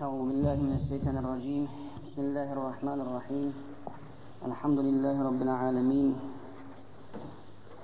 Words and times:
أعوذ 0.00 0.28
بالله 0.28 0.56
من 0.66 0.72
الشيطان 0.80 1.16
الرجيم. 1.16 1.68
بسم 2.04 2.20
الله 2.20 2.48
الرحمن 2.56 3.00
الرحيم. 3.04 3.48
الحمد 4.48 4.78
لله 4.78 5.16
رب 5.28 5.40
العالمين 5.42 6.10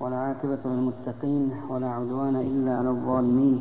والعاقبة 0.01 0.63
للمتقين 0.65 1.43
ولا 1.69 1.89
عدوان 1.97 2.35
إلا 2.35 2.71
على 2.79 2.89
الظالمين. 2.89 3.57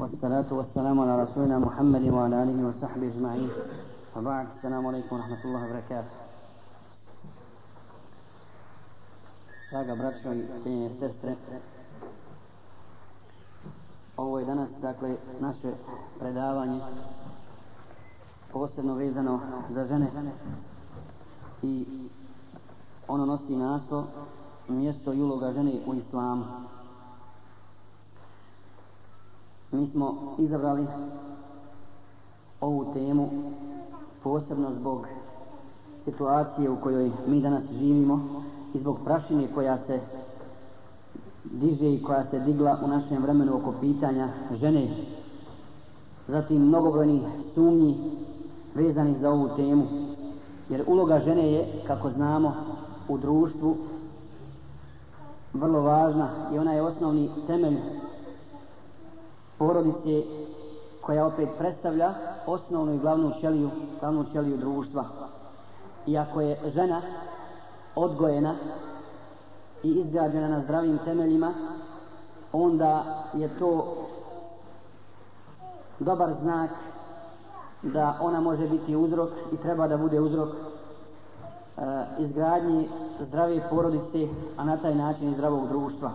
والصلاة 0.00 0.48
والسلام 0.58 0.96
على 1.00 1.22
رسولنا 1.22 1.58
محمد 1.58 2.04
وعلى 2.08 2.42
آله 2.42 2.58
وصحبه 2.68 3.06
أجمعين. 3.12 3.50
وبعد 4.16 4.46
السلام 4.56 4.86
عليكم 4.86 5.12
ورحمة 5.16 5.40
الله 5.44 5.62
وبركاته. 5.68 6.16
Draga 9.70 9.94
braćo 9.96 10.32
i 10.32 10.44
cijenjene 10.62 10.90
sestre, 11.00 11.36
ovo 14.16 14.38
je 14.38 14.44
danas, 14.44 14.70
dakle, 14.80 15.16
naše 15.40 15.72
predavanje 16.18 16.80
posebno 18.52 18.94
vezano 18.94 19.40
za 19.70 19.84
žene 19.84 20.06
i 21.62 21.86
ono 23.08 23.26
nosi 23.26 23.56
naslov 23.56 24.04
mjesto 24.68 25.12
i 25.12 25.22
uloga 25.22 25.52
žene 25.52 25.72
u 25.86 25.94
islamu. 25.94 26.44
Mi 29.72 29.86
smo 29.86 30.34
izabrali 30.38 30.86
ovu 32.60 32.92
temu 32.92 33.30
posebno 34.22 34.72
zbog 34.80 35.06
situacije 36.04 36.70
u 36.70 36.76
kojoj 36.76 37.10
mi 37.26 37.40
danas 37.40 37.64
živimo 37.72 38.42
i 38.74 38.78
zbog 38.78 38.98
prašine 39.04 39.48
koja 39.54 39.78
se 39.78 40.00
diže 41.44 41.94
i 41.94 42.02
koja 42.02 42.24
se 42.24 42.40
digla 42.40 42.78
u 42.84 42.88
našem 42.88 43.22
vremenu 43.22 43.56
oko 43.56 43.74
pitanja 43.80 44.28
žene. 44.52 44.88
Zatim 46.28 46.66
mnogobrojni 46.66 47.22
sumnji 47.54 47.96
vezanih 48.74 49.18
za 49.18 49.30
ovu 49.30 49.48
temu. 49.56 49.86
Jer 50.68 50.84
uloga 50.86 51.18
žene 51.18 51.52
je, 51.52 51.66
kako 51.86 52.10
znamo, 52.10 52.54
u 53.08 53.18
društvu 53.18 53.76
vrlo 55.52 55.80
važna 55.80 56.28
i 56.54 56.58
ona 56.58 56.72
je 56.72 56.82
osnovni 56.82 57.30
temelj 57.46 57.76
porodice 59.58 60.22
koja 61.00 61.26
opet 61.26 61.48
predstavlja 61.58 62.14
osnovnu 62.46 62.94
i 62.94 62.98
glavnu 62.98 63.32
ćeliju, 63.40 63.70
glavnu 64.00 64.24
ćeliju 64.24 64.56
društva. 64.56 65.04
I 66.06 66.18
ako 66.18 66.40
je 66.40 66.58
žena 66.66 67.02
odgojena 67.94 68.54
i 69.82 69.90
izgrađena 69.90 70.48
na 70.48 70.60
zdravim 70.60 70.98
temeljima, 71.04 71.54
onda 72.52 73.24
je 73.34 73.48
to 73.58 73.96
dobar 75.98 76.32
znak 76.32 76.70
da 77.82 78.18
ona 78.20 78.40
može 78.40 78.68
biti 78.68 78.96
uzrok 78.96 79.30
i 79.52 79.56
treba 79.56 79.88
da 79.88 79.96
bude 79.96 80.20
uzrok 80.20 80.48
e, 80.48 81.82
izgradnji 82.18 82.88
zdrave 83.20 83.60
porodice, 83.70 84.28
a 84.56 84.64
na 84.64 84.76
taj 84.76 84.94
način 84.94 85.28
i 85.28 85.34
zdravog 85.34 85.68
društva. 85.68 86.10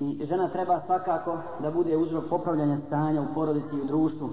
I 0.00 0.26
žena 0.26 0.48
treba 0.48 0.80
svakako 0.80 1.38
da 1.60 1.70
bude 1.70 1.96
uzrok 1.96 2.24
popravljanja 2.30 2.78
stanja 2.78 3.22
u 3.22 3.34
porodici 3.34 3.76
i 3.76 3.80
u 3.80 3.84
društvu. 3.84 4.28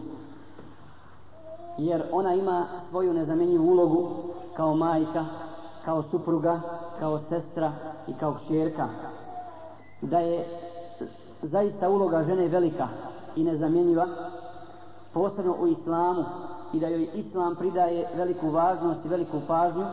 Jer 1.77 2.03
ona 2.11 2.33
ima 2.33 2.65
svoju 2.89 3.13
nezamenjivu 3.13 3.71
ulogu 3.71 4.09
kao 4.55 4.75
majka, 4.75 5.25
kao 5.85 6.03
supruga, 6.03 6.61
kao 6.99 7.19
sestra 7.19 7.71
i 8.07 8.13
kao 8.13 8.33
kćerka. 8.33 8.87
Da 10.01 10.19
je 10.19 10.45
zaista 11.41 11.89
uloga 11.89 12.23
žene 12.23 12.47
velika 12.47 12.87
i 13.35 13.43
nezamjenjiva, 13.43 14.07
posebno 15.13 15.55
u 15.59 15.67
islamu, 15.67 16.23
i 16.73 16.79
da 16.79 16.87
joj 16.87 17.09
islam 17.13 17.55
pridaje 17.55 18.07
veliku 18.15 18.49
važnost 18.49 19.05
i 19.05 19.07
veliku 19.07 19.41
pažnju, 19.47 19.85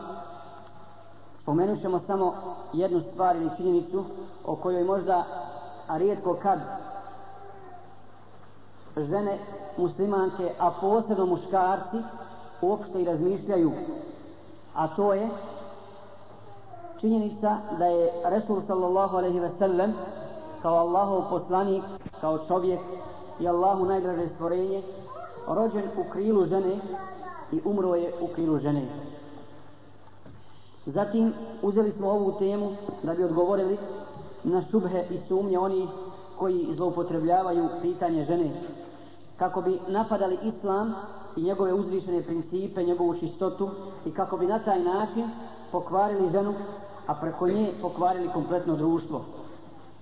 spomenut 1.41 1.81
ćemo 1.81 1.99
samo 1.99 2.33
jednu 2.73 3.01
stvar 3.01 3.35
ili 3.35 3.49
činjenicu 3.57 4.03
o 4.45 4.55
kojoj 4.55 4.83
možda, 4.83 5.25
a 5.87 5.97
rijetko 5.97 6.37
kad, 6.41 6.59
žene 8.97 9.39
muslimanke, 9.77 10.55
a 10.59 10.71
posebno 10.81 11.25
muškarci, 11.25 11.97
uopšte 12.61 13.01
i 13.01 13.05
razmišljaju, 13.05 13.71
a 14.75 14.87
to 14.87 15.13
je 15.13 15.29
činjenica 16.99 17.57
da 17.79 17.85
je 17.85 18.11
Resul 18.25 18.61
sallallahu 18.61 19.17
alaihi 19.17 19.39
ve 19.39 19.49
sellem 19.49 19.93
kao 20.61 20.75
Allahov 20.75 21.29
poslanik, 21.29 21.83
kao 22.21 22.37
čovjek 22.37 22.79
i 23.39 23.47
Allahu 23.47 23.85
najdraže 23.85 24.27
stvorenje, 24.27 24.83
rođen 25.47 25.83
u 25.97 26.11
krilu 26.11 26.45
žene 26.45 26.79
i 27.51 27.61
umro 27.65 27.95
je 27.95 28.13
u 28.21 28.27
krilu 28.27 28.59
žene. 28.59 28.87
Zatim 30.85 31.33
uzeli 31.61 31.91
smo 31.91 32.09
ovu 32.09 32.35
temu 32.39 32.71
da 33.03 33.13
bi 33.13 33.23
odgovorili 33.23 33.77
na 34.43 34.61
šubhe 34.61 35.03
i 35.09 35.17
sumnje 35.27 35.59
oni 35.59 35.87
koji 36.37 36.67
zloupotrebljavaju 36.75 37.69
pitanje 37.81 38.25
žene 38.25 38.51
kako 39.37 39.61
bi 39.61 39.79
napadali 39.87 40.37
islam 40.43 40.93
i 41.35 41.43
njegove 41.43 41.73
uzvišene 41.73 42.21
principe, 42.23 42.83
njegovu 42.83 43.13
čistotu 43.19 43.69
i 44.05 44.11
kako 44.11 44.37
bi 44.37 44.45
na 44.45 44.59
taj 44.59 44.79
način 44.79 45.29
pokvarili 45.71 46.29
ženu, 46.31 46.53
a 47.07 47.15
preko 47.15 47.47
nje 47.47 47.67
pokvarili 47.81 48.29
kompletno 48.33 48.75
društvo. 48.75 49.25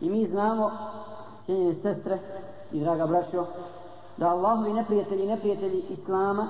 I 0.01 0.09
mi 0.09 0.25
znamo, 0.25 0.71
cijenjene 1.43 1.73
sestre 1.73 2.19
i 2.71 2.79
draga 2.79 3.07
braćo, 3.07 3.45
da 4.17 4.29
Allahovi 4.29 4.73
neprijatelji 4.73 5.23
i 5.23 5.27
neprijatelji 5.27 5.83
Islama 5.89 6.47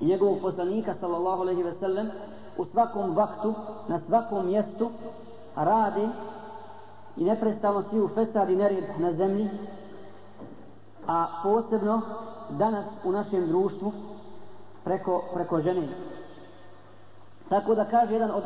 i 0.00 0.06
njegovog 0.06 0.38
poslanika 0.42 0.94
sallallahu 0.94 1.42
alaihi 1.42 1.62
ve 1.62 1.72
sellem 1.72 2.10
u 2.56 2.64
svakom 2.64 3.16
vaktu, 3.16 3.54
na 3.88 3.98
svakom 3.98 4.46
mjestu 4.46 4.90
rade 5.56 6.08
i 7.16 7.24
neprestano 7.24 7.82
svi 7.82 8.00
u 8.00 8.08
fesad 8.08 8.50
i 8.50 8.56
nered 8.56 8.84
na 8.98 9.12
zemlji 9.12 9.50
a 11.06 11.26
posebno 11.42 12.00
danas 12.50 12.86
u 13.04 13.12
našem 13.12 13.46
društvu 13.46 13.92
preko, 14.84 15.22
preko 15.34 15.60
žene. 15.60 15.88
Tako 17.48 17.74
da 17.74 17.84
kaže 17.84 18.12
jedan 18.12 18.30
od 18.30 18.44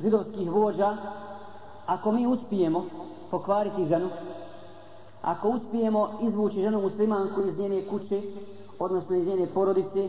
židovskih 0.00 0.50
vođa, 0.50 0.96
ako 1.86 2.12
mi 2.12 2.26
uspijemo 2.26 2.84
pokvariti 3.30 3.84
ženu, 3.84 4.08
ako 5.22 5.48
uspijemo 5.48 6.08
izvući 6.20 6.62
ženu 6.62 6.80
muslimanku 6.80 7.40
iz 7.48 7.58
njene 7.58 7.86
kuće, 7.88 8.22
odnosno 8.78 9.16
iz 9.16 9.26
njene 9.26 9.46
porodice, 9.46 10.08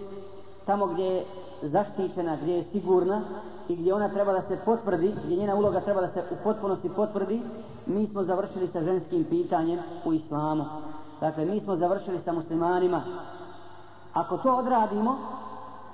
tamo 0.65 0.85
gdje 0.85 1.05
je 1.05 1.25
zaštićena, 1.61 2.37
gdje 2.41 2.53
je 2.53 2.63
sigurna 2.63 3.21
i 3.67 3.75
gdje 3.75 3.93
ona 3.93 4.09
treba 4.09 4.33
da 4.33 4.41
se 4.41 4.59
potvrdi, 4.65 5.15
gdje 5.25 5.35
njena 5.35 5.55
uloga 5.55 5.81
treba 5.81 6.01
da 6.01 6.07
se 6.07 6.23
u 6.31 6.43
potpunosti 6.43 6.89
potvrdi, 6.95 7.41
mi 7.85 8.07
smo 8.07 8.23
završili 8.23 8.67
sa 8.67 8.81
ženskim 8.81 9.23
pitanjem 9.23 9.79
u 10.05 10.13
islamu. 10.13 10.65
Dakle, 11.19 11.45
mi 11.45 11.59
smo 11.59 11.75
završili 11.75 12.19
sa 12.19 12.31
muslimanima. 12.31 13.03
Ako 14.13 14.37
to 14.37 14.55
odradimo, 14.55 15.17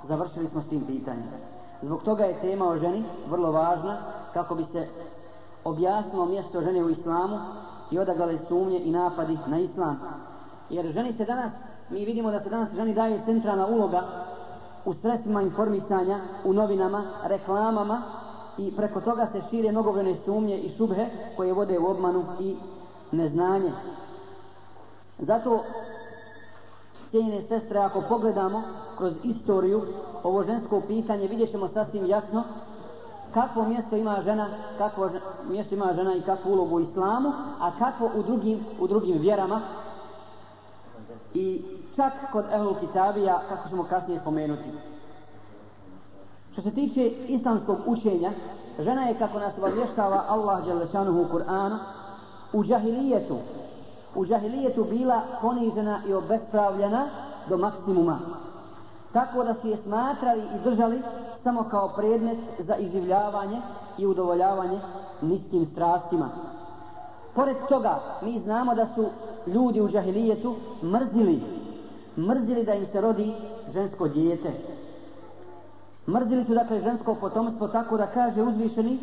završili 0.04 0.48
smo 0.48 0.62
s 0.62 0.68
tim 0.68 0.86
pitanjem. 0.86 1.30
Zbog 1.82 2.04
toga 2.04 2.24
je 2.24 2.42
tema 2.42 2.68
o 2.68 2.78
ženi 2.78 3.04
vrlo 3.30 3.52
važna, 3.52 3.98
kako 4.34 4.56
bi 4.56 4.64
se 4.64 4.88
objasnilo 5.64 6.26
mjesto 6.26 6.62
žene 6.62 6.84
u 6.84 6.90
islamu 6.90 7.38
i 7.92 8.00
odaglale 8.00 8.38
sumnje 8.40 8.80
i 8.80 8.92
napadi 8.92 9.38
na 9.48 9.60
islam. 9.60 10.00
Jer 10.70 10.92
ženi 10.92 11.14
se 11.14 11.26
danas, 11.26 11.52
mi 11.90 12.06
vidimo 12.06 12.32
da 12.32 12.40
se 12.40 12.50
danas 12.50 12.76
ženi 12.76 12.94
daje 12.94 13.22
centralna 13.26 13.68
uloga 13.68 14.04
u 14.86 14.94
sredstvima 14.94 15.42
informisanja, 15.42 16.20
u 16.46 16.54
novinama, 16.54 17.04
reklamama 17.24 18.02
i 18.58 18.76
preko 18.76 19.02
toga 19.02 19.26
se 19.26 19.42
šire 19.50 19.72
mnogobrojne 19.72 20.16
sumnje 20.16 20.58
i 20.58 20.70
šubhe 20.70 21.06
koje 21.38 21.54
vode 21.54 21.80
u 21.80 21.86
obmanu 21.86 22.24
i 22.40 22.56
neznanje. 23.12 23.72
Zato, 25.20 25.64
cijenjene 27.10 27.42
sestre, 27.42 27.80
ako 27.80 28.02
pogledamo 28.10 28.64
kroz 28.98 29.14
istoriju 29.24 29.82
ovo 30.24 30.44
žensko 30.44 30.82
pitanje, 30.88 31.28
vidjet 31.28 31.52
ćemo 31.52 31.68
sasvim 31.68 32.06
jasno 32.06 32.44
kakvo 33.38 33.64
mjesto 33.64 33.96
ima 33.96 34.22
žena, 34.22 34.48
kakvo 34.78 35.10
mjesto 35.50 35.76
ima 35.76 35.94
žena 35.96 36.16
i 36.16 36.22
kakvu 36.22 36.52
ulogu 36.52 36.76
u 36.76 36.80
islamu, 36.80 37.34
a 37.60 37.72
kakvo 37.80 38.12
u 38.16 38.24
drugim, 38.24 38.60
u 38.80 38.88
drugim 38.88 39.18
vjerama. 39.20 39.62
I 41.34 41.62
čak 41.96 42.14
kod 42.32 42.46
Ehlul 42.52 42.76
Kitabija, 42.76 43.42
kako 43.50 43.70
ćemo 43.70 43.84
kasnije 43.84 44.20
spomenuti. 44.20 44.70
Što 46.52 46.62
se 46.62 46.72
tiče 46.72 47.08
islamskog 47.28 47.78
učenja, 47.86 48.32
žena 48.80 49.02
je, 49.02 49.20
kako 49.20 49.40
nas 49.40 49.58
obavještava 49.58 50.24
Allah 50.28 50.66
Đelešanuhu 50.66 51.22
u 51.22 51.26
Kur'anu, 51.26 51.78
u 52.54 52.64
džahilijetu, 52.64 53.38
u 54.16 54.26
džahilijetu 54.26 54.84
bila 54.84 55.22
ponižena 55.42 56.02
i 56.08 56.14
obespravljena 56.14 57.06
do 57.50 57.58
maksimuma. 57.58 58.20
Tako 59.14 59.44
da 59.44 59.54
su 59.54 59.68
je 59.68 59.78
smatrali 59.78 60.42
i 60.42 60.64
držali 60.64 61.02
samo 61.44 61.64
kao 61.64 61.94
predmet 61.96 62.38
za 62.60 62.76
iživljavanje 62.76 63.62
i 63.98 64.06
udovoljavanje 64.06 64.80
niskim 65.22 65.66
strastima. 65.66 66.30
Pored 67.36 67.58
toga, 67.70 68.00
mi 68.22 68.40
znamo 68.40 68.76
da 68.76 68.86
su 68.96 69.06
ljudi 69.48 69.82
u 69.82 69.90
džahilijetu 69.90 70.56
mrzili, 70.84 71.42
mrzili 72.18 72.64
da 72.64 72.74
im 72.74 72.86
se 72.86 73.02
rodi 73.02 73.34
žensko 73.74 74.08
dijete. 74.08 74.52
Mrzili 76.08 76.44
su 76.44 76.54
dakle 76.54 76.82
žensko 76.82 77.16
potomstvo 77.16 77.68
tako 77.68 77.98
da 77.98 78.08
kaže 78.08 78.44
uzvišeni, 78.44 79.00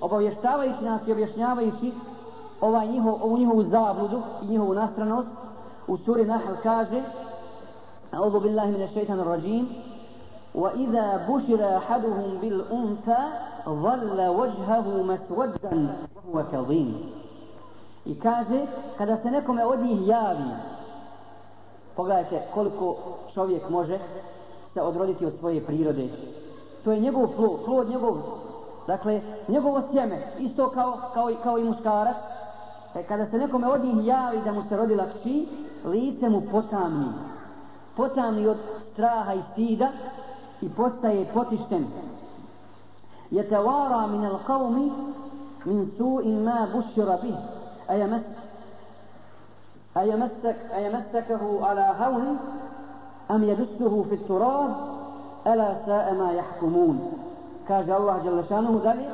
obavještavajući 0.00 0.84
nas 0.84 1.06
i 1.06 1.12
objašnjavajući 1.12 1.92
ovaj 2.60 2.88
njihov, 2.88 3.14
ovu 3.22 3.38
njihovu 3.38 3.62
zabludu 3.62 4.22
i 4.42 4.46
njihovu 4.46 4.74
nastranost, 4.74 5.28
u 5.86 5.96
suri 5.96 6.24
Nahl 6.24 6.52
kaže 6.62 7.02
أعوذ 8.15 8.39
بالله 8.39 8.65
من 8.65 8.81
الشيطان 8.83 9.19
الرجيم 9.19 9.73
وإذا 10.55 11.27
بشر 11.29 11.77
أحدهم 11.77 12.37
بالأنثى 12.41 13.21
ظل 13.69 14.27
وجهه 14.27 15.03
مسودا 15.03 15.95
وهو 16.15 16.43
كظيم 16.51 17.11
I 18.05 18.15
kaže, 18.15 18.65
kada 18.97 19.17
se 19.17 19.31
nekome 19.31 19.65
od 19.65 19.79
njih 19.79 20.07
javi, 20.07 20.49
pogledajte 21.95 22.41
koliko 22.53 22.95
čovjek 23.33 23.69
može 23.69 23.99
se 24.73 24.81
odroditi 24.81 25.25
od 25.25 25.33
svoje 25.39 25.65
prirode. 25.65 26.09
To 26.83 26.91
je 26.91 26.99
njegov 26.99 27.27
plod, 27.27 27.59
plod 27.65 27.89
njegov, 27.89 28.17
dakle, 28.87 29.21
njegovo 29.47 29.81
sjeme, 29.81 30.21
isto 30.39 30.69
kao, 30.69 30.97
kao, 31.13 31.31
kao 31.43 31.57
i 31.57 31.63
muškarac. 31.63 32.15
E, 32.95 33.03
kada 33.03 33.25
se 33.25 33.37
nekome 33.37 33.67
od 33.67 33.83
njih 33.83 34.05
javi 34.05 34.41
da 34.45 34.51
mu 34.51 34.63
se 34.69 34.77
rodila 34.77 35.05
kći, 35.05 35.47
lice 35.85 36.29
mu 36.29 36.41
potamni. 36.51 37.07
Potamni 37.96 38.46
od 38.46 38.56
straha 38.92 39.34
i 39.34 39.42
stida 39.52 39.88
i 40.60 40.68
postaje 40.68 41.26
potišten. 41.34 41.86
يتوارى 43.32 44.06
من 44.06 44.24
القوم 44.24 44.76
من 45.66 45.86
سوء 45.98 46.28
ما 46.28 46.68
بشر 46.74 47.16
به 47.16 47.38
أيمس 47.90 48.26
أيمسك 49.96 50.56
أيمسكه 50.74 51.66
على 51.66 51.94
هون 52.00 52.38
أم 53.30 53.44
يدسه 53.44 54.02
في 54.02 54.14
التراب 54.14 54.74
ألا 55.46 55.74
ساء 55.86 56.14
ما 56.14 56.32
يحكمون 56.32 57.12
kaže 57.68 57.92
Allah 57.92 58.22
Đelešanuhu 58.22 58.78
dalje 58.78 59.08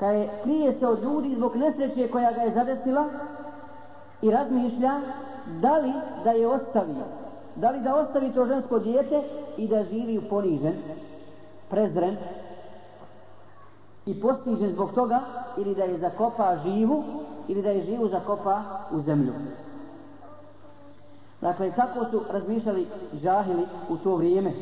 kaj 0.00 0.28
krije 0.42 0.72
se 0.72 0.86
od 0.86 1.02
ljudi 1.02 1.34
zbog 1.34 1.56
nesreće 1.56 2.10
koja 2.10 2.32
ga 2.32 2.40
je 2.40 2.50
zadesila 2.50 3.04
i 4.22 4.30
razmišlja 4.30 5.00
da 5.60 5.76
li 5.76 5.92
da 6.24 6.30
je 6.30 6.48
ostavi 6.48 6.94
da 7.56 7.70
li 7.70 7.80
da 7.80 7.96
ostavi 7.96 8.32
to 8.32 8.44
žensko 8.44 8.78
dijete 8.78 9.22
i 9.56 9.68
da 9.68 9.82
živi 9.82 10.20
ponižen 10.30 10.74
prezren 11.70 12.16
i 14.06 14.20
postižen 14.20 14.70
zbog 14.70 14.92
toga 14.92 15.20
ili 15.58 15.74
da 15.74 15.84
je 15.84 15.98
zakopa 15.98 16.56
živu 16.56 17.04
ili 17.48 17.62
da 17.62 17.70
je 17.70 17.82
živu 17.82 18.08
zakopa 18.08 18.62
u 18.92 19.00
zemlju. 19.00 19.32
Dakle, 21.40 21.70
tako 21.76 22.04
su 22.04 22.22
razmišljali 22.30 22.86
džahili 23.14 23.66
u 23.88 23.96
to 23.96 24.16
vrijeme. 24.16 24.52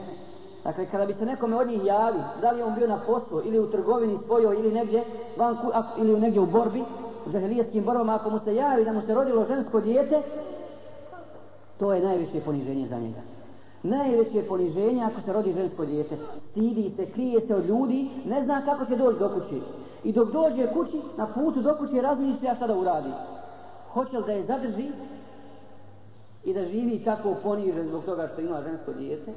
Dakle, 0.64 0.87
kada 0.87 1.06
bi 1.06 1.14
se 1.14 1.26
nekome 1.26 1.56
od 1.56 1.69
njih 1.69 1.84
javi, 1.84 2.19
da 2.40 2.50
li 2.50 2.62
on 2.62 2.75
bio 2.75 2.87
na 2.87 2.98
poslu 3.06 3.42
ili 3.44 3.58
u 3.58 3.70
trgovini 3.70 4.19
svojoj 4.26 4.56
ili 4.56 4.72
negdje, 4.72 5.04
vanku, 5.37 5.66
ili 5.98 6.20
negdje 6.20 6.40
u 6.40 6.46
borbi, 6.46 6.84
u 7.26 7.31
džahilijeskim 7.31 7.84
borbama, 7.84 8.14
ako 8.14 8.31
mu 8.31 8.38
se 8.38 8.54
javi 8.54 8.84
da 8.84 8.92
mu 8.92 9.02
se 9.02 9.14
rodilo 9.14 9.44
žensko 9.44 9.81
dijete, 9.81 10.22
to 11.81 11.93
je 11.93 12.03
najveće 12.03 12.41
poniženje 12.41 12.87
za 12.87 12.99
njega. 12.99 13.21
Najveće 13.82 14.43
poniženje 14.49 15.05
ako 15.05 15.21
se 15.21 15.32
rodi 15.32 15.53
žensko 15.53 15.85
dijete. 15.85 16.17
Stidi 16.38 16.91
se, 16.91 17.06
krije 17.06 17.41
se 17.41 17.55
od 17.55 17.67
ljudi, 17.67 18.11
ne 18.27 18.43
zna 18.43 18.62
kako 18.65 18.85
će 18.85 18.97
doći 18.97 19.19
do 19.19 19.29
kući. 19.29 19.62
I 20.05 20.12
dok 20.12 20.32
dođe 20.32 20.73
kući, 20.73 21.00
na 21.17 21.27
putu 21.27 21.62
do 21.62 21.77
kući 21.79 22.00
razmišlja 22.00 22.55
šta 22.55 22.67
da 22.67 22.77
uradi. 22.77 23.11
Hoće 23.93 24.19
li 24.19 24.25
da 24.27 24.32
je 24.32 24.44
zadrži 24.44 24.91
i 26.44 26.55
da 26.55 26.65
živi 26.65 27.05
tako 27.05 27.35
ponižen 27.43 27.87
zbog 27.87 28.05
toga 28.05 28.29
što 28.33 28.41
ima 28.41 28.62
žensko 28.62 28.93
dijete? 28.93 29.33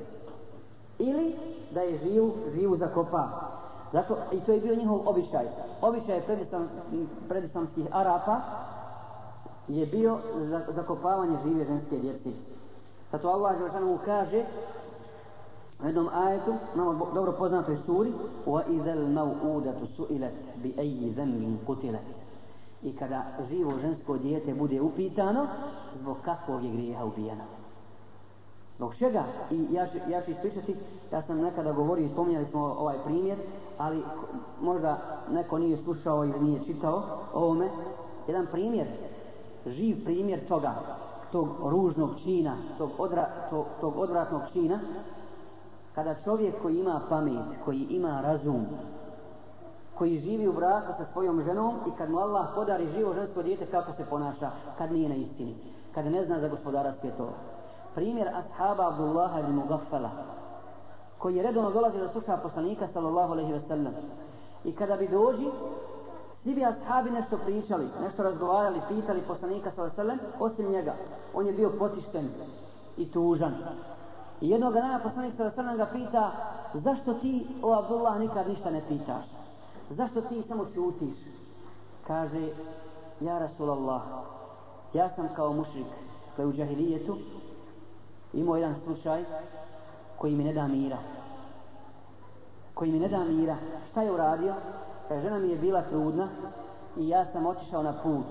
Ili 0.99 1.35
da 1.73 1.81
je 1.81 1.97
živu, 1.97 2.33
živu 2.55 2.77
zakopa. 2.77 3.29
Zato, 3.93 4.17
I 4.31 4.39
to 4.39 4.51
je 4.51 4.59
bio 4.59 4.75
njihov 4.75 5.01
običaj. 5.05 5.45
Običaj 5.81 6.21
predislam, 6.21 6.69
predislamskih 7.29 7.85
Arapa 7.91 8.41
je 9.68 9.86
bio 9.86 10.18
zakopavanje 10.68 11.36
žive 11.44 11.64
ženske 11.64 11.98
djece. 11.98 12.30
Zato 13.12 13.28
Allah 13.28 13.58
Želešanu 13.58 13.98
kaže 14.04 14.44
u 15.82 15.86
jednom 15.86 16.08
ajetu, 16.14 16.54
nama 16.74 16.94
dobro 17.14 17.32
poznatoj 17.32 17.76
suri 17.86 18.12
وَإِذَا 18.46 18.94
الْمَوْءُودَةُ 18.94 19.78
سُئِلَتْ 19.96 20.34
بِأَيِّ 20.62 21.14
ذَنْبٍ 21.16 21.56
قُتِلَتْ 21.66 22.06
I 22.82 22.92
kada 22.92 23.24
živo 23.48 23.78
žensko 23.78 24.18
dijete 24.18 24.54
bude 24.54 24.80
upitano, 24.80 25.46
zbog 25.94 26.16
kakvog 26.24 26.64
je 26.64 26.72
grijeha 26.72 27.04
ubijeno. 27.04 27.44
Zbog 28.76 28.94
čega? 28.94 29.24
I 29.50 29.66
ja 29.70 29.86
ću, 29.86 29.98
ja 30.08 30.22
ću 30.22 30.30
ispričati, 30.30 30.76
ja 31.12 31.22
sam 31.22 31.40
nekada 31.40 31.72
govorio 31.72 32.06
i 32.06 32.08
spominjali 32.08 32.46
smo 32.46 32.76
ovaj 32.78 32.96
primjer, 33.04 33.38
ali 33.78 34.02
možda 34.60 34.98
neko 35.30 35.58
nije 35.58 35.76
slušao 35.76 36.24
ili 36.24 36.40
nije 36.40 36.62
čitao 36.62 37.02
ovome. 37.34 37.68
Jedan 38.28 38.46
primjer, 38.52 38.86
živ 39.65 40.03
primjer 40.03 40.47
toga 40.47 40.73
tog 41.33 41.47
ružnog 41.63 42.09
čina, 42.23 42.57
tog, 42.77 42.89
odra, 42.97 43.29
tog, 43.49 43.65
tog 43.81 43.97
odvratnog 43.97 44.41
čina, 44.51 44.79
kada 45.95 46.15
čovjek 46.23 46.61
koji 46.61 46.79
ima 46.79 47.01
pamet, 47.09 47.57
koji 47.65 47.87
ima 47.89 48.21
razum, 48.21 48.65
koji 49.97 50.19
živi 50.19 50.47
u 50.47 50.53
braku 50.53 50.93
sa 50.97 51.05
svojom 51.05 51.41
ženom 51.41 51.75
i 51.87 51.91
kad 51.97 52.09
mu 52.09 52.19
Allah 52.19 52.47
podari 52.55 52.87
živo 52.87 53.13
žensko 53.13 53.43
dijete, 53.43 53.65
kako 53.65 53.91
se 53.93 54.05
ponaša, 54.09 54.51
kad 54.77 54.91
nije 54.91 55.09
na 55.09 55.15
istini, 55.15 55.55
kad 55.93 56.05
ne 56.05 56.25
zna 56.25 56.39
za 56.39 56.47
gospodara 56.47 56.93
svjetova. 56.93 57.33
Primjer 57.95 58.27
ashaba 58.27 58.87
Abdullaha 58.87 59.39
ibn 59.39 59.51
Mugaffala, 59.51 60.09
koji 61.17 61.35
je 61.35 61.43
redovno 61.43 61.71
dolazi 61.71 61.99
da 61.99 62.09
sluša 62.09 62.37
poslanika, 62.37 62.87
sallallahu 62.87 63.31
alaihi 63.31 63.53
ve 63.53 63.59
sellem, 63.59 63.93
i 64.63 64.75
kada 64.75 64.97
bi 64.97 65.07
dođi, 65.07 65.49
Svi 66.43 66.55
bi 66.55 66.65
ashabi 66.65 67.11
nešto 67.11 67.37
pričali, 67.37 67.87
nešto 68.01 68.23
razgovarali, 68.23 68.81
pitali 68.89 69.21
poslanika 69.27 69.71
sa 69.71 69.83
veselem, 69.83 70.19
osim 70.39 70.71
njega. 70.71 70.95
On 71.33 71.47
je 71.47 71.53
bio 71.53 71.69
potišten 71.79 72.29
i 72.97 73.11
tužan. 73.11 73.53
I 74.41 74.49
jednog 74.49 74.73
dana 74.73 74.99
poslanik 75.03 75.33
sa 75.33 75.43
veselem 75.43 75.77
ga 75.77 75.85
pita, 75.85 76.31
zašto 76.73 77.13
ti, 77.13 77.47
o 77.61 77.73
Abdullah, 77.73 78.19
nikad 78.19 78.47
ništa 78.47 78.71
ne 78.71 78.81
pitaš? 78.87 79.25
Zašto 79.89 80.21
ti 80.21 80.41
samo 80.41 80.65
čutiš? 80.65 81.15
Kaže, 82.07 82.49
ja 83.19 83.39
Rasulallah, 83.39 84.01
ja 84.93 85.09
sam 85.09 85.29
kao 85.35 85.53
mušrik, 85.53 85.85
koji 86.35 86.43
je 86.43 86.49
u 86.49 86.53
džahilijetu, 86.53 87.17
imao 88.33 88.55
jedan 88.55 88.75
slučaj 88.83 89.23
koji 90.17 90.35
mi 90.35 90.43
ne 90.43 90.53
da 90.53 90.67
mira. 90.67 90.97
Koji 92.73 92.91
mi 92.91 92.99
ne 92.99 93.07
da 93.07 93.23
mira. 93.23 93.55
Šta 93.89 94.01
je 94.01 94.11
uradio? 94.11 94.53
Kaže, 95.13 95.23
žena 95.23 95.39
mi 95.39 95.49
je 95.49 95.57
bila 95.57 95.81
trudna 95.81 96.27
i 96.97 97.09
ja 97.09 97.25
sam 97.25 97.45
otišao 97.45 97.83
na 97.83 97.93
put. 98.03 98.25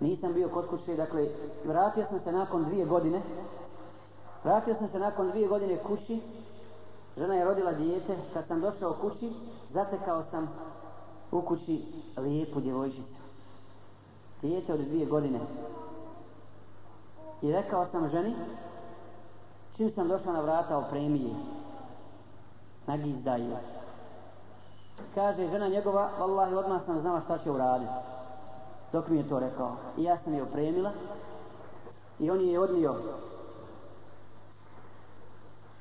Nisam 0.00 0.32
bio 0.32 0.48
kod 0.48 0.68
kuće, 0.68 0.96
dakle, 0.96 1.28
vratio 1.64 2.04
sam 2.06 2.20
se 2.20 2.32
nakon 2.32 2.64
dvije 2.64 2.86
godine. 2.86 3.22
Vratio 4.44 4.74
sam 4.74 4.88
se 4.88 4.98
nakon 4.98 5.30
dvije 5.30 5.48
godine 5.48 5.76
kući. 5.76 6.20
Žena 7.16 7.34
je 7.34 7.44
rodila 7.44 7.72
dijete. 7.72 8.16
Kad 8.32 8.46
sam 8.46 8.60
došao 8.60 8.96
kući, 9.00 9.32
zatekao 9.70 10.22
sam 10.22 10.48
u 11.32 11.42
kući 11.42 11.84
lijepu 12.16 12.60
djevojčicu. 12.60 13.20
Dijete 14.42 14.72
od 14.72 14.80
dvije 14.80 15.06
godine. 15.06 15.40
I 17.42 17.52
rekao 17.52 17.86
sam 17.86 18.08
ženi, 18.08 18.34
čim 19.76 19.90
sam 19.90 20.08
došao 20.08 20.32
na 20.32 20.40
vrata 20.40 20.78
opremije, 20.78 21.34
nagizdaju. 22.86 23.56
Kaže 25.14 25.48
žena 25.48 25.68
njegova, 25.68 26.08
vallahi 26.18 26.54
odmah 26.54 26.82
sam 26.82 26.98
znala 26.98 27.20
šta 27.20 27.38
će 27.38 27.50
uraditi. 27.50 27.92
Dok 28.92 29.08
mi 29.08 29.16
je 29.16 29.28
to 29.28 29.38
rekao. 29.38 29.76
I 29.96 30.04
ja 30.04 30.16
sam 30.16 30.34
je 30.34 30.42
opremila. 30.42 30.90
I 32.18 32.30
on 32.30 32.40
je 32.40 32.60
odnio. 32.60 32.94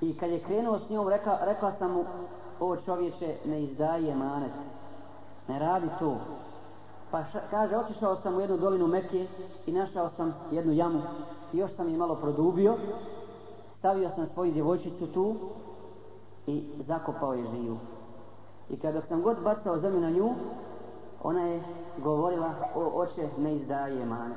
I 0.01 0.17
kad 0.17 0.29
je 0.29 0.43
krenuo 0.43 0.79
s 0.79 0.89
njom, 0.89 1.07
rekla, 1.07 1.37
rekla 1.41 1.71
sam 1.71 1.91
mu, 1.91 2.05
o 2.59 2.75
čovječe, 2.75 3.35
ne 3.45 3.63
izdaje 3.63 4.15
manet. 4.15 4.51
Ne 5.47 5.59
radi 5.59 5.87
to. 5.99 6.17
Pa 7.11 7.23
ša, 7.23 7.39
kaže, 7.49 7.77
otišao 7.77 8.15
sam 8.15 8.37
u 8.37 8.41
jednu 8.41 8.57
dolinu 8.57 8.87
Mekije 8.87 9.27
i 9.65 9.71
našao 9.71 10.09
sam 10.09 10.33
jednu 10.51 10.73
jamu. 10.73 11.01
I 11.53 11.57
još 11.57 11.71
sam 11.71 11.89
je 11.89 11.97
malo 11.97 12.15
produbio. 12.15 12.77
Stavio 13.77 14.09
sam 14.09 14.25
svoju 14.25 14.51
djevojčicu 14.51 15.07
tu 15.07 15.35
i 16.47 16.63
zakopao 16.79 17.33
je 17.33 17.47
živu. 17.51 17.77
I 18.69 18.79
kada 18.79 19.01
sam 19.01 19.21
god 19.21 19.37
bacao 19.43 19.77
zemlju 19.77 20.01
na 20.01 20.09
nju, 20.09 20.33
ona 21.23 21.41
je 21.41 21.63
govorila, 21.97 22.53
o 22.75 23.01
oče, 23.01 23.29
ne 23.37 23.55
izdaje 23.55 24.05
mane. 24.05 24.35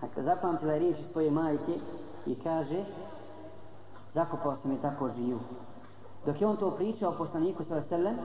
Dakle, 0.00 0.22
zapamtila 0.22 0.72
je 0.72 0.78
riječi 0.78 1.04
svoje 1.04 1.30
majke 1.30 1.78
i 2.26 2.34
kaže, 2.34 2.84
zakopao 4.12 4.56
sam 4.56 4.72
je 4.72 4.82
tako 4.82 5.08
živu. 5.08 5.40
Dok 6.26 6.40
je 6.40 6.46
on 6.46 6.56
to 6.56 6.70
pričao 6.70 7.14
poslaniku 7.18 7.64
sa 7.64 7.74
veselem, 7.74 8.16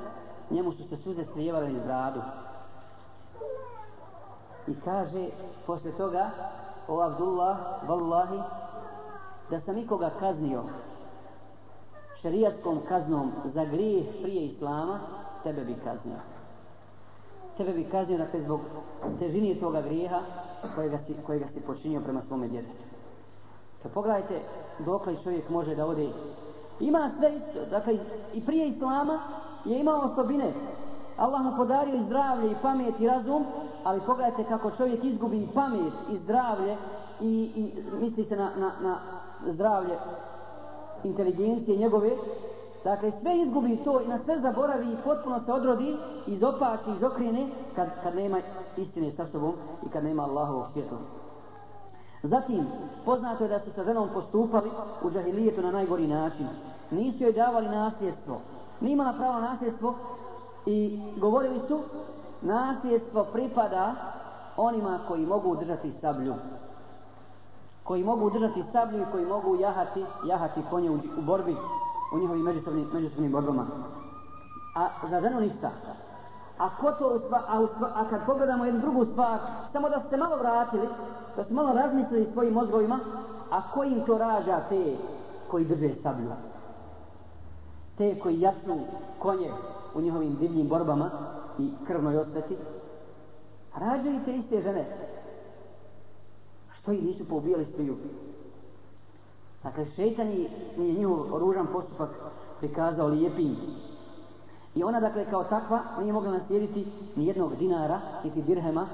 njemu 0.49 0.71
su 0.71 0.83
se 0.83 0.97
suze 0.97 1.25
slijevale 1.25 1.71
iz 1.71 1.79
bradu. 1.85 2.21
i 4.67 4.75
kaže 4.85 5.29
posle 5.65 5.91
toga 5.91 6.29
o 6.87 7.01
Abdullah, 7.01 7.57
vallahi, 7.87 8.39
da 9.49 9.59
sam 9.59 9.77
ikoga 9.77 10.09
kaznio 10.19 10.63
šerijatskom 12.21 12.79
kaznom 12.87 13.31
za 13.45 13.65
grijeh 13.65 14.05
prije 14.21 14.45
Islama, 14.45 14.99
tebe 15.43 15.63
bi 15.65 15.75
kaznio. 15.83 16.17
Tebe 17.57 17.73
bi 17.73 17.83
kaznio, 17.83 18.17
dakle, 18.17 18.41
zbog 18.41 18.59
težinije 19.19 19.59
toga 19.59 19.81
grijeha 19.81 20.19
kojega 20.75 20.97
si, 20.97 21.15
kojega 21.25 21.47
si 21.47 21.61
počinio 21.61 22.01
prema 22.01 22.21
svome 22.21 22.47
djetetu. 22.47 22.83
Kad 23.83 23.91
pogledajte 23.91 24.41
dokle 24.85 25.15
čovjek 25.23 25.49
može 25.49 25.75
da 25.75 25.85
ode, 25.85 26.09
ima 26.79 27.09
sve 27.09 27.35
isto, 27.35 27.65
dakle, 27.71 27.97
i 28.33 28.45
prije 28.45 28.67
Islama 28.67 29.19
je 29.65 29.79
imao 29.79 29.99
osobine. 29.99 30.53
Allah 31.17 31.41
mu 31.41 31.57
podario 31.57 31.95
i 31.95 32.03
zdravlje, 32.03 32.51
i 32.51 32.55
pamet, 32.61 32.99
i 32.99 33.07
razum, 33.07 33.45
ali 33.83 34.01
pogledajte 34.05 34.43
kako 34.43 34.71
čovjek 34.71 35.03
izgubi 35.03 35.37
i 35.37 35.49
pamet, 35.53 35.93
i 36.11 36.17
zdravlje, 36.17 36.77
i, 37.21 37.51
i 37.55 37.73
misli 38.01 38.23
se 38.23 38.35
na, 38.35 38.49
na, 38.55 38.71
na 38.81 38.97
zdravlje 39.45 39.97
inteligencije 41.03 41.77
njegove, 41.77 42.11
dakle 42.83 43.11
sve 43.11 43.37
izgubi 43.37 43.77
to 43.77 44.01
i 44.01 44.07
na 44.07 44.17
sve 44.17 44.39
zaboravi 44.39 44.93
i 44.93 44.97
potpuno 45.03 45.39
se 45.39 45.53
odrodi, 45.53 45.97
izopači, 46.27 46.91
izokrene, 46.97 47.47
kad, 47.75 47.87
kad 48.03 48.15
nema 48.15 48.39
istine 48.77 49.11
sa 49.11 49.25
sobom 49.25 49.53
i 49.85 49.89
kad 49.89 50.03
nema 50.03 50.23
Allahovog 50.23 50.65
svjetla. 50.73 50.97
Zatim, 52.23 52.65
poznato 53.05 53.43
je 53.43 53.49
da 53.49 53.59
su 53.59 53.71
sa 53.71 53.83
ženom 53.83 54.09
postupali 54.13 54.69
u 55.03 55.11
džahilijetu 55.11 55.61
na 55.61 55.71
najgori 55.71 56.07
način. 56.07 56.47
Nisu 56.91 57.23
joj 57.23 57.33
davali 57.33 57.69
nasljedstvo. 57.69 58.41
Nije 58.81 58.93
imala 58.93 59.13
pravo 59.13 59.39
nasljedstvo 59.39 59.95
i 60.65 60.99
govorili 61.17 61.59
su 61.67 61.79
nasljedstvo 62.41 63.23
pripada 63.23 63.95
onima 64.57 64.99
koji 65.07 65.25
mogu 65.25 65.55
držati 65.55 65.91
sablju 65.91 66.33
koji 67.87 68.03
mogu 68.03 68.29
držati 68.29 68.63
sablju 68.71 69.01
i 69.01 69.11
koji 69.11 69.25
mogu 69.25 69.55
jahati, 69.55 70.05
jahati 70.25 70.61
konje 70.69 70.91
u, 70.91 70.95
u 70.95 71.21
borbi, 71.21 71.55
u 72.13 72.19
njihovim 72.19 72.43
međusobnim, 72.43 72.87
međusobnim 72.93 73.31
borbama. 73.31 73.65
A 74.75 74.87
za 75.09 75.19
ženu 75.19 75.39
ništa. 75.39 75.71
A 76.57 76.69
ko 76.69 76.91
to 76.91 77.07
ustva, 77.15 77.41
a, 77.47 77.59
ustva, 77.59 77.91
a 77.95 78.09
kad 78.09 78.25
pogledamo 78.25 78.65
jednu 78.65 78.81
drugu 78.81 79.05
stvar, 79.05 79.39
samo 79.71 79.89
da 79.89 79.99
su 79.99 80.09
se 80.09 80.17
malo 80.17 80.37
vratili, 80.37 80.87
da 81.35 81.43
su 81.43 81.53
malo 81.53 81.73
razmislili 81.73 82.25
svojim 82.25 82.53
mozgovima, 82.53 82.99
a 83.51 83.61
ko 83.71 83.83
im 83.83 84.01
to 84.05 84.17
rađa 84.17 84.59
te 84.69 84.95
koji 85.51 85.65
drže 85.65 85.95
sablju? 86.03 86.29
Te 87.97 88.19
koji 88.19 88.41
jaču 88.41 88.77
konje 89.19 89.51
u 89.95 90.01
njihovim 90.01 90.35
divljim 90.35 90.67
borbama 90.67 91.09
i 91.59 91.71
krvnoj 91.87 92.17
osveti? 92.17 92.57
Rađaju 93.75 94.19
te 94.25 94.35
iste 94.35 94.61
žene, 94.61 94.85
Što 96.87 96.93
ih 96.93 97.03
nisu 97.03 97.25
poubijali 97.25 97.65
sviju? 97.65 97.95
Dakle, 99.63 99.85
šeitan 99.85 100.27
je 100.27 100.49
njihov 100.77 101.39
ružan 101.39 101.67
postupak 101.73 102.09
prikazao 102.59 103.07
lijepim. 103.07 103.55
I 104.75 104.83
ona, 104.83 104.99
dakle, 104.99 105.25
kao 105.29 105.43
takva, 105.43 105.81
nije 105.99 106.13
mogla 106.13 106.31
naslijediti 106.31 106.85
ni 107.15 107.27
jednog 107.27 107.55
dinara, 107.55 107.99
niti 108.23 108.41
dirhema, 108.41 108.87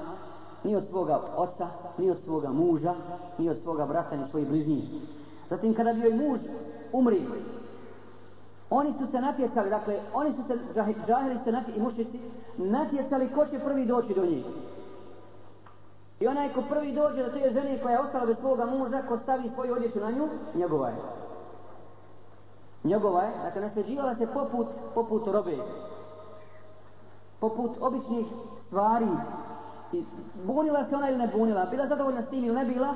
ni 0.64 0.76
od 0.76 0.84
svoga 0.90 1.20
oca, 1.36 1.68
ni 1.98 2.10
od 2.10 2.16
svoga 2.24 2.48
muža, 2.48 2.94
ni 3.38 3.50
od 3.50 3.56
svoga 3.62 3.86
brata, 3.86 4.16
ni 4.16 4.28
svojih 4.30 4.48
bližnjih. 4.48 4.84
Zatim, 5.50 5.74
kada 5.74 5.92
bi 5.92 6.00
joj 6.00 6.14
muž 6.14 6.40
umri, 6.92 7.22
oni 8.70 8.92
su 8.92 9.06
se 9.06 9.20
natjecali, 9.20 9.70
dakle, 9.70 10.00
oni 10.14 10.32
su 10.32 10.42
se, 10.42 10.58
džahili 11.06 11.38
se 11.44 11.52
natjecali, 11.52 11.76
i 11.76 11.82
mušici, 11.82 12.18
natjecali 12.58 13.28
ko 13.28 13.46
će 13.46 13.58
prvi 13.58 13.86
doći 13.86 14.14
do 14.14 14.26
njih. 14.26 14.44
I 16.24 16.28
onaj 16.28 16.52
ko 16.52 16.62
prvi 16.68 16.92
dođe 16.92 17.22
do 17.22 17.30
te 17.30 17.50
žene 17.50 17.78
koja 17.82 17.92
je 17.92 18.00
ostala 18.00 18.26
bez 18.26 18.38
svoga 18.38 18.66
muža, 18.66 19.02
ko 19.08 19.16
stavi 19.18 19.48
svoju 19.48 19.74
odjeću 19.74 20.00
na 20.00 20.10
nju, 20.10 20.28
njegova 20.54 20.88
je. 20.88 20.96
Njegova 22.84 23.22
je, 23.22 23.30
dakle, 23.42 23.60
nasljeđivala 23.60 24.14
se 24.14 24.26
poput, 24.26 24.66
poput 24.94 25.26
robe. 25.26 25.56
Poput 27.40 27.70
običnih 27.80 28.26
stvari. 28.58 29.08
I 29.92 30.04
bunila 30.44 30.84
se 30.84 30.96
ona 30.96 31.08
ili 31.08 31.18
ne 31.18 31.28
bunila, 31.36 31.66
bila 31.66 31.86
zadovoljna 31.86 32.22
s 32.22 32.28
tim 32.28 32.44
ili 32.44 32.54
ne 32.54 32.64
bila, 32.64 32.94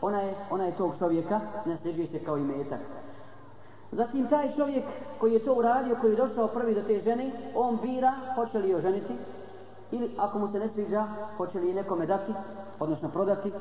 ona 0.00 0.20
je, 0.20 0.34
ona 0.50 0.64
je 0.64 0.76
tog 0.76 0.98
čovjeka, 0.98 1.40
nasljeđuje 1.64 2.06
se 2.06 2.24
kao 2.24 2.38
i 2.38 2.44
metak. 2.44 2.80
Zatim 3.90 4.28
taj 4.28 4.52
čovjek 4.52 4.84
koji 5.18 5.32
je 5.32 5.44
to 5.44 5.54
uradio, 5.54 5.96
koji 6.00 6.10
je 6.10 6.16
došao 6.16 6.48
prvi 6.48 6.74
do 6.74 6.82
te 6.82 7.00
žene, 7.00 7.30
on 7.54 7.78
bira 7.82 8.12
hoće 8.34 8.58
li 8.58 8.70
joj 8.70 8.80
ženiti, 8.80 9.14
ili 9.90 10.14
ako 10.18 10.38
mu 10.38 10.48
se 10.48 10.58
ne 10.58 10.68
sviđa, 10.68 11.06
hoće 11.36 11.60
li 11.60 11.74
nekome 11.74 12.06
dati, 12.06 12.32
odnosno 12.80 13.08
prodati, 13.08 13.52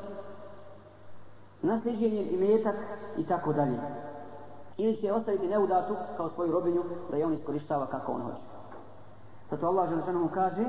nasljeđenje 1.61 2.23
i 2.23 2.37
metak 2.37 2.75
i 3.17 3.25
tako 3.25 3.53
dalje. 3.53 3.77
Ili 4.77 4.95
će 4.95 5.13
ostaviti 5.13 5.47
neudatu 5.47 5.95
kao 6.17 6.29
svoju 6.29 6.51
robinju 6.51 6.83
da 7.11 7.17
je 7.17 7.25
on 7.25 7.33
iskorištava 7.33 7.85
kako 7.85 8.11
on 8.11 8.21
hoće. 8.21 8.41
Zato 9.49 9.67
Allah 9.67 9.89
žele 9.89 10.19
mu 10.19 10.29
kaže 10.33 10.65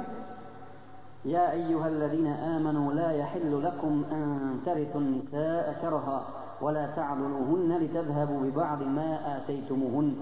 Ja 1.25 1.55
ejuha 1.55 1.87
alladine 1.89 2.57
amanu 2.57 2.91
la 2.95 3.11
jahillu 3.11 3.61
lakum 3.61 4.05
an 4.11 4.61
tarithu 4.65 5.01
nisa'a 5.01 5.81
karaha 5.81 6.21
wa 6.61 6.71
la 6.71 6.87
ta'duluhunna 6.95 7.79
li 7.79 7.89
tadhabu 7.89 8.41
bi 8.41 8.51
ba'di 8.51 8.85
ma 8.85 9.19
atejtumuhun. 9.37 10.15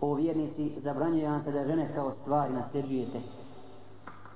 O 0.00 0.14
vjernici, 0.14 0.74
zabranjuje 0.80 1.30
vam 1.30 1.40
se 1.40 1.52
da 1.52 1.64
žene 1.64 1.94
kao 1.94 2.12
stvari 2.12 2.52
nasljeđujete 2.52 3.20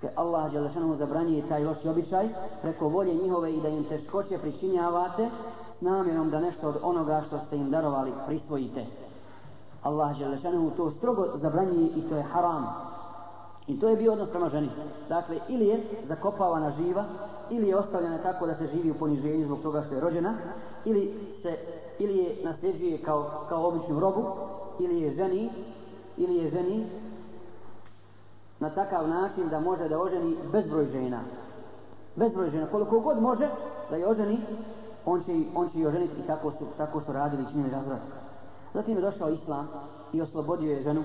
te 0.06 0.12
Allah 0.14 0.52
Đelešanu 0.52 0.94
zabranjuje 0.96 1.48
taj 1.48 1.64
loš 1.64 1.84
običaj 1.84 2.28
preko 2.62 2.88
volje 2.88 3.14
njihove 3.14 3.52
i 3.54 3.60
da 3.60 3.68
im 3.68 3.84
teškoće 3.84 4.38
pričinjavate 4.38 5.30
s 5.70 5.80
namjerom 5.80 6.30
da 6.30 6.40
nešto 6.40 6.68
od 6.68 6.76
onoga 6.82 7.22
što 7.26 7.38
ste 7.38 7.56
im 7.56 7.70
darovali 7.70 8.12
prisvojite. 8.26 8.86
Allah 9.82 10.18
Đelešanu 10.18 10.70
to 10.76 10.90
strogo 10.90 11.26
zabranjuje 11.34 11.86
i 11.96 12.08
to 12.08 12.16
je 12.16 12.22
haram. 12.22 12.66
I 13.66 13.80
to 13.80 13.88
je 13.88 13.96
bio 13.96 14.12
odnos 14.12 14.30
prema 14.30 14.48
ženi. 14.48 14.70
Dakle, 15.08 15.38
ili 15.48 15.66
je 15.66 15.80
zakopavana 16.02 16.70
živa, 16.70 17.04
ili 17.50 17.68
je 17.68 17.76
ostavljena 17.76 18.18
tako 18.22 18.46
da 18.46 18.54
se 18.54 18.66
živi 18.66 18.90
u 18.90 18.94
poniženju 18.94 19.44
zbog 19.44 19.62
toga 19.62 19.82
što 19.82 19.94
je 19.94 20.00
rođena, 20.00 20.34
ili, 20.84 21.14
se, 21.42 21.58
ili 21.98 22.16
je 22.18 22.36
nasljeđuje 22.44 23.02
kao, 23.02 23.30
kao 23.48 23.68
običnu 23.68 24.00
robu, 24.00 24.24
ili 24.78 25.00
je 25.00 25.10
ženi, 25.10 25.50
ili 26.16 26.36
je 26.36 26.50
ženi 26.50 26.86
na 28.60 28.70
takav 28.70 29.08
način 29.08 29.48
da 29.48 29.60
može 29.60 29.88
da 29.88 30.00
oženi 30.00 30.36
bezbroj 30.52 30.86
žena. 30.86 31.20
Bezbroj 32.16 32.50
žena. 32.50 32.66
Koliko 32.66 33.00
god 33.00 33.22
može 33.22 33.48
da 33.90 33.96
je 33.96 34.08
oženi, 34.08 34.38
on 35.06 35.20
će, 35.20 35.32
on 35.54 35.68
će 35.68 35.78
i 35.78 35.86
oženiti 35.86 36.20
i 36.20 36.26
tako 36.26 36.50
su, 36.50 36.64
tako 36.76 37.00
su 37.00 37.12
radili 37.12 37.42
i 37.42 37.50
činili 37.50 37.70
razvrat. 37.70 38.00
Zatim 38.74 38.96
je 38.96 39.02
došao 39.02 39.30
Islam 39.30 39.68
i 40.12 40.20
oslobodio 40.20 40.72
je 40.72 40.82
ženu 40.82 41.04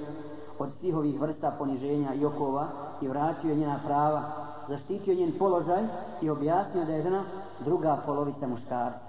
od 0.59 0.73
svih 0.73 0.95
ovih 0.95 1.21
vrsta 1.21 1.55
poniženja 1.57 2.13
i 2.13 2.25
okova 2.25 2.67
i 3.01 3.07
vratio 3.07 3.49
je 3.49 3.55
njena 3.55 3.79
prava, 3.85 4.21
zaštitio 4.67 5.15
njen 5.15 5.33
položaj 5.39 5.83
i 6.21 6.29
objasnio 6.29 6.85
da 6.85 6.93
je 6.93 7.01
žena 7.01 7.23
druga 7.65 7.97
polovica 8.05 8.47
muškarca. 8.47 9.05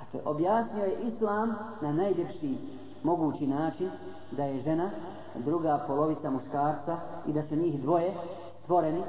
Dakle, 0.00 0.30
objasnio 0.30 0.84
je 0.84 0.98
Islam 1.02 1.54
na 1.80 1.92
najljepši 1.92 2.58
mogući 3.02 3.46
način 3.46 3.90
da 4.30 4.44
je 4.44 4.60
žena 4.60 4.90
druga 5.34 5.84
polovica 5.86 6.30
muškarca 6.30 6.96
i 7.26 7.32
da 7.32 7.42
su 7.42 7.56
njih 7.56 7.80
dvoje 7.80 8.14
stvoreni 8.48 9.02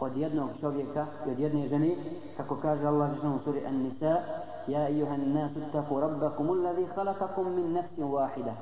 od 0.00 0.16
jednog 0.16 0.50
čovjeka 0.60 1.06
i 1.26 1.30
od 1.30 1.38
jedne 1.38 1.66
žene 1.66 1.96
kako 2.36 2.56
kaže 2.56 2.86
Allah 2.86 3.10
u 3.36 3.38
suri 3.38 3.66
An-Nisa 3.66 4.16
Ja 4.68 4.88
ejuhan 4.88 5.32
nasu 5.32 5.60
taku 5.72 6.00
rabbakum 6.00 6.50
alladhi 6.50 6.86
khalaqakum 6.94 7.54
min 7.54 7.72
nafsin 7.72 8.04
wahida 8.04 8.52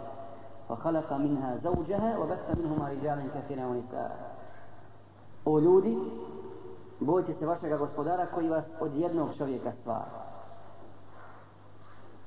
wa 0.69 0.77
khalaqa 0.77 1.19
minha 1.19 1.57
zawjaha 1.57 2.15
wa 2.19 2.27
batha 2.29 2.55
minhuma 2.57 2.89
rijalan 2.89 3.29
kathira 3.33 3.67
wa 3.67 3.75
nisa. 3.75 4.11
O 5.45 5.59
ljudi 5.59 5.99
bojte 7.01 7.33
se 7.33 7.47
vašeg 7.47 7.79
gospodara 7.79 8.27
koji 8.27 8.49
vas 8.49 8.71
od 8.81 8.95
jednog 8.95 9.35
čovjeka 9.37 9.73
stvara 9.73 10.27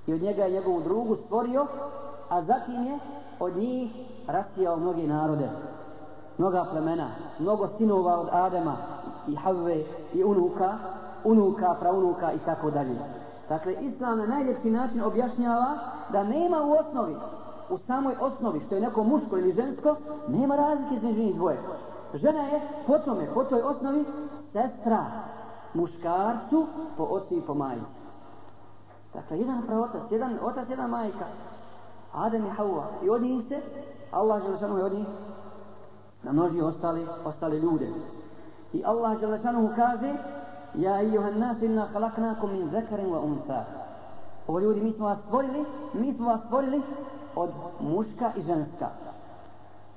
i 0.07 0.13
od 0.13 0.21
njega 0.21 0.43
je 0.43 0.51
njegovu 0.51 0.81
drugu 0.81 1.15
stvorio 1.15 1.67
a 2.29 2.41
zatim 2.41 2.83
je 2.83 2.99
od 3.39 3.57
njih 3.57 3.91
rasijao 4.31 4.77
mnoge 4.77 5.07
narode, 5.07 5.49
mnoga 6.37 6.65
plemena, 6.71 7.07
mnogo 7.39 7.67
sinova 7.67 8.19
od 8.19 8.29
Adema 8.31 8.75
i 9.27 9.35
Havve 9.35 9.83
i 10.13 10.23
unuka, 10.23 10.77
unuka, 11.23 11.75
praunuka 11.79 12.31
i 12.31 12.39
tako 12.45 12.71
dalje. 12.71 12.99
Dakle, 13.49 13.73
Islam 13.73 14.17
na 14.17 14.25
najljepši 14.25 14.71
način 14.71 15.01
objašnjava 15.01 15.77
da 16.11 16.23
nema 16.23 16.63
u 16.63 16.71
osnovi, 16.71 17.15
u 17.69 17.77
samoj 17.77 18.15
osnovi, 18.21 18.59
što 18.59 18.75
je 18.75 18.81
neko 18.81 19.03
muško 19.03 19.37
ili 19.37 19.51
žensko, 19.51 19.95
nema 20.27 20.55
razlike 20.55 20.95
između 20.95 21.19
njih 21.19 21.35
dvoje. 21.35 21.59
Žena 22.13 22.41
je 22.41 22.61
po 22.87 22.97
tome, 22.97 23.33
po 23.33 23.43
toj 23.43 23.61
osnovi, 23.61 24.05
sestra 24.51 25.05
muškarcu 25.73 26.67
po 26.97 27.03
ocu 27.03 27.37
i 27.37 27.41
po 27.41 27.53
majici. 27.53 27.99
Dakle, 29.13 29.39
jedan 29.39 29.61
praotac, 29.61 30.11
jedan 30.11 30.37
otac, 30.41 30.69
jedan 30.69 30.89
majka. 30.89 31.25
Adem 32.13 32.45
i 32.45 32.49
Hawa. 32.49 32.83
I 33.03 33.09
od 33.09 33.21
njih 33.21 33.45
se, 33.47 33.61
Allah 34.11 34.43
Želešanu 34.43 34.77
je 34.77 34.83
od 34.83 34.93
njih 34.93 35.07
namnožio 36.23 36.67
ostali, 36.67 37.07
ostali 37.25 37.57
ljude. 37.57 37.89
I 38.73 38.83
Allah 38.85 39.19
Želešanu 39.19 39.69
kaže 39.75 40.13
Ja 40.75 41.01
ejuhan 41.01 41.39
nas 41.39 41.61
inna 41.61 41.87
halaknakum 41.93 42.51
min 42.51 42.69
zekarin 42.69 43.09
wa 43.09 43.19
untha. 43.19 43.63
Ovo 44.47 44.59
ljudi, 44.59 44.81
mi 44.81 44.91
smo 44.91 45.05
vas 45.05 45.19
stvorili, 45.19 45.65
mi 45.93 46.13
smo 46.13 46.29
vas 46.29 46.43
stvorili 46.43 46.81
od 47.35 47.49
muška 47.79 48.31
i 48.37 48.41
ženska. 48.41 48.89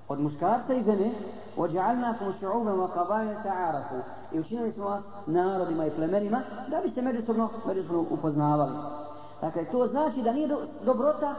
Od 0.08 0.20
muškarca 0.20 0.74
i 0.74 0.82
žene, 0.82 1.12
ođa'alnakum 1.56 2.32
šu'uban 2.40 2.76
wa 2.76 2.88
qabaila 2.94 3.42
ta'arafu. 3.44 4.00
I 4.32 4.40
učinili 4.40 4.72
smo 4.72 4.84
vas 4.84 5.02
narodima 5.26 5.86
i 5.86 5.90
plemenima 5.90 6.40
da 6.68 6.80
bi 6.80 6.90
se 6.90 7.02
međusobno, 7.02 7.48
međusobno 7.66 8.04
upoznavali. 8.10 8.72
Dakle, 9.40 9.64
to 9.64 9.86
znači 9.86 10.22
da 10.22 10.32
nije 10.32 10.48
do, 10.48 10.58
dobrota 10.84 11.34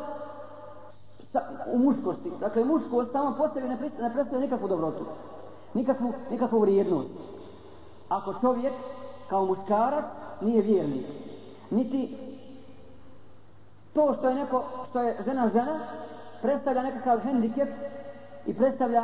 sa, 1.34 1.42
u 1.74 1.78
muškosti. 1.78 2.32
Dakle, 2.40 2.66
muškost 2.66 3.12
samo 3.12 3.36
po 3.38 3.48
sebi 3.48 3.68
ne, 3.68 3.78
ne 4.02 4.14
predstavlja 4.14 4.40
nikakvu 4.40 4.68
dobrotu. 4.68 5.06
Nikakvu, 5.74 6.14
nikakvu 6.32 6.60
vrijednost. 6.60 7.10
Ako 8.10 8.34
čovjek 8.42 8.74
kao 9.30 9.46
muškarac 9.46 10.06
nije 10.42 10.62
vjernik. 10.62 11.06
Niti 11.70 12.18
to 13.94 14.14
što 14.14 14.30
je 14.30 14.36
neko, 14.36 14.64
što 14.90 15.02
je 15.02 15.18
žena 15.26 15.48
žena, 15.48 15.80
predstavlja 16.42 16.84
nekakav 16.84 17.20
hendikep 17.20 17.70
i 18.46 18.54
predstavlja 18.54 19.04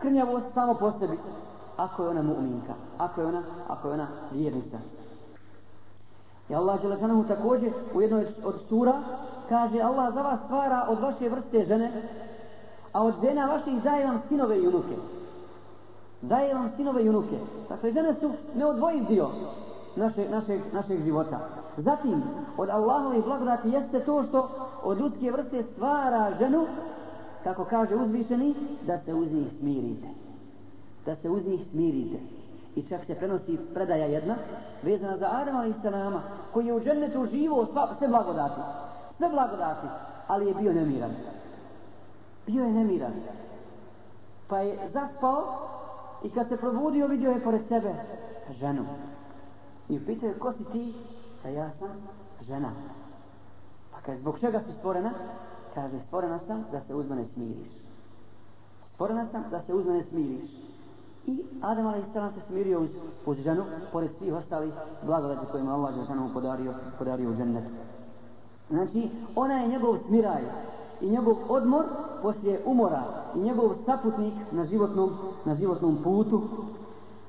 krnjavost 0.00 0.46
samo 0.54 0.74
po 0.74 0.90
sebi. 0.90 1.18
Ako 1.76 2.02
je 2.02 2.08
ona 2.08 2.22
mu'minka, 2.22 2.74
ako 2.98 3.20
je 3.20 3.26
ona, 3.26 3.42
ako 3.68 3.88
je 3.88 3.94
ona 3.94 4.06
vjernica. 4.32 4.78
I 6.48 6.54
Allah 6.54 6.80
Želešanohu 6.80 7.24
također 7.24 7.72
u 7.94 8.02
jednoj 8.02 8.26
od 8.44 8.60
sura 8.68 9.02
kaže 9.48 9.80
Allah 9.80 10.14
za 10.14 10.22
vas 10.22 10.40
stvara 10.40 10.86
od 10.88 11.00
vaše 11.00 11.28
vrste 11.28 11.64
žene, 11.64 12.02
a 12.92 13.04
od 13.04 13.20
žena 13.20 13.46
vaših 13.46 13.82
daje 13.82 14.06
vam 14.06 14.18
sinove 14.18 14.58
i 14.58 14.68
unuke. 14.68 14.96
Daje 16.22 16.54
vam 16.54 16.68
sinove 16.68 17.04
i 17.04 17.08
unuke. 17.08 17.38
Dakle, 17.68 17.92
žene 17.92 18.14
su 18.14 18.30
neodvojiv 18.54 19.04
dio 19.08 19.28
naše, 19.96 20.28
našeg, 20.30 20.60
našeg 20.72 21.02
života. 21.02 21.38
Zatim, 21.76 22.22
od 22.56 22.68
Allahovih 22.70 23.24
blagodati 23.24 23.68
jeste 23.68 24.00
to 24.00 24.22
što 24.22 24.48
od 24.82 24.98
ljudske 24.98 25.30
vrste 25.30 25.62
stvara 25.62 26.32
ženu, 26.38 26.66
kako 27.44 27.64
kaže 27.64 27.96
uzvišeni, 27.96 28.54
da 28.86 28.98
se 28.98 29.14
uz 29.14 29.32
njih 29.32 29.52
smirite. 29.58 30.08
Da 31.06 31.14
se 31.14 31.30
uz 31.30 31.46
njih 31.46 31.66
smirite. 31.66 32.18
I 32.76 32.82
čak 32.82 33.04
se 33.04 33.14
prenosi 33.14 33.58
predaja 33.74 34.06
jedna, 34.06 34.34
vezana 34.82 35.16
za 35.16 35.28
Adam 35.32 35.56
a.s. 35.56 35.82
koji 36.52 36.66
je 36.66 36.74
u 36.74 36.80
džennetu 36.80 37.24
živo 37.24 37.66
sva, 37.66 37.94
sve 37.94 38.08
blagodati. 38.08 38.60
Sve 39.18 39.28
blagodati, 39.28 39.86
ali 40.26 40.46
je 40.46 40.54
bio 40.54 40.72
nemiran. 40.72 41.10
Bio 42.46 42.64
je 42.64 42.72
nemiran. 42.72 43.12
Pa 44.48 44.58
je 44.58 44.88
zaspao 44.88 45.68
i 46.24 46.30
kad 46.30 46.48
se 46.48 46.56
probudio 46.56 47.06
vidio 47.06 47.30
je 47.30 47.44
pored 47.44 47.64
sebe 47.64 47.94
ženu. 48.50 48.84
I 49.88 49.98
upitao 49.98 50.28
je 50.28 50.38
ko 50.38 50.52
si 50.52 50.64
ti? 50.64 50.94
Pa 51.42 51.48
ja 51.48 51.70
sam 51.70 51.88
žena. 52.40 52.72
Pa 53.92 54.00
kaže 54.00 54.18
zbog 54.18 54.38
čega 54.38 54.60
si 54.60 54.72
stvorena? 54.72 55.10
Kaže 55.74 56.00
stvorena 56.00 56.38
sam 56.38 56.64
da 56.72 56.80
se 56.80 56.94
uz 56.94 57.10
mene 57.10 57.26
smiriš. 57.26 57.68
Stvorena 58.82 59.24
sam 59.26 59.44
da 59.50 59.60
se 59.60 59.74
uz 59.74 59.86
mene 59.86 60.02
smiriš. 60.02 60.44
I 61.26 61.44
Adam 61.62 61.86
a.s. 61.86 62.34
se 62.34 62.40
smirio 62.40 62.80
uz, 62.80 62.90
uz 63.26 63.38
ženu, 63.38 63.64
pored 63.92 64.12
svih 64.12 64.34
ostalih 64.34 64.72
blagodati 65.02 65.46
kojima 65.50 65.74
Allah 65.74 65.96
je 65.96 66.04
ženu 66.04 66.30
podario, 66.34 66.74
podario 66.98 67.30
u 67.30 67.34
džennetu. 67.34 67.70
Znači, 68.70 69.10
ona 69.36 69.54
je 69.54 69.68
njegov 69.68 69.96
smiraj 69.96 70.42
i 71.00 71.10
njegov 71.10 71.36
odmor 71.48 71.84
poslije 72.22 72.62
umora 72.66 73.02
i 73.34 73.38
njegov 73.38 73.74
saputnik 73.84 74.34
na 74.52 74.64
životnom, 74.64 75.10
na 75.44 75.54
životnom 75.54 75.98
putu. 76.04 76.42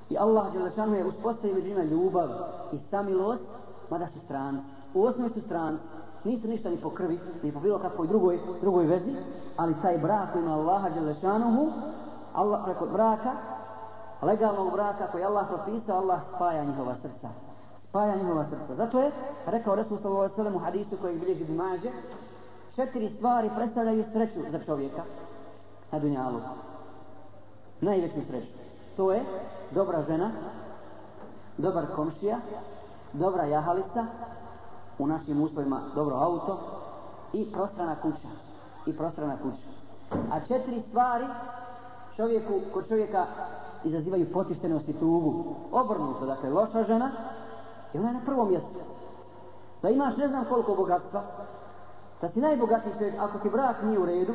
I 0.10 0.17
Allah 0.17 0.53
Đelešanu 0.53 0.96
je 0.96 1.05
uspostavio 1.05 1.55
među 1.55 1.67
njima 1.67 1.84
ljubav 1.84 2.29
i 2.72 2.77
samilost, 2.77 3.48
mada 3.89 4.08
su 4.08 4.19
stranci. 4.19 4.65
U 4.93 5.03
osnovi 5.03 5.29
su 5.29 5.41
stranci. 5.41 5.84
Nisu 6.24 6.48
ništa 6.48 6.69
ni 6.69 6.77
po 6.77 6.89
krvi, 6.89 7.19
ni 7.43 7.51
po 7.51 7.60
bilo 7.60 7.79
kakvoj 7.79 8.08
drugoj, 8.08 8.39
drugoj 8.62 8.86
vezi, 8.86 9.15
ali 9.58 9.75
taj 9.81 9.98
brak 9.98 10.34
koji 10.34 10.43
ima 10.43 10.54
Allaha 10.54 10.89
Đelešanuhu, 10.89 11.71
Allah 12.34 12.62
preko 12.65 12.86
braka, 12.86 13.32
legalnog 14.21 14.71
braka 14.71 15.08
koji 15.12 15.23
Allah 15.23 15.47
propisao, 15.47 15.97
Allah 15.97 16.21
spaja 16.36 16.63
njihova 16.63 16.95
srca. 16.95 17.48
Spaja 17.89 18.15
njihova 18.15 18.45
srca. 18.45 18.75
Zato 18.75 18.99
je 18.99 19.12
rekao 19.45 19.75
Resul 19.75 19.97
sallallahu 19.97 20.21
alejhi 20.21 20.32
ve 20.32 20.36
sellem 20.36 20.56
u 20.56 20.60
hadisu 20.60 20.97
koji 21.02 21.19
bilježi 21.19 21.43
Ibn 21.43 21.56
Mađe, 21.56 21.89
četiri 22.75 23.10
stvari 23.10 23.49
predstavljaju 23.56 24.04
sreću 24.04 24.39
za 24.52 24.60
čovjeka 24.60 25.04
na 25.91 25.99
dunjalu. 25.99 26.39
Najveću 27.82 28.21
sreću. 28.28 28.54
To 28.97 29.12
je 29.12 29.23
dobra 29.71 30.02
žena, 30.02 30.32
dobar 31.58 31.86
komšija, 31.95 32.38
dobra 33.13 33.43
jahalica, 33.43 34.06
u 34.99 35.08
našim 35.08 35.41
uslovima 35.41 35.82
dobro 35.95 36.15
auto 36.15 36.60
i 37.34 37.52
prostrana 37.52 37.95
kuća. 38.02 38.28
I 38.86 38.97
prostrana 38.97 39.38
kuća. 39.38 39.63
A 40.32 40.39
četiri 40.39 40.80
stvari 40.82 41.25
čovjeku, 42.15 42.54
kod 42.73 42.88
čovjeka 42.88 43.25
izazivaju 43.84 44.32
potištenost 44.34 44.89
i 44.89 44.93
tugu. 44.93 45.56
Obrnuto, 45.71 46.25
dakle, 46.25 46.49
loša 46.49 46.84
žena 46.84 47.12
i 47.93 47.97
ona 47.97 48.08
je 48.08 48.13
na 48.13 48.21
prvom 48.25 48.49
mjestu. 48.49 48.80
Da 49.82 49.89
imaš 49.89 50.17
ne 50.17 50.28
znam 50.28 50.45
koliko 50.45 50.75
bogatstva, 50.75 51.23
da 52.21 52.28
si 52.28 52.39
najbogatiji 52.39 52.93
čovjek, 52.97 53.15
ako 53.19 53.39
ti 53.39 53.49
brak 53.49 53.84
nije 53.84 53.99
u 53.99 54.06
redu, 54.06 54.34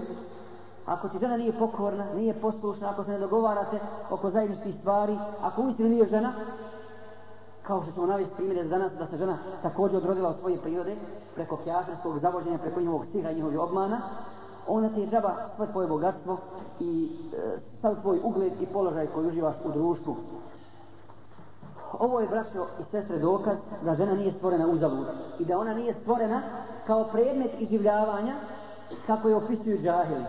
ako 0.87 1.09
ti 1.09 1.19
žena 1.19 1.37
nije 1.37 1.59
pokorna, 1.59 2.13
nije 2.15 2.41
poslušna, 2.41 2.91
ako 2.91 3.05
se 3.05 3.11
ne 3.11 3.19
dogovarate 3.19 3.81
oko 4.11 4.31
zajedničkih 4.31 4.75
stvari, 4.75 5.19
ako 5.43 5.63
uistinu 5.63 5.89
nije 5.89 6.07
žena, 6.07 6.33
kao 7.63 7.83
što 7.83 7.93
ćemo 7.93 8.07
navesti 8.07 8.37
primjere 8.37 8.65
za 8.65 8.69
danas, 8.69 8.93
da 8.95 9.07
se 9.07 9.17
žena 9.17 9.39
također 9.63 9.99
odrodila 9.99 10.29
od 10.29 10.39
svoje 10.39 10.61
prirode, 10.61 10.97
preko 11.35 11.57
kjafirskog 11.57 12.19
zavođenja, 12.19 12.59
preko 12.59 12.81
njihovog 12.81 13.07
sira 13.07 13.31
i 13.31 13.35
njihovog 13.35 13.69
obmana, 13.69 14.01
ona 14.67 14.89
ti 14.89 15.01
je 15.01 15.07
džaba 15.07 15.35
sve 15.57 15.67
tvoje 15.73 15.89
bogatstvo 15.89 16.39
i 16.81 17.11
e, 17.33 17.59
sav 17.81 18.01
tvoj 18.01 18.21
ugled 18.25 18.53
i 18.61 18.67
položaj 18.67 19.07
koji 19.07 19.27
uživaš 19.27 19.57
u 19.65 19.73
društvu. 19.73 20.17
Ovo 21.93 22.21
je, 22.21 22.29
braćo 22.29 22.67
i 22.81 22.85
sestre, 22.85 23.19
dokaz 23.19 23.59
da 23.83 23.95
žena 23.95 24.15
nije 24.15 24.33
stvorena 24.33 24.67
uzalud 24.67 25.07
i 25.39 25.45
da 25.45 25.59
ona 25.59 25.75
nije 25.75 25.95
stvorena 25.95 26.43
kao 26.87 27.05
predmet 27.13 27.61
iživljavanja 27.61 28.35
kako 29.07 29.29
je 29.29 29.37
opisuju 29.37 29.79
džahili. 29.79 30.25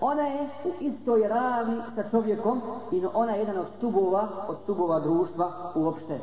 Ona 0.00 0.22
je 0.22 0.48
u 0.64 0.70
istoj 0.80 1.28
ravni 1.28 1.82
sa 1.94 2.08
čovjekom 2.10 2.60
i 2.92 3.04
ona 3.14 3.32
je 3.32 3.38
jedan 3.38 3.58
od 3.58 3.66
stubova, 3.76 4.28
od 4.48 4.56
stubova 4.62 5.00
društva 5.00 5.72
uopšte. 5.74 6.18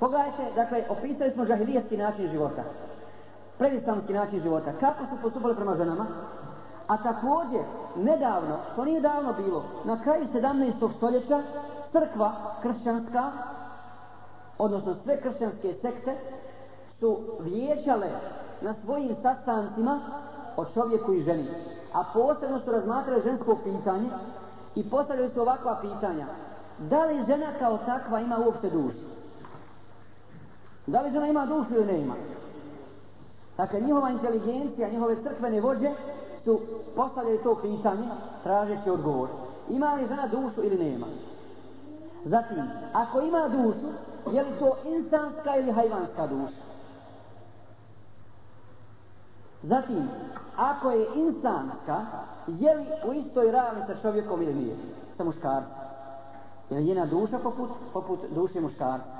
Pogledajte, 0.00 0.52
dakle, 0.54 0.84
opisali 0.90 1.30
smo 1.30 1.44
džahilijski 1.44 1.96
način 1.96 2.28
života. 2.28 2.62
Predislamski 3.58 4.12
način 4.12 4.38
života. 4.38 4.72
Kako 4.80 5.04
su 5.04 5.22
postupali 5.22 5.54
prema 5.54 5.74
ženama? 5.74 6.06
A 6.86 6.96
također, 6.96 7.60
nedavno, 7.96 8.56
to 8.76 8.84
nije 8.84 9.00
davno 9.00 9.32
bilo, 9.32 9.64
na 9.84 10.02
kraju 10.02 10.26
17. 10.34 10.92
stoljeća, 10.96 11.42
crkva 11.92 12.32
kršćanska, 12.62 13.32
odnosno 14.58 14.94
sve 14.94 15.20
kršćanske 15.20 15.74
sekte, 15.74 16.16
su 17.00 17.18
vječale 17.40 18.10
na 18.60 18.74
svojim 18.74 19.14
sastancima 19.22 20.00
o 20.56 20.64
čovjeku 20.64 21.14
i 21.14 21.22
ženi. 21.22 21.48
A 21.92 22.04
posebno 22.14 22.60
su 22.60 22.70
razmatrali 22.70 23.22
žensko 23.22 23.56
pitanje 23.64 24.10
i 24.74 24.90
postavili 24.90 25.28
su 25.28 25.40
ovakva 25.40 25.78
pitanja. 25.80 26.26
Da 26.78 27.04
li 27.04 27.24
žena 27.26 27.46
kao 27.58 27.78
takva 27.78 28.20
ima 28.20 28.38
uopšte 28.38 28.70
dušu? 28.70 29.04
Da 30.86 31.00
li 31.00 31.10
žena 31.10 31.26
ima 31.26 31.46
dušu 31.46 31.74
ili 31.74 31.86
ne 31.86 32.00
ima? 32.00 32.14
Dakle, 33.56 33.80
njihova 33.80 34.10
inteligencija, 34.10 34.88
njihove 34.88 35.22
crkvene 35.22 35.60
vođe 35.60 35.90
su 36.44 36.60
postavljali 36.96 37.42
to 37.42 37.58
pitanje 37.62 38.08
tražeći 38.42 38.90
odgovor. 38.90 39.28
Ima 39.68 39.94
li 39.94 40.06
žena 40.06 40.26
dušu 40.26 40.64
ili 40.64 40.90
nema? 40.90 41.06
Zatim, 42.24 42.64
ako 42.92 43.20
ima 43.20 43.48
dušu, 43.48 43.86
je 44.32 44.42
li 44.42 44.58
to 44.58 44.76
insanska 44.84 45.56
ili 45.56 45.72
hajvanska 45.72 46.26
duša? 46.26 46.60
Zatim, 49.62 50.08
ako 50.56 50.90
je 50.90 51.06
insanska, 51.14 52.06
je 52.46 52.74
li 52.74 52.86
u 53.08 53.12
istoj 53.12 53.52
ravni 53.52 53.82
sa 53.86 53.96
čovjekom 53.96 54.42
ili 54.42 54.54
nije? 54.54 54.76
Sa 55.12 55.24
muškarcem. 55.24 55.76
Je 56.70 56.76
li 56.76 56.84
njena 56.84 57.06
duša 57.06 57.38
poput, 57.38 57.70
poput 57.92 58.20
duše 58.34 58.60
muškarca? 58.60 59.12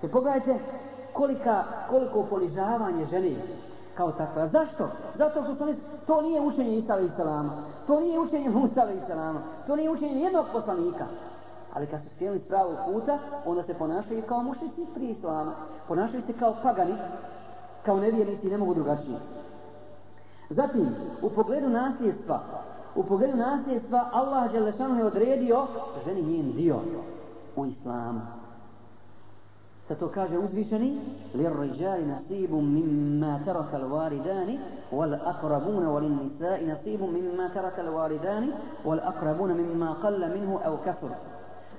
Te 0.00 0.08
pogledajte 0.08 0.58
kolika, 1.12 1.64
koliko 1.88 2.22
ponižavanje 2.22 3.04
žene 3.04 3.36
kao 3.94 4.12
takva. 4.12 4.46
Zašto? 4.46 4.88
Zato 5.14 5.42
što 5.42 5.54
su 5.54 5.80
to 6.06 6.20
nije 6.20 6.40
učenje 6.40 6.76
Isa 6.76 7.00
i 7.00 7.08
salama. 7.08 7.52
To 7.86 8.00
nije 8.00 8.18
učenje 8.18 8.50
Musa 8.50 8.90
i 8.92 9.00
salama. 9.00 9.40
To 9.66 9.76
nije 9.76 9.90
učenje 9.90 10.20
jednog 10.20 10.46
poslanika. 10.52 11.06
Ali 11.73 11.87
kad 11.87 12.01
su 12.01 12.09
skrenuli 12.09 12.39
s 12.39 12.47
pravog 12.47 12.75
puta, 12.85 13.19
onda 13.45 13.63
se 13.63 13.73
ponašaju 13.73 14.23
kao 14.27 14.43
mušici 14.43 14.85
prije 14.93 15.11
Islama. 15.11 15.53
Ponašaju 15.87 16.21
se 16.21 16.33
kao 16.33 16.55
pagani, 16.63 16.95
kao 17.85 17.99
nevjernici 17.99 18.47
i 18.47 18.49
ne 18.49 18.57
mogu 18.57 18.73
drugačije. 18.73 19.17
Zatim, 20.49 20.87
u 21.21 21.29
pogledu 21.29 21.69
nasljedstva, 21.69 22.41
u 22.95 23.03
pogledu 23.03 23.37
nasljedstva 23.37 24.09
Allah 24.13 24.51
Želešanu 24.51 24.99
je 24.99 25.05
odredio 25.05 25.67
ženi 26.05 26.21
njen 26.21 26.51
dio 26.51 26.79
u 27.55 27.65
islamu. 27.65 28.21
Zato 29.89 30.07
kaže 30.07 30.37
uzvišeni 30.37 30.99
لِلْرِجَالِ 31.33 32.07
نَصِيبٌ 32.07 32.51
مِمَّا 32.51 33.39
تَرَكَ 33.45 33.71
الْوَالِدَانِ 33.73 34.59
وَالْأَقْرَبُونَ 34.91 35.85
وَلِلنِّسَاءِ 35.85 36.65
نَصِيبٌ 36.71 37.01
مِمَّا 37.01 37.47
تَرَكَ 37.55 37.79
الْوَالِدَانِ 37.79 38.51
وَالْأَقْرَبُونَ 38.85 39.51
مِمَّا 39.61 39.93
قَلَّ 39.93 40.21
مِنْهُ 40.33 40.59
أَوْ 40.65 40.77
كَثُرَ 40.85 41.11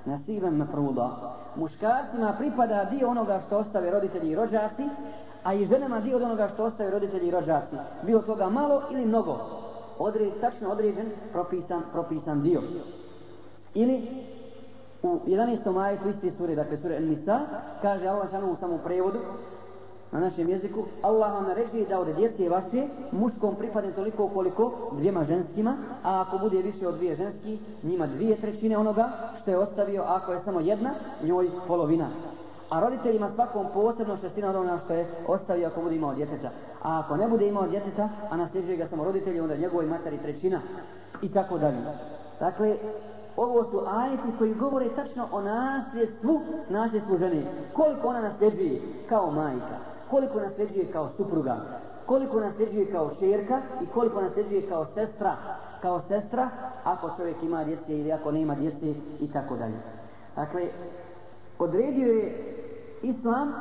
nasiban 0.06 0.56
mafruda. 0.56 1.36
Muškarcima 1.56 2.36
pripada 2.38 2.86
dio 2.86 3.10
onoga 3.10 3.39
što 3.39 3.58
ostave 3.58 3.92
roditelji 3.92 4.32
i 4.32 4.36
rođaci, 4.36 4.84
a 5.44 5.54
i 5.54 5.66
ženama 5.66 6.00
dio 6.00 6.16
od 6.16 6.22
onoga 6.22 6.48
što 6.48 6.63
ostave 6.63 6.89
roditelji 6.89 7.28
i 7.28 7.32
rođaci. 7.32 7.76
Bilo 8.04 8.22
toga 8.22 8.50
malo 8.50 8.82
ili 8.92 9.06
mnogo. 9.06 9.38
Odre, 10.00 10.32
tačno 10.42 10.70
određen, 10.70 11.12
propisan, 11.32 11.82
propisan 11.92 12.42
dio. 12.42 12.62
Ili 13.74 14.08
u 15.04 15.20
11. 15.28 15.74
majetu 15.74 16.10
isti 16.10 16.32
sure, 16.32 16.56
dakle 16.56 16.78
sure 16.78 17.00
Nisa, 17.00 17.39
kaže 17.82 18.08
Allah 18.08 18.32
šanom 18.32 18.50
u 18.50 18.56
samom 18.56 18.80
prevodu, 18.84 19.20
na 20.13 20.19
našem 20.19 20.49
jeziku, 20.49 20.84
Allah 21.02 21.34
vam 21.34 21.43
naređuje 21.43 21.86
da 21.86 21.99
od 21.99 22.15
djece 22.15 22.49
vaše 22.49 22.84
muškom 23.12 23.56
pripadne 23.56 23.91
toliko 23.91 24.28
koliko 24.28 24.71
dvijema 24.91 25.23
ženskima, 25.23 25.78
a 26.04 26.21
ako 26.21 26.38
bude 26.38 26.62
više 26.62 26.88
od 26.88 26.95
dvije 26.95 27.15
ženski, 27.15 27.60
njima 27.84 28.08
dvije 28.08 28.36
trećine 28.36 28.78
onoga 28.78 29.10
što 29.41 29.52
je 29.52 29.58
ostavio, 29.58 30.02
a 30.02 30.15
ako 30.15 30.34
je 30.34 30.39
samo 30.39 30.60
jedna, 30.60 30.93
njoj 31.23 31.49
polovina. 31.67 32.08
A 32.69 32.80
roditeljima 32.80 33.30
svakom 33.30 33.65
posebno 33.73 34.17
šestina 34.17 34.49
od 34.49 34.56
onoga 34.56 34.78
što 34.78 34.93
je 34.93 35.08
ostavio 35.28 35.67
ako 35.67 35.82
bude 35.82 35.95
imao 35.95 36.13
djeteta. 36.13 36.49
A 36.84 36.99
ako 36.99 37.17
ne 37.17 37.28
bude 37.28 37.47
imao 37.47 37.67
djeteta, 37.67 38.10
a 38.30 38.38
nasljeđuje 38.38 38.78
ga 38.78 38.86
samo 38.86 39.04
roditelji, 39.04 39.39
onda 39.39 39.56
njegovoj 39.56 39.86
materi 39.86 40.17
trećina. 40.17 40.62
I 41.21 41.32
tako 41.32 41.58
dalje. 41.58 41.78
Dakle, 42.39 42.78
ovo 43.38 43.63
su 43.63 43.82
ajeti 43.88 44.38
koji 44.38 44.54
govore 44.54 44.89
tačno 44.95 45.28
o 45.32 45.41
nasljedstvu, 45.41 46.41
nasljedstvu 46.69 47.17
žene. 47.17 47.43
Koliko 47.73 48.08
ona 48.08 48.21
nasljeđuje 48.21 48.82
kao 49.10 49.32
majka, 49.32 49.92
koliko 50.13 50.39
nasljeđuje 50.39 50.91
kao 50.91 51.10
supruga, 51.17 51.56
koliko 52.06 52.39
nasljeđuje 52.39 52.91
kao 52.91 53.10
čerka 53.19 53.62
i 53.82 53.86
koliko 53.86 54.21
nasljeđuje 54.21 54.69
kao 54.69 54.86
sestra, 54.86 55.36
kao 55.82 55.99
sestra 55.99 56.49
ako 56.84 57.10
čovjek 57.17 57.43
ima 57.43 57.63
djece 57.63 57.99
ili 57.99 58.12
ako 58.12 58.32
nema 58.32 58.56
djece 58.56 58.93
i 59.19 59.32
tako 59.32 59.56
dalje. 59.56 59.80
Dakle, 60.36 60.67
odredio 61.60 62.13
je 62.13 62.56
islam 63.02 63.54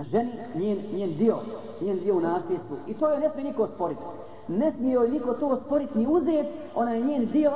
ženi 0.00 0.32
njen, 0.54 0.78
njen 0.92 1.16
dio, 1.16 1.38
njen 1.80 1.98
dio 1.98 2.16
u 2.16 2.20
nasljedstvu. 2.20 2.76
I 2.86 2.94
to 2.94 3.08
je 3.08 3.20
ne 3.20 3.28
smije 3.28 3.50
niko 3.50 3.62
osporiti. 3.62 4.02
Ne 4.48 4.70
smije 4.70 4.92
joj 4.92 5.08
niko 5.08 5.34
to 5.34 5.46
osporiti 5.46 5.98
ni 5.98 6.06
uzeti, 6.06 6.54
ona 6.74 6.90
je 6.90 7.02
njen 7.02 7.26
dio 7.26 7.52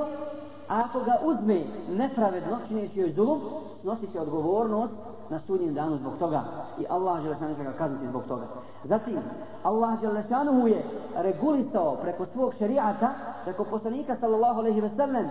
A 0.68 0.80
ako 0.80 1.00
ga 1.00 1.18
uzme 1.24 1.64
nepravedno, 1.90 2.58
čineći 2.68 3.00
joj 3.00 3.12
zulum, 3.12 3.40
snosit 3.80 4.12
će 4.12 4.20
odgovornost 4.20 4.96
na 5.30 5.40
sudnjem 5.40 5.74
danu 5.74 5.96
zbog 5.96 6.12
toga. 6.18 6.42
I 6.78 6.86
Allah 6.88 7.22
Đelešanu 7.22 7.54
će 7.54 7.64
ga 7.64 7.72
kazniti 7.72 8.06
zbog 8.06 8.22
toga. 8.28 8.46
Zatim, 8.84 9.18
Allah 9.62 10.00
Đelešanu 10.00 10.66
je 10.68 10.84
regulisao 11.16 11.96
preko 12.02 12.26
svog 12.26 12.54
šerijata, 12.54 13.10
preko 13.44 13.64
poslanika 13.64 14.14
sallallahu 14.14 14.60
alaihi 14.60 14.80
ve 14.80 14.88
sellem, 14.88 15.30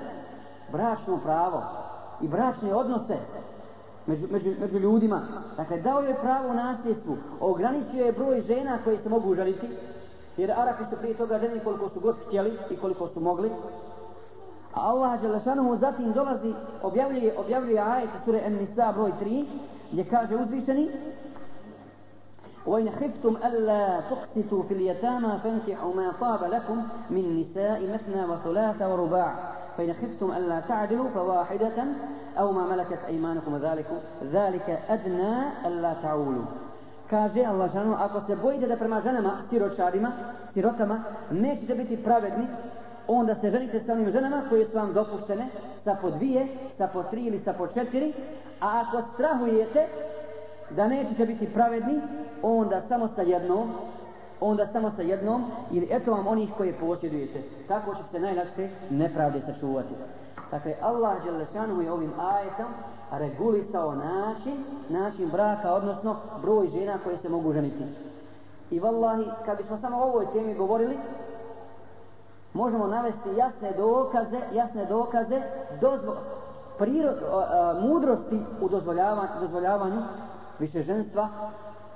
bračno 0.71 1.17
pravo 1.23 1.63
i 2.21 2.27
bračne 2.27 2.75
odnose 2.75 3.17
među, 4.05 4.27
među, 4.31 4.51
među 4.59 4.79
ljudima. 4.79 5.21
Dakle, 5.57 5.81
dao 5.81 5.99
je 5.99 6.17
pravo 6.21 6.49
u 6.49 6.53
nasljedstvu, 6.53 7.17
ograničio 7.39 8.05
je 8.05 8.11
broj 8.11 8.41
žena 8.41 8.77
koje 8.83 8.99
se 8.99 9.09
mogu 9.09 9.33
ženiti, 9.33 9.69
jer 10.37 10.51
Arapi 10.51 10.83
su 10.89 10.97
prije 10.97 11.17
toga 11.17 11.39
ženili 11.39 11.63
koliko 11.63 11.89
su 11.89 11.99
god 11.99 12.15
htjeli 12.25 12.57
i 12.69 12.77
koliko 12.77 13.07
su 13.07 13.19
mogli, 13.19 13.51
A 14.75 14.89
Allah 14.91 15.21
Đelešanuhu 15.21 15.75
zatim 15.75 16.11
dolazi, 16.11 16.53
objavljuje, 16.83 17.33
objavljuje 17.37 17.79
ajet 17.79 18.09
sure 18.25 18.41
An-Nisa 18.45 18.91
broj 18.91 19.11
3, 19.21 19.45
gdje 19.92 20.04
kaže 20.04 20.36
uzvišeni 20.36 20.90
وَإِنْ 22.66 22.90
خِفْتُمْ 22.90 23.36
أَلَّا 23.36 24.00
تُقْسِتُوا 24.00 24.62
فِي 24.62 24.74
الْيَتَامَى 24.74 25.38
فَانْكِحُوا 25.42 25.94
مَا 25.94 26.12
طَابَ 26.20 26.44
لَكُمْ 26.44 26.82
مِنْ 27.10 27.40
نِسَاءِ 27.40 27.92
مَثْنَى 27.94 28.24
وَثُلَاثَ 28.24 28.82
وَرُبَاعَ 28.82 29.34
فَإِنْ 29.76 29.92
خِفْتُمْ 29.92 30.32
أَلَّا 30.32 30.60
تَعْدِلُوا 30.60 31.08
فَوَاحِدَةً 31.08 31.84
أَوْ 32.38 32.52
مَا 32.52 32.64
مَلَكَتْ 32.66 33.04
أَيْمَانُكُمْ 33.06 33.56
ذَلِكُ 33.56 33.86
ذَلِكَ 34.24 34.68
أَدْنَى 34.88 35.34
أَلَّا 35.66 35.94
تَعُولُوا 36.02 36.44
Kaže 37.10 37.42
Allah 37.44 37.72
žanu, 37.72 37.96
ako 37.98 38.20
se 38.20 38.36
bojite 38.36 38.66
da 38.66 38.76
prema 38.76 39.00
ženama, 39.00 39.42
siročarima, 39.50 40.12
sirotama, 40.48 41.02
nećete 41.30 41.74
biti 41.74 42.04
pravedni, 42.04 42.46
onda 43.08 43.34
se 43.34 43.50
ženite 43.50 43.80
sa 43.80 43.92
onim 43.92 44.10
ženama 44.10 44.42
koje 44.48 44.66
su 44.66 44.76
vam 44.76 44.92
dopuštene 44.92 45.48
sa 45.76 45.96
po 46.02 46.10
dvije, 46.10 46.48
sa 46.70 46.88
po 46.92 47.02
tri 47.02 47.22
ili 47.22 47.38
sa 47.38 47.52
po 47.52 47.66
četiri, 47.66 48.12
a 48.65 48.81
ako 48.81 49.01
strahujete 49.01 49.87
da 50.69 50.87
nećete 50.87 51.25
biti 51.25 51.53
pravedni, 51.53 52.01
onda 52.43 52.81
samo 52.81 53.07
sa 53.07 53.21
jednom, 53.21 53.69
onda 54.39 54.65
samo 54.65 54.89
sa 54.89 55.01
jednom, 55.01 55.43
ili 55.71 55.87
eto 55.91 56.11
vam 56.11 56.27
onih 56.27 56.49
koje 56.57 56.79
posjedujete. 56.79 57.41
Tako 57.67 57.95
će 57.95 58.03
se 58.11 58.19
najlakše 58.19 58.69
nepravde 58.89 59.41
sačuvati. 59.41 59.93
Dakle, 60.51 60.73
Allah 60.81 61.23
Đelešanu 61.23 61.81
je 61.81 61.91
ovim 61.91 62.11
ajetom 62.19 62.65
regulisao 63.11 63.95
način, 63.95 64.63
način 64.89 65.29
braka, 65.29 65.73
odnosno 65.73 66.15
broj 66.41 66.67
žena 66.67 66.97
koje 67.03 67.17
se 67.17 67.29
mogu 67.29 67.51
ženiti. 67.51 67.83
I 68.71 68.79
vallahi, 68.79 69.25
kad 69.45 69.57
bismo 69.57 69.77
samo 69.77 69.97
o 69.97 70.03
ovoj 70.03 70.25
temi 70.33 70.55
govorili, 70.55 70.97
možemo 72.53 72.87
navesti 72.87 73.29
jasne 73.35 73.71
dokaze, 73.77 74.39
jasne 74.53 74.85
dokaze 74.85 75.41
dozvo, 75.81 76.15
prirod, 76.77 77.17
a, 77.23 77.35
a, 77.35 77.75
e, 77.77 77.81
mudrosti 77.87 78.39
u 78.61 78.69
dozvoljavanju, 78.69 79.29
dozvoljavanju 79.41 80.01
više 80.59 80.81
ženstva, 80.81 81.29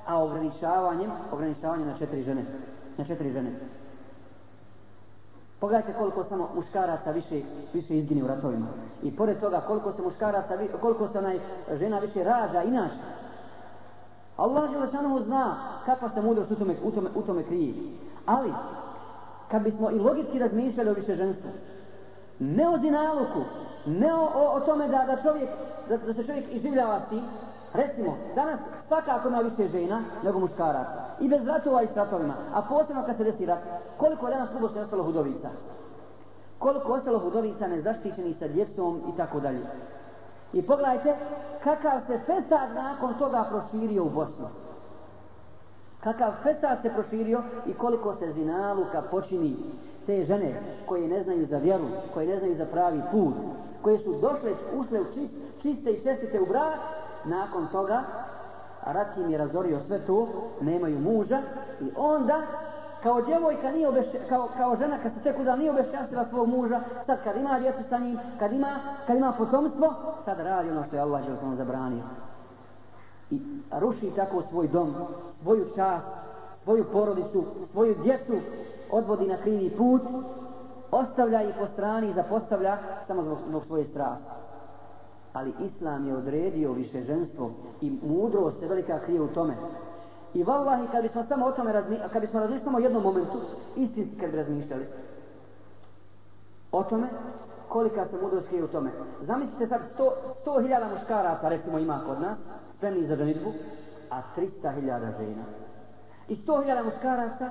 a 0.08 0.24
ograničavanjem, 0.24 1.12
ograničavanjem 1.32 1.88
na 1.88 1.98
četiri 1.98 2.24
žene. 2.24 2.46
Na 2.98 3.06
četiri 3.06 3.32
žene. 3.32 3.52
Pogledajte 5.60 5.94
koliko 5.94 6.24
samo 6.24 6.50
muškaraca 6.56 7.12
više, 7.12 7.42
više 7.74 7.98
izgini 7.98 8.24
u 8.24 8.28
ratovima. 8.28 8.68
I 9.04 9.16
pored 9.16 9.40
toga 9.40 9.62
koliko 9.68 9.92
se 9.92 10.02
muškaraca, 10.02 10.58
koliko 10.82 11.08
se 11.08 11.18
onaj 11.18 11.40
žena 11.74 12.00
više 12.00 12.24
rađa 12.24 12.64
inače. 12.64 13.04
Allah 14.38 14.72
Želešanomu 14.72 15.20
zna 15.20 15.56
kakva 15.86 16.10
se 16.10 16.22
mudrost 16.22 16.52
u 16.52 16.56
tome, 16.56 16.76
u 16.84 16.92
tome, 16.92 17.10
u 17.16 17.22
tome 17.22 17.44
krije. 17.44 17.74
Ali, 18.26 18.54
kad 19.52 19.62
bismo 19.62 19.92
i 19.92 20.00
logički 20.00 20.40
razmišljali 20.40 20.90
o 20.90 20.94
više 20.94 21.16
ženstvu, 21.16 21.50
ne 22.40 22.70
o 22.70 22.78
zinaluku, 22.78 23.40
ne 23.86 24.14
o, 24.14 24.30
o, 24.36 24.56
o 24.56 24.60
tome 24.60 24.88
da, 24.88 25.04
da, 25.08 25.22
čovjek, 25.22 25.50
da, 25.90 25.98
da 25.98 26.14
se 26.14 26.26
čovjek 26.26 26.46
iživljava 26.52 27.00
s 27.00 27.06
tim, 27.10 27.24
recimo, 27.74 28.18
danas 28.36 28.60
svakako 28.88 29.28
ima 29.28 29.40
više 29.40 29.68
žena 29.68 30.02
nego 30.24 30.40
muškaraca, 30.40 31.04
i 31.20 31.30
bez 31.30 31.48
ratova 31.48 31.82
i 31.82 31.88
s 31.88 31.96
ratovima, 31.96 32.34
a 32.54 32.62
posebno 32.62 33.04
kad 33.06 33.18
se 33.18 33.24
desi 33.24 33.46
rat, 33.46 33.60
koliko 33.98 34.28
je 34.28 34.34
danas 34.34 34.50
u 34.56 34.60
Bosni 34.60 34.82
ostalo 34.82 35.04
hudovica? 35.04 35.50
Koliko 36.60 36.94
ostalo 36.94 37.20
hudovica 37.20 37.68
nezaštićeni 37.68 38.34
sa 38.34 38.48
djecom 38.48 39.02
i 39.14 39.18
tako 39.18 39.40
dalje? 39.40 39.66
I 40.54 40.62
pogledajte 40.62 41.16
kakav 41.64 42.00
se 42.00 42.20
fesad 42.26 42.70
nakon 42.76 43.14
toga 43.14 43.46
proširio 43.50 44.04
u 44.04 44.10
Bosnu. 44.10 44.48
Kakav 46.04 46.32
fesad 46.44 46.82
se 46.82 46.94
proširio 46.94 47.42
i 47.68 47.74
koliko 47.74 48.14
se 48.14 48.32
zinaluka 48.32 49.02
počini 49.02 49.56
te 50.06 50.24
žene 50.24 50.62
koje 50.86 51.08
ne 51.08 51.22
znaju 51.22 51.46
za 51.46 51.58
vjeru, 51.58 51.86
koje 52.14 52.28
ne 52.28 52.38
znaju 52.38 52.56
za 52.56 52.66
pravi 52.66 53.02
put, 53.12 53.34
koje 53.82 53.98
su 53.98 54.14
došle, 54.22 54.52
ušle 54.76 55.02
u 55.02 55.06
čist, 55.14 55.34
čiste 55.62 55.92
i 55.92 56.02
čestite 56.02 56.42
u 56.42 56.46
brak, 56.46 56.78
nakon 57.26 57.68
toga 57.68 58.04
rat 58.86 59.18
im 59.18 59.30
je 59.30 59.38
razorio 59.38 59.80
sve 59.80 60.06
to, 60.06 60.28
nemaju 60.62 61.00
muža 61.00 61.42
i 61.82 61.92
onda 61.98 62.42
kao 63.04 63.22
djevojka 63.22 63.72
nije 63.72 63.88
obešća, 63.90 64.18
kao, 64.30 64.50
kao 64.58 64.76
žena 64.76 64.98
kad 65.04 65.14
se 65.14 65.20
tek 65.20 65.40
udala 65.40 65.58
nije 65.58 65.72
obešćastila 65.72 66.26
svog 66.26 66.48
muža, 66.48 66.82
sad 67.06 67.24
kad 67.24 67.38
ima 67.38 67.60
djecu 67.60 67.84
sa 67.90 67.98
njim, 67.98 68.20
kad 68.40 68.54
ima, 68.54 68.76
kad 69.08 69.18
ima 69.18 69.34
potomstvo, 69.38 69.94
sad 70.26 70.40
radi 70.40 70.70
ono 70.72 70.84
što 70.84 70.96
je 70.96 71.02
Allah 71.02 71.22
je 71.28 71.56
zabranio. 71.56 72.04
I 73.32 73.42
ruši 73.72 74.12
tako 74.16 74.42
svoj 74.42 74.68
dom, 74.68 74.94
svoju 75.30 75.66
čast, 75.76 76.14
svoju 76.54 76.86
porodicu, 76.92 77.44
svoju 77.72 77.96
djecu, 78.04 78.34
odvodi 78.92 79.28
na 79.28 79.38
krivi 79.38 79.70
put, 79.70 80.02
ostavlja 80.92 81.42
ih 81.42 81.56
po 81.60 81.68
strani 81.68 82.10
i 82.10 82.14
zapostavlja 82.14 82.78
samo 83.02 83.22
zbog, 83.24 83.38
zbog 83.48 83.66
svoje 83.66 83.86
strasti. 83.86 84.32
Ali 85.34 85.54
Islam 85.60 86.08
je 86.08 86.18
odredio 86.18 86.74
više 86.74 87.02
ženstvo 87.02 87.52
i 87.82 87.92
mudrost 88.04 88.60
se 88.60 88.68
velika 88.68 89.00
krije 89.00 89.22
u 89.22 89.28
tome. 89.28 89.56
I 90.34 90.44
vallahi, 90.44 90.88
kad 90.92 91.02
bismo 91.02 91.24
samo 91.24 91.46
o 91.46 91.52
tome 91.52 91.72
razmi, 91.72 91.98
kad 92.14 92.22
bismo 92.22 92.40
razmišljali 92.40 92.64
samo 92.64 92.78
u 92.78 92.82
jednom 92.82 93.04
momentu, 93.04 93.38
istinski 93.76 94.20
kad 94.20 94.32
bi 94.32 94.38
razmišljali, 94.38 94.88
o 96.72 96.84
tome, 96.84 97.10
kolika 97.70 98.06
se 98.06 98.18
mudrost 98.22 98.48
krije 98.48 98.64
u 98.64 98.68
tome. 98.68 98.92
Zamislite 99.22 99.66
sad, 99.66 99.82
sto, 99.94 100.12
sto 100.42 100.62
hiljada 100.62 100.88
muškaraca, 100.88 101.50
recimo, 101.50 101.80
ima 101.80 102.02
kod 102.06 102.22
nas, 102.22 102.50
spremni 102.70 103.06
za 103.06 103.16
ženitbu, 103.16 103.52
a 104.10 104.22
300.000 104.38 105.18
žena. 105.18 105.44
I 106.28 106.36
100.000 106.36 106.84
muškaraca 106.84 107.50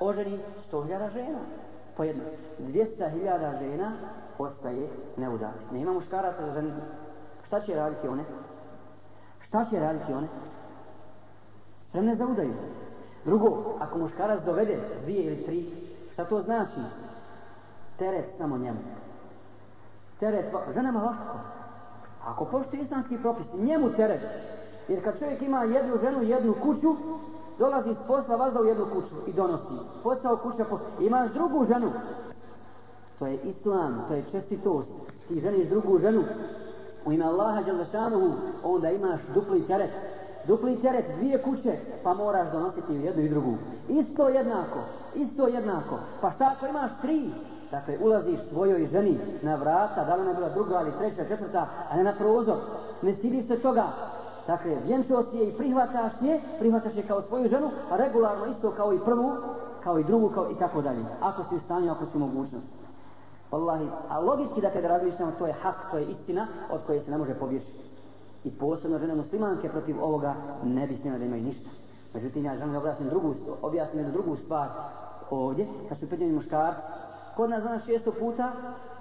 oženi 0.00 0.40
100.000 0.72 1.10
žena. 1.10 1.38
Po 1.98 2.04
jedno. 2.04 2.22
200.000 2.60 3.58
žena 3.58 3.92
ostaje 4.38 4.88
neudati. 5.16 5.64
Nema 5.72 5.92
muškaraca 5.92 6.46
za 6.46 6.52
ženitbu. 6.52 6.80
Šta 7.46 7.60
će 7.60 7.74
raditi 7.74 8.08
one? 8.08 8.24
Šta 9.40 9.64
će 9.64 9.80
raditi 9.80 10.12
one? 10.12 10.28
Spremne 11.80 12.14
za 12.14 12.26
udaju. 12.26 12.54
Drugo, 13.24 13.76
ako 13.80 13.98
muškarac 13.98 14.44
dovede 14.44 14.78
dvije 15.02 15.24
ili 15.24 15.44
tri, 15.44 15.72
šta 16.12 16.24
to 16.24 16.40
znači? 16.40 16.80
Teret 17.96 18.30
samo 18.36 18.58
njemu. 18.58 18.78
Teret, 20.20 20.54
ženama 20.74 21.02
lahko. 21.02 21.38
Ako 22.24 22.44
poštuje 22.44 22.80
islamski 22.80 23.18
propis, 23.18 23.46
njemu 23.54 23.90
teret. 23.90 24.20
Jer 24.88 25.04
kad 25.04 25.18
čovjek 25.18 25.42
ima 25.42 25.64
jednu 25.64 25.96
ženu, 25.96 26.22
jednu 26.22 26.54
kuću, 26.62 26.96
dolazi 27.58 27.94
s 27.94 28.06
posla 28.06 28.36
vazda 28.36 28.60
u 28.60 28.64
jednu 28.64 28.86
kuću 28.92 29.14
i 29.26 29.32
donosi. 29.32 29.74
Posao 30.02 30.36
kuća, 30.36 30.64
posla. 30.64 30.86
Imaš 31.00 31.32
drugu 31.32 31.64
ženu. 31.64 31.90
To 33.18 33.26
je 33.26 33.38
islam, 33.44 34.04
to 34.08 34.14
je 34.14 34.24
čestitost. 34.30 34.92
Ti 35.28 35.40
ženiš 35.40 35.68
drugu 35.68 35.98
ženu. 35.98 36.24
U 37.06 37.12
ime 37.12 37.24
Allaha 37.24 37.62
Đelešanuhu, 37.62 38.30
onda 38.62 38.90
imaš 38.90 39.20
dupli 39.34 39.66
teret. 39.66 39.90
Dupli 40.46 40.80
teret, 40.80 41.04
dvije 41.16 41.42
kuće, 41.42 41.78
pa 42.02 42.14
moraš 42.14 42.52
donositi 42.52 42.94
jednu 42.94 43.22
i 43.22 43.28
drugu. 43.28 43.54
Isto 43.88 44.28
jednako, 44.28 44.78
isto 45.14 45.46
jednako. 45.46 45.98
Pa 46.20 46.30
šta 46.30 46.54
ako 46.56 46.66
imaš 46.66 46.90
tri? 47.00 47.30
Dakle, 47.70 47.98
ulaziš 48.02 48.40
svojoj 48.48 48.86
ženi 48.86 49.18
na 49.42 49.54
vrata, 49.54 50.04
da 50.04 50.14
li 50.14 50.22
ona 50.22 50.34
bila 50.34 50.48
druga 50.48 50.80
ili 50.80 50.92
treća, 50.98 51.28
četvrta, 51.28 51.66
a 51.90 51.96
ne 51.96 52.04
na 52.04 52.12
prozor. 52.12 52.56
Ne 53.02 53.12
stidiš 53.12 53.46
se 53.46 53.58
toga. 53.58 53.86
Dakle, 54.48 54.76
vjenčao 54.86 55.24
si 55.24 55.36
je 55.36 55.48
i 55.48 55.56
prihvataš 55.56 56.12
je, 56.22 56.40
prihvataš 56.58 56.96
je 56.96 57.02
kao 57.02 57.22
svoju 57.22 57.48
ženu, 57.48 57.70
a 57.90 57.96
regularno 57.96 58.46
isto 58.46 58.70
kao 58.70 58.92
i 58.92 58.98
prvu, 59.04 59.32
kao 59.84 59.98
i 59.98 60.04
drugu, 60.04 60.28
kao 60.28 60.50
i 60.50 60.54
tako 60.58 60.82
dalje. 60.82 61.04
Ako 61.20 61.44
si 61.44 61.54
u 61.54 61.58
stanju, 61.58 61.92
ako 61.92 62.06
si 62.06 62.16
u 62.16 62.20
mogućnosti. 62.20 62.76
Wallahi, 63.50 63.88
a 64.08 64.20
logički 64.20 64.60
dakle, 64.60 64.80
da 64.82 64.88
razmišljamo, 64.88 65.32
to 65.38 65.46
je 65.46 65.52
hak, 65.52 65.90
to 65.90 65.98
je 65.98 66.06
istina 66.06 66.46
od 66.70 66.80
koje 66.86 67.00
se 67.00 67.10
ne 67.10 67.18
može 67.18 67.34
pobjeći. 67.34 67.72
I 68.44 68.50
posebno 68.50 68.98
žene 68.98 69.14
muslimanke 69.14 69.68
protiv 69.68 70.04
ovoga 70.04 70.34
ne 70.64 70.86
bi 70.86 70.96
smjela 70.96 71.18
da 71.18 71.24
imaju 71.24 71.42
ništa. 71.42 71.70
Međutim, 72.14 72.44
ja 72.44 72.56
želim 72.56 72.72
da 72.72 72.78
objasnim, 72.78 73.08
drugu, 73.08 73.34
objasnim 73.62 73.98
jednu 73.98 74.12
drugu 74.12 74.36
stvar 74.36 74.68
ovdje, 75.30 75.66
kad 75.88 75.98
su 75.98 76.08
pitanje 76.08 76.32
muškarci. 76.32 76.82
Kod 77.36 77.50
nas 77.50 77.62
danas 77.64 77.86
često 77.86 78.12
puta 78.12 78.52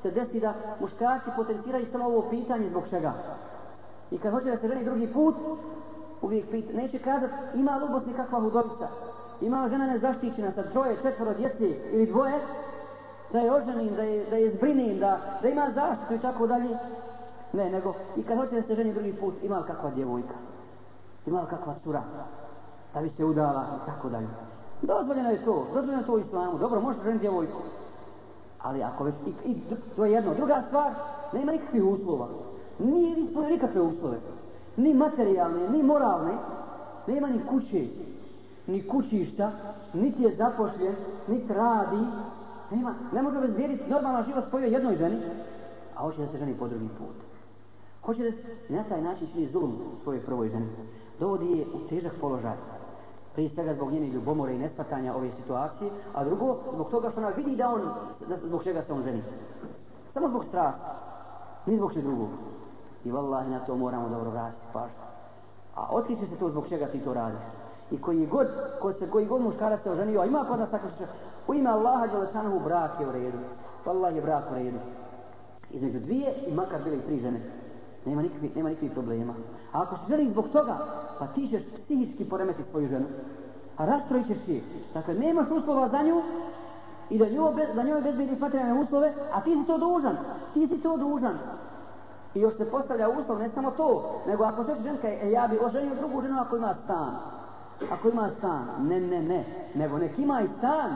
se 0.01 0.11
desi 0.11 0.39
da 0.39 0.53
muškarci 0.79 1.29
potenciraju 1.35 1.85
samo 1.85 2.05
ovo 2.05 2.29
pitanje 2.29 2.69
zbog 2.69 2.83
čega. 2.89 3.13
I 4.11 4.17
kad 4.17 4.31
hoće 4.31 4.49
da 4.49 4.57
se 4.57 4.67
ženi 4.67 4.83
drugi 4.83 5.07
put, 5.13 5.35
uvijek 6.21 6.49
pita, 6.51 6.73
neće 6.73 6.99
kazat 6.99 7.29
ima 7.55 7.75
li 7.75 7.85
u 7.85 7.91
Bosni 7.91 8.13
kakva 8.13 8.41
hudovica, 8.41 8.87
ima 9.41 9.63
li 9.63 9.69
žena 9.69 9.87
nezaštićena 9.87 10.51
sa 10.51 10.63
troje, 10.63 10.97
četvoro 11.01 11.33
djece 11.33 11.69
ili 11.91 12.05
dvoje, 12.05 12.39
da 13.31 13.39
je 13.39 13.53
oženim, 13.53 13.95
da 13.95 14.03
je, 14.03 14.29
da 14.29 14.35
je 14.35 14.49
zbrinim, 14.49 14.99
da, 14.99 15.19
da 15.41 15.47
ima 15.47 15.71
zaštitu 15.71 16.13
i 16.13 16.19
tako 16.19 16.47
dalje. 16.47 16.77
Ne, 17.53 17.69
nego 17.69 17.93
i 18.15 18.23
kad 18.23 18.37
hoće 18.37 18.55
da 18.55 18.61
se 18.61 18.75
ženi 18.75 18.93
drugi 18.93 19.13
put, 19.13 19.33
ima 19.43 19.57
li 19.57 19.67
kakva 19.67 19.89
djevojka, 19.89 20.33
ima 21.25 21.41
li 21.41 21.47
kakva 21.47 21.75
cura, 21.83 22.03
da 22.93 23.01
bi 23.01 23.09
se 23.09 23.25
udala 23.25 23.65
i 23.83 23.85
tako 23.85 24.09
dalje. 24.09 24.27
Dozvoljeno 24.81 25.29
je 25.29 25.43
to, 25.45 25.67
dozvoljeno 25.73 26.01
je 26.01 26.05
to 26.05 26.13
u 26.13 26.19
islamu. 26.19 26.57
Dobro, 26.57 26.81
možeš 26.81 27.03
ženiti 27.03 27.21
djevojku. 27.21 27.61
Ali 28.61 28.83
ako 28.83 29.03
već, 29.03 29.15
i, 29.25 29.51
i, 29.51 29.61
to 29.95 30.05
je 30.05 30.11
jedno. 30.11 30.33
Druga 30.33 30.61
stvar, 30.61 30.91
nema 31.33 31.51
nikakvih 31.51 31.83
uslova. 31.83 32.27
Nije 32.79 33.19
ispunio 33.19 33.49
nikakve 33.49 33.81
uslove. 33.81 34.17
Ni 34.77 34.93
materijalne, 34.93 35.69
ni 35.69 35.83
moralne. 35.83 36.33
Nema 37.07 37.27
ni 37.27 37.39
kuće, 37.49 37.87
ni 38.67 38.87
kućišta, 38.87 39.51
niti 39.93 40.23
je 40.23 40.35
zapošljen, 40.35 40.95
niti 41.27 41.53
radi. 41.53 42.05
Nema, 42.71 42.93
ne 43.13 43.21
može 43.21 43.37
obezvijediti 43.37 43.89
normalan 43.89 44.23
život 44.23 44.45
svojoj 44.49 44.73
jednoj 44.73 44.95
ženi, 44.95 45.17
a 45.95 46.01
hoće 46.01 46.21
da 46.21 46.27
se 46.27 46.37
ženi 46.37 46.55
po 46.59 46.67
drugi 46.67 46.87
put. 46.87 47.15
Hoće 48.05 48.23
da 48.23 48.31
se 48.31 48.43
na 48.69 48.83
taj 48.83 49.01
način 49.01 49.27
čini 49.27 49.47
zulum 49.47 49.77
svojoj 50.03 50.21
prvoj 50.25 50.49
ženi. 50.49 50.67
Dovodi 51.19 51.57
je 51.57 51.65
u 51.65 51.87
težak 51.89 52.13
položaj. 52.21 52.55
Prije 53.33 53.49
svega 53.49 53.73
zbog 53.73 53.91
njene 53.91 54.07
ljubomore 54.07 54.55
i 54.55 54.59
nespatanja 54.59 55.15
ove 55.15 55.31
situacije, 55.31 55.91
a 56.13 56.23
drugo 56.23 56.57
zbog 56.73 56.89
toga 56.89 57.09
što 57.09 57.19
ona 57.19 57.29
vidi 57.29 57.55
da 57.55 57.69
on, 57.69 57.81
da 58.29 58.37
zbog 58.37 58.63
čega 58.63 58.81
se 58.81 58.93
on 58.93 59.03
ženi. 59.03 59.23
Samo 60.09 60.29
zbog 60.29 60.45
strasti, 60.45 60.85
ni 61.65 61.75
zbog 61.75 61.93
čeg 61.93 62.03
drugog. 62.03 62.29
I 63.05 63.11
vallahi 63.11 63.49
na 63.49 63.59
to 63.59 63.75
moramo 63.75 64.09
dobro 64.09 64.31
rasti 64.31 64.65
pažnju. 64.73 65.07
A 65.75 65.87
otkriće 65.91 66.25
se 66.25 66.35
to 66.35 66.49
zbog 66.49 66.67
čega 66.67 66.85
ti 66.87 66.99
to 66.99 67.13
radiš. 67.13 67.45
I 67.91 68.01
koji 68.01 68.25
god, 68.25 68.47
ko 68.81 68.93
se, 68.93 69.09
koji 69.09 69.25
god 69.25 69.41
muškara 69.41 69.77
se 69.77 69.91
oženio, 69.91 70.21
a 70.21 70.25
ima 70.25 70.45
kod 70.47 70.59
nas 70.59 70.69
takav 70.69 70.89
slučaj, 70.89 71.07
u 71.47 71.53
ime 71.53 71.69
Allaha 71.69 72.07
Đelešanovu 72.07 72.59
brak 72.59 72.99
je 72.99 73.07
u 73.07 73.11
redu. 73.11 73.37
Vallahi 73.85 74.15
je 74.15 74.21
brak 74.21 74.51
u 74.51 74.53
redu. 74.53 74.77
Između 75.69 75.99
dvije 75.99 76.33
i 76.47 76.53
makar 76.53 76.83
bile 76.83 76.97
i 76.97 77.01
tri 77.01 77.19
žene. 77.19 77.41
Nema 78.05 78.21
nikakvih, 78.21 78.55
nema 78.55 78.69
nikakvih 78.69 78.91
problema. 78.91 79.33
A 79.71 79.81
ako 79.81 79.97
se 79.97 80.03
želi 80.07 80.27
zbog 80.27 80.47
toga, 80.49 80.77
pa 81.19 81.27
ti 81.27 81.47
ćeš 81.47 81.63
psihički 81.65 82.29
poremeti 82.29 82.63
svoju 82.63 82.87
ženu. 82.87 83.05
A 83.77 83.85
rastrojit 83.85 84.27
ćeš 84.27 84.47
je. 84.47 84.61
Dakle, 84.93 85.13
nemaš 85.13 85.51
uslova 85.51 85.87
za 85.87 86.01
nju 86.01 86.21
i 87.09 87.17
da, 87.17 87.29
nju, 87.29 87.43
da 87.75 87.83
njoj 87.83 88.01
bezbediš 88.01 88.39
materijalne 88.39 88.81
uslove, 88.81 89.13
a 89.33 89.41
ti 89.41 89.55
si 89.55 89.67
to 89.67 89.77
dužan. 89.77 90.17
Ti 90.53 90.67
si 90.67 90.81
to 90.81 90.97
dužan. 90.97 91.37
I 92.37 92.39
još 92.39 92.57
se 92.57 92.65
postavlja 92.65 93.09
uslov, 93.09 93.39
ne 93.39 93.49
samo 93.49 93.71
to, 93.71 94.21
nego 94.27 94.43
ako 94.43 94.63
se 94.63 94.75
ženka, 94.83 95.07
e, 95.07 95.31
ja 95.31 95.47
bi 95.47 95.59
oženio 95.59 95.95
drugu 95.95 96.21
ženu 96.21 96.41
ako 96.41 96.57
ima 96.57 96.73
stan. 96.73 97.15
Ako 97.91 98.09
ima 98.09 98.29
stan, 98.29 98.65
ne, 98.79 98.99
ne, 98.99 99.21
ne, 99.21 99.45
nego 99.75 99.97
nek 99.97 100.19
ima 100.19 100.41
i 100.41 100.47
stan, 100.47 100.95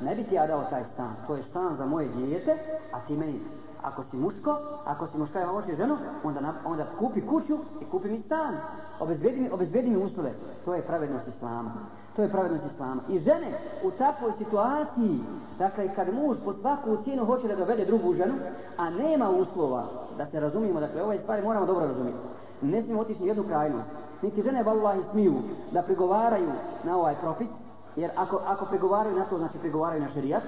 ne 0.00 0.14
bi 0.14 0.24
ti 0.24 0.34
ja 0.34 0.46
dao 0.46 0.64
taj 0.70 0.84
stan. 0.84 1.14
To 1.26 1.34
je 1.36 1.42
stan 1.42 1.74
za 1.74 1.86
moje 1.86 2.08
dijete, 2.08 2.56
a 2.92 3.00
ti 3.00 3.16
meni 3.16 3.40
ako 3.82 4.02
si 4.02 4.16
muško, 4.16 4.56
ako 4.84 5.06
si 5.06 5.18
muška 5.18 5.40
ja 5.40 5.46
hoće 5.46 5.74
ženu, 5.74 5.96
onda, 6.24 6.40
na, 6.40 6.54
onda 6.64 6.86
kupi 6.98 7.26
kuću 7.26 7.54
i 7.80 7.84
kupi 7.84 8.08
mi 8.08 8.18
stan. 8.18 8.56
Obezbedi 9.00 9.40
mi, 9.40 9.50
obezbedi 9.50 9.90
mi 9.90 10.04
uslove. 10.04 10.32
To 10.64 10.74
je 10.74 10.82
pravednost 10.82 11.28
Islama. 11.28 11.72
To 12.16 12.22
je 12.22 12.30
pravednost 12.30 12.66
Islama. 12.66 13.02
I 13.08 13.18
žene 13.18 13.58
u 13.84 13.90
takvoj 13.90 14.32
situaciji, 14.32 15.20
dakle, 15.58 15.94
kad 15.94 16.14
muž 16.14 16.36
po 16.44 16.52
svaku 16.52 16.96
cijenu 17.04 17.24
hoće 17.24 17.48
da 17.48 17.56
dovede 17.56 17.84
drugu 17.84 18.12
ženu, 18.12 18.34
a 18.76 18.90
nema 18.90 19.30
uslova, 19.30 20.01
da 20.18 20.26
se 20.26 20.40
razumijemo, 20.40 20.80
dakle, 20.80 21.02
ove 21.02 21.18
stvari 21.18 21.42
moramo 21.42 21.66
dobro 21.66 21.86
razumjeti. 21.86 22.18
Ne 22.62 22.82
smijemo 22.82 23.00
otići 23.00 23.22
ni 23.22 23.28
jednu 23.28 23.42
krajnost. 23.42 23.88
Niti 24.22 24.42
žene, 24.42 24.62
vallahi, 24.62 25.02
smiju 25.04 25.34
da 25.72 25.82
prigovaraju 25.82 26.50
na 26.84 26.96
ovaj 26.96 27.14
propis, 27.20 27.50
jer 27.96 28.10
ako, 28.16 28.40
ako 28.46 28.66
prigovaraju 28.66 29.16
na 29.16 29.24
to, 29.24 29.38
znači 29.38 29.58
prigovaraju 29.58 30.02
na 30.02 30.08
šerijat, 30.08 30.42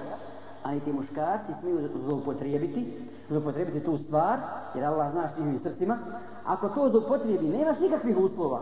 a 0.63 0.73
i 0.73 0.79
ti 0.79 0.93
muškarci 0.93 1.53
smiju 1.53 1.89
zloupotrijebiti, 2.05 3.09
zloupotrijebiti 3.29 3.85
tu 3.85 3.97
stvar, 3.97 4.39
jer 4.75 4.85
Allah 4.85 5.11
zna 5.11 5.27
što 5.27 5.39
njihovim 5.39 5.59
srcima, 5.59 5.97
ako 6.45 6.69
to 6.69 6.89
zloupotrijebi, 6.89 7.47
nemaš 7.47 7.79
nikakvih 7.79 8.17
uslova. 8.17 8.61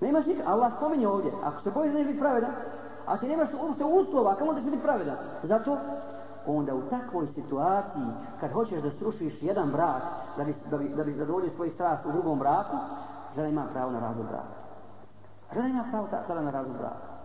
Nemaš 0.00 0.26
nikakvih, 0.26 0.52
Allah 0.52 0.72
spominje 0.76 1.08
ovdje, 1.08 1.32
ako 1.44 1.62
se 1.62 1.70
bojiš 1.70 1.92
da 1.92 2.04
biti 2.04 2.18
pravedan, 2.18 2.50
a 3.06 3.18
ti 3.18 3.28
nemaš 3.28 3.48
uopšte 3.62 3.84
uslova, 3.84 4.34
kamo 4.34 4.52
da 4.52 4.60
će 4.60 4.70
biti 4.70 4.82
pravedan? 4.82 5.16
Zato, 5.42 5.78
onda 6.46 6.74
u 6.74 6.82
takvoj 6.82 7.26
situaciji, 7.26 8.06
kad 8.40 8.52
hoćeš 8.52 8.82
da 8.82 8.90
srušiš 8.90 9.42
jedan 9.42 9.70
brak, 9.70 10.02
da 10.36 10.44
bi, 10.44 10.54
da 10.70 10.78
bi, 10.78 10.88
da 10.88 11.04
bi 11.04 11.12
zadovoljio 11.12 11.50
svoj 11.50 11.70
strast 11.70 12.06
u 12.06 12.12
drugom 12.12 12.38
braku, 12.38 12.76
žena 13.34 13.48
ima 13.48 13.66
pravo 13.72 13.90
na 13.90 14.00
razvod 14.00 14.26
braka. 14.26 14.56
Žena 15.54 15.68
ima 15.68 15.84
pravo 15.90 16.08
tada 16.28 16.42
na 16.42 16.50
razvod 16.50 16.76
braka 16.76 17.16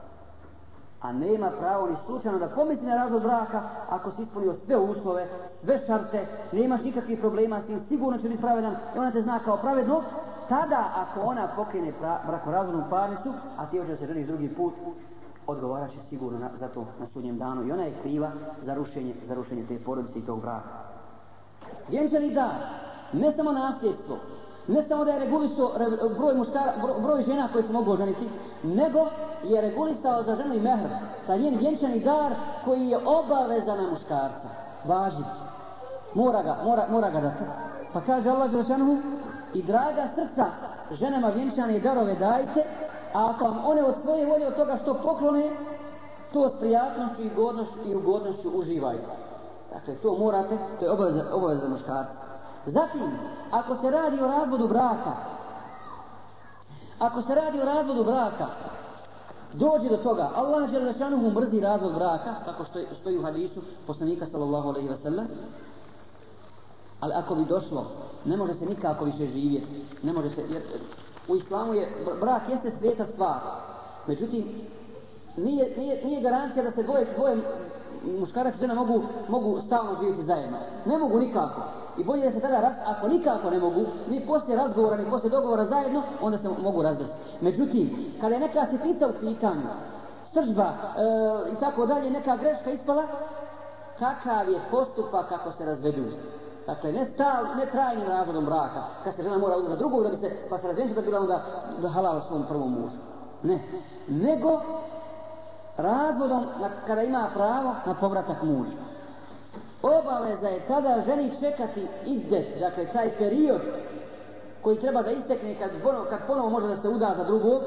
a 1.02 1.12
nema 1.12 1.52
pravo 1.60 1.88
ni 1.88 1.96
slučajno 2.06 2.40
da 2.40 2.48
pomisli 2.48 2.88
na 2.88 2.96
razvod 2.96 3.22
braka 3.22 3.62
ako 3.90 4.12
si 4.12 4.22
ispunio 4.22 4.54
sve 4.54 4.78
uslove, 4.78 5.28
sve 5.46 5.78
šarte, 5.78 6.28
nemaš 6.52 6.84
nikakvih 6.84 7.20
problema 7.20 7.62
s 7.62 7.66
tim, 7.66 7.80
sigurno 7.80 8.18
će 8.18 8.30
biti 8.30 8.42
pravedan 8.42 8.76
i 8.96 9.00
ona 9.00 9.12
te 9.12 9.22
zna 9.22 9.40
kao 9.40 9.58
pravedno, 9.58 10.02
tada 10.50 10.86
ako 10.96 11.22
ona 11.22 11.48
pokrene 11.56 11.94
brakorazvodnu 12.28 12.84
parnicu, 12.90 13.34
a 13.58 13.66
ti 13.66 13.78
hoćeš 13.78 13.92
da 13.92 13.98
se 13.98 14.14
ženiš 14.14 14.28
drugi 14.28 14.56
put, 14.56 14.74
odgovarat 15.48 15.92
će 15.92 16.02
sigurno 16.02 16.40
na, 16.40 16.50
za 16.60 16.68
to 16.68 16.86
na 17.00 17.08
sudnjem 17.08 17.38
danu 17.38 17.68
i 17.68 17.72
ona 17.72 17.84
je 17.84 18.00
kriva 18.02 18.32
za 18.62 18.74
rušenje, 18.74 19.14
za 19.28 19.34
rušenje 19.34 19.66
te 19.68 19.80
porodice 19.80 20.20
i 20.20 20.26
tog 20.26 20.42
braka. 20.42 20.70
Vjenčani 21.90 22.34
dar, 22.34 22.56
ne 23.14 23.32
samo 23.32 23.52
nasljedstvo, 23.52 24.18
ne 24.68 24.82
samo 24.82 25.06
da 25.06 25.12
je 25.12 25.20
regulisao 25.20 25.72
broj, 26.18 26.36
muškara, 26.36 26.74
broj 27.02 27.22
žena 27.22 27.50
koje 27.52 27.64
se 27.64 27.74
mogu 27.74 27.92
oženiti, 27.92 28.30
nego 28.64 29.08
je 29.44 29.62
regulisao 29.62 30.24
za 30.24 30.36
ženu 30.36 30.54
i 30.54 30.60
mehr, 30.60 30.90
taj 31.28 31.40
njen 31.40 31.58
vjenčani 31.58 32.00
dar 32.00 32.34
koji 32.66 32.88
je 32.88 32.98
obaveza 33.06 33.76
na 33.76 33.90
muškarca. 33.90 34.50
Važi. 34.86 35.24
Mora 36.16 36.44
ga, 36.44 36.58
mora, 36.64 36.88
mora 36.90 37.10
ga 37.10 37.22
dati. 37.22 37.44
Pa 37.94 38.02
kaže 38.02 38.30
Allah 38.30 38.52
za 38.52 38.64
i 39.54 39.64
draga 39.64 40.08
srca 40.16 40.46
ženama 40.92 41.30
vjenčane 41.30 41.80
darove 41.80 42.16
dajte, 42.16 42.64
a 43.14 43.30
ako 43.30 43.46
vam 43.46 43.62
one 43.66 43.84
od 43.84 43.96
svoje 44.02 44.26
volje 44.26 44.48
od 44.48 44.56
toga 44.56 44.78
što 44.78 44.94
poklone, 44.94 45.52
to 46.34 46.50
s 46.50 46.60
prijatnošću 46.60 47.22
i, 47.22 47.30
godnošću, 47.36 47.80
i 47.86 47.96
ugodnošću 47.96 48.50
uživajte. 48.50 49.12
Dakle, 49.74 49.96
to 49.96 50.18
morate, 50.18 50.58
to 50.80 50.86
je 50.86 50.92
obaveza, 50.92 51.36
obaveza 51.36 51.68
muškarca. 51.68 52.18
Zatim, 52.66 53.12
ako 53.52 53.76
se 53.76 53.92
radi 53.92 54.22
o 54.22 54.28
razvodu 54.28 54.68
braka, 54.68 55.12
ako 57.00 57.22
se 57.22 57.36
radi 57.36 57.62
o 57.62 57.66
razvodu 57.66 58.04
braka, 58.04 58.48
dođe 59.54 59.90
do 59.90 59.98
toga, 59.98 60.32
Allah 60.36 60.70
žele 60.70 60.86
da 60.86 60.94
šanuhu 60.94 61.32
mrzi 61.32 61.60
razvod 61.60 61.94
braka, 61.94 62.36
kako 62.46 62.64
što 62.64 62.80
stoji 63.02 63.18
u 63.18 63.24
hadisu 63.24 63.62
poslanika 63.88 64.26
sallallahu 64.26 64.70
alaihi 64.70 64.90
ve 64.90 64.98
sellem, 64.98 65.28
Ali 67.02 67.14
ako 67.14 67.36
bi 67.36 67.46
došlo, 67.46 67.86
ne 68.26 68.38
može 68.38 68.54
se 68.54 68.66
nikako 68.66 69.06
više 69.06 69.26
živjeti. 69.28 69.86
Ne 70.04 70.14
može 70.14 70.30
se, 70.30 70.42
jer 70.50 70.62
u 71.28 71.36
islamu 71.36 71.74
je, 71.74 71.90
brak 72.22 72.50
jeste 72.50 72.72
sveta 72.72 73.06
stvar. 73.06 73.40
Međutim, 74.08 74.46
nije, 75.38 75.74
nije, 75.78 76.06
nije 76.06 76.22
garancija 76.22 76.64
da 76.64 76.72
se 76.72 76.84
dvoje, 76.84 77.14
dvoje 77.16 77.38
muškarac 78.20 78.56
i 78.56 78.60
žena 78.60 78.74
mogu, 78.74 79.04
mogu 79.30 79.62
stalno 79.62 79.96
živjeti 80.00 80.24
zajedno. 80.24 80.58
Ne 80.86 80.98
mogu 80.98 81.20
nikako. 81.20 81.62
I 81.98 82.04
bolje 82.04 82.24
da 82.24 82.32
se 82.32 82.40
tada 82.40 82.60
rast, 82.60 82.80
ako 82.86 83.08
nikako 83.08 83.50
ne 83.50 83.60
mogu, 83.60 83.86
ni 84.10 84.26
poslije 84.28 84.58
razgovora, 84.58 84.98
ni 84.98 85.10
poslije 85.10 85.30
dogovora 85.32 85.66
zajedno, 85.66 86.04
onda 86.22 86.38
se 86.38 86.50
mogu 86.50 86.82
razvesti. 86.82 87.16
Međutim, 87.42 88.14
kada 88.22 88.36
je 88.36 88.42
neka 88.42 88.66
sitnica 88.66 89.08
u 89.08 89.14
pitanju, 89.20 89.68
stržba 90.26 90.64
e, 90.64 91.52
i 91.54 91.56
tako 91.60 91.86
dalje, 91.86 92.10
neka 92.10 92.38
greška 92.38 92.72
ispala, 92.72 93.04
kakav 94.00 94.50
je 94.50 94.60
postupak 94.72 95.30
kako 95.30 95.52
se 95.52 95.66
razvedu? 95.66 96.04
Dakle, 96.72 96.92
ne 96.92 97.06
stal, 97.06 97.46
ne 97.56 97.66
trajnim 97.66 98.08
razvodom 98.08 98.46
braka, 98.46 98.84
kad 99.04 99.16
se 99.16 99.24
žena 99.24 99.38
mora 99.38 99.56
uzeti 99.56 99.70
za 99.70 99.76
drugog, 99.76 100.04
da 100.04 100.10
bi 100.10 100.16
se, 100.16 100.32
pa 100.50 100.58
se 100.58 100.68
razvenčila 100.68 101.02
da 101.02 101.06
bila 101.06 101.20
onda 101.20 101.46
da 101.82 101.90
halala 101.90 102.22
svom 102.22 102.46
prvom 102.48 102.72
mužu. 102.72 102.98
Ne. 103.44 103.60
Nego, 104.08 104.62
razvodom 105.78 106.46
na, 106.60 106.70
kada 106.88 107.02
ima 107.02 107.30
pravo 107.34 107.76
na 107.86 107.96
povratak 107.96 108.44
muža. 108.44 108.72
Obaveza 109.82 110.48
je 110.48 110.68
tada 110.68 111.02
ženi 111.06 111.32
čekati 111.40 111.88
idet, 112.06 112.60
dakle 112.60 112.86
taj 112.94 113.18
period 113.18 113.62
koji 114.62 114.80
treba 114.80 115.02
da 115.02 115.12
istekne 115.12 115.60
kad, 115.60 115.72
ponovo, 115.84 116.06
kad 116.10 116.20
ponovo 116.28 116.50
može 116.50 116.68
da 116.68 116.78
se 116.78 116.90
uda 116.90 117.14
za 117.18 117.24
drugog 117.24 117.62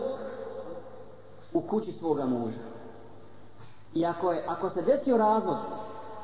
u 1.53 1.61
kući 1.61 1.93
svoga 1.93 2.25
muža. 2.25 2.61
I 3.95 4.07
ako, 4.07 4.33
je, 4.33 4.45
ako 4.49 4.71
se 4.71 4.83
desio 4.83 5.17
razvod, 5.17 5.57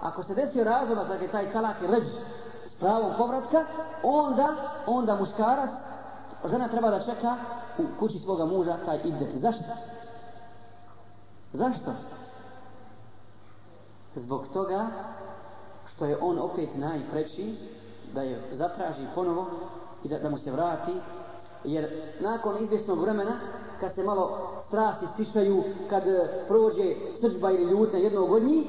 ako 0.02 0.22
se 0.22 0.34
desio 0.34 0.64
razvod, 0.64 0.98
dakle 1.08 1.28
taj 1.28 1.52
talak 1.52 1.82
je 1.82 1.88
ređ 1.88 2.06
pravom 2.80 3.12
povratka, 3.18 3.64
onda, 4.02 4.48
onda 4.86 5.16
muškarac, 5.16 5.70
žena 6.50 6.68
treba 6.68 6.90
da 6.90 7.02
čeka 7.02 7.36
u 7.78 7.82
kući 7.98 8.18
svoga 8.18 8.44
muža 8.44 8.76
taj 8.84 9.00
iddet. 9.04 9.28
Zašto? 9.34 9.64
Zašto? 11.52 11.90
Zbog 14.14 14.46
toga 14.52 14.86
što 15.86 16.04
je 16.04 16.18
on 16.20 16.38
opet 16.38 16.68
najpreći 16.76 17.54
da 18.14 18.22
je 18.22 18.42
zatraži 18.52 19.06
ponovo 19.14 19.46
i 20.04 20.08
da, 20.08 20.18
da 20.18 20.30
mu 20.30 20.38
se 20.38 20.50
vrati 20.50 20.92
jer 21.64 21.90
nakon 22.20 22.62
izvjesnog 22.62 23.00
vremena 23.00 23.32
kad 23.80 23.94
se 23.94 24.04
malo 24.04 24.38
strasti 24.66 25.06
stišaju 25.06 25.62
kad 25.90 26.06
e, 26.06 26.44
prođe 26.48 26.94
srđba 27.20 27.50
ili 27.50 27.70
ljutna 27.70 27.98
jednog 27.98 28.32
od 28.32 28.42
njih 28.42 28.66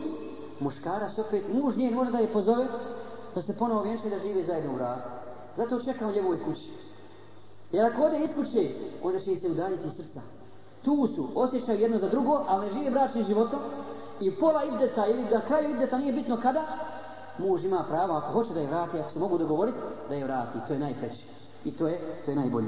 muškarac 0.60 1.18
opet 1.18 1.44
muž 1.54 1.78
njen 1.78 1.94
može 1.94 2.12
da 2.12 2.18
je 2.18 2.34
pozove 2.34 2.68
da 3.36 3.42
se 3.42 3.58
ponovo 3.58 3.84
vjenčaju 3.84 4.10
da 4.10 4.20
žive 4.20 4.44
zajedno 4.44 4.74
u 4.74 4.76
braku. 4.76 5.10
zato 5.56 5.80
čekam 5.80 6.10
u 6.10 6.14
njevoj 6.14 6.44
kući 6.44 6.70
jer 7.72 7.86
ako 7.86 8.02
ode 8.02 8.20
iz 8.20 8.30
kuće 8.36 8.70
onda 9.04 9.20
će 9.20 9.36
se 9.36 9.52
udaljiti 9.52 9.90
srca 9.90 10.22
tu 10.84 11.08
su, 11.16 11.28
osjećaju 11.36 11.80
jedno 11.80 12.00
za 12.00 12.10
drugo, 12.10 12.44
ali 12.48 12.66
ne 12.66 12.74
žive 12.74 12.92
bračnim 12.92 13.24
životom 13.24 13.60
i 14.20 14.36
pola 14.36 14.64
ideta 14.64 15.08
ili 15.08 15.26
da 15.30 15.42
kraju 15.42 15.76
ideta 15.76 15.98
nije 15.98 16.14
bitno 16.14 16.38
kada, 16.42 16.64
muž 17.38 17.66
ima 17.66 17.86
pravo, 17.88 18.14
ako 18.14 18.34
hoće 18.34 18.54
da 18.54 18.60
je 18.60 18.68
vrati, 18.68 19.00
ako 19.00 19.12
se 19.12 19.20
mogu 19.20 19.38
dogovoriti, 19.38 19.78
da 20.10 20.16
je 20.16 20.24
vrati. 20.24 20.58
To 20.68 20.74
je 20.74 20.80
najpreće. 20.80 21.26
I 21.66 21.72
to 21.72 21.88
je, 21.88 22.00
to 22.26 22.32
je 22.32 22.36
najbolje. 22.36 22.68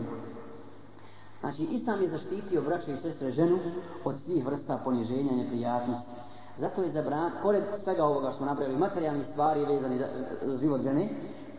Znači, 1.40 1.64
Islam 1.64 2.02
je 2.02 2.10
zaštitio 2.10 2.62
braćo 2.62 2.92
i 2.92 2.98
sestre 2.98 3.32
ženu 3.32 3.60
od 4.04 4.20
svih 4.20 4.46
vrsta 4.46 4.80
poniženja 4.84 5.32
i 5.32 5.36
neprijatnosti. 5.36 6.12
Zato 6.58 6.84
je 6.84 6.92
zabran, 6.92 7.32
pored 7.42 7.64
svega 7.84 8.06
ovoga 8.06 8.28
što 8.28 8.38
smo 8.38 8.46
napravili, 8.46 8.80
materijalni 8.80 9.24
stvari 9.24 9.66
vezani 9.66 9.98
za, 9.98 10.06
za 10.42 10.58
život 10.58 10.82
žene, 10.82 11.10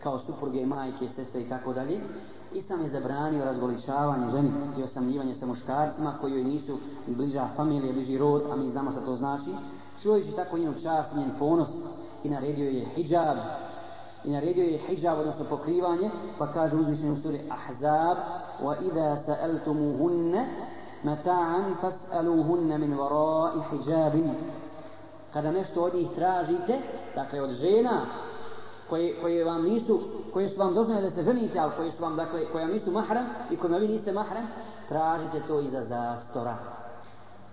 kao 0.03 0.19
supruge, 0.19 0.65
majke, 0.65 1.09
sestre 1.09 1.41
i 1.41 1.49
tako 1.49 1.73
dalje, 1.73 2.01
Islam 2.53 2.81
je 2.81 2.89
zabranio 2.89 3.45
razgoličavanje 3.45 4.27
ženi 4.31 4.51
i 4.79 4.83
osamljivanje 4.83 5.33
sa 5.35 5.45
muškarcima 5.45 6.17
koji 6.21 6.31
joj 6.31 6.43
nisu 6.43 6.77
bliža 7.07 7.47
familija, 7.55 7.93
bliži 7.93 8.17
rod, 8.17 8.43
a 8.51 8.55
mi 8.55 8.69
znamo 8.69 8.91
šta 8.91 9.01
to 9.05 9.15
znači. 9.15 9.49
Čuvajući 10.01 10.35
tako 10.35 10.57
njenu 10.57 10.73
čast, 10.73 11.15
njen 11.15 11.31
ponos 11.39 11.69
i 12.23 12.29
naredio 12.29 12.69
je 12.69 12.85
hijab. 12.85 13.37
I 14.23 14.31
naredio 14.31 14.63
je 14.63 14.77
hijab, 14.77 15.19
odnosno 15.19 15.45
pokrivanje, 15.49 16.09
pa 16.37 16.51
kaže 16.51 16.75
uzvišenje 16.75 17.11
u 17.11 17.17
suri 17.17 17.51
Ahzab 17.51 18.17
wa 18.63 18.75
idha 18.81 19.15
sa'altumuhunne 19.15 20.45
mata'an 21.03 21.75
fas'aluhunne 21.81 22.77
min 22.77 22.97
varai 22.97 23.61
hijabin. 23.71 24.31
Kada 25.35 25.51
nešto 25.51 25.83
od 25.83 25.93
njih 25.93 26.07
tražite, 26.15 26.79
dakle 27.15 27.41
od 27.41 27.51
žena, 27.51 28.05
koje, 28.89 29.21
koje 29.21 29.45
vam 29.45 29.63
nisu, 29.63 29.99
koje 30.33 30.49
su 30.49 30.59
vam 30.59 30.73
dozvoljene 30.73 31.09
da 31.09 31.11
se 31.11 31.21
ženite, 31.21 31.59
ali 31.59 31.71
koje 31.77 31.91
su 31.91 32.03
vam, 32.03 32.15
dakle, 32.15 32.45
koje 32.51 32.63
vam 32.63 32.73
nisu 32.73 32.91
mahram 32.91 33.25
i 33.51 33.57
kojima 33.57 33.77
vi 33.77 33.87
niste 33.87 34.11
mahram, 34.11 34.47
tražite 34.89 35.41
to 35.47 35.59
iza 35.59 35.81
zastora. 35.81 36.55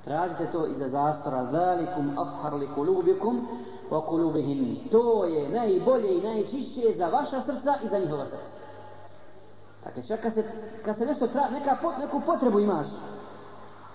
Tražite 0.05 0.51
to 0.51 0.67
iza 0.67 0.89
zastora. 0.89 1.45
Zalikum 1.45 2.19
afhar 2.19 2.55
li 2.55 2.69
kulubikum 2.75 3.49
wa 3.91 4.07
kulubihin. 4.07 4.89
To 4.91 5.25
je 5.25 5.49
najbolje 5.49 6.19
i 6.19 6.23
najčišće 6.23 6.93
za 6.95 7.07
vaša 7.07 7.41
srca 7.41 7.75
i 7.85 7.89
za 7.89 7.99
njihova 7.99 8.27
srca. 8.27 8.53
Dakle, 9.85 10.03
čak 10.03 10.21
kad 10.23 10.35
se, 10.35 10.45
kad 10.85 10.97
se 10.97 11.07
nešto 11.07 11.27
tra, 11.27 11.51
neka 11.51 11.77
pot, 11.83 11.95
neku 11.99 12.23
potrebu 12.27 12.61
imaš, 12.61 12.87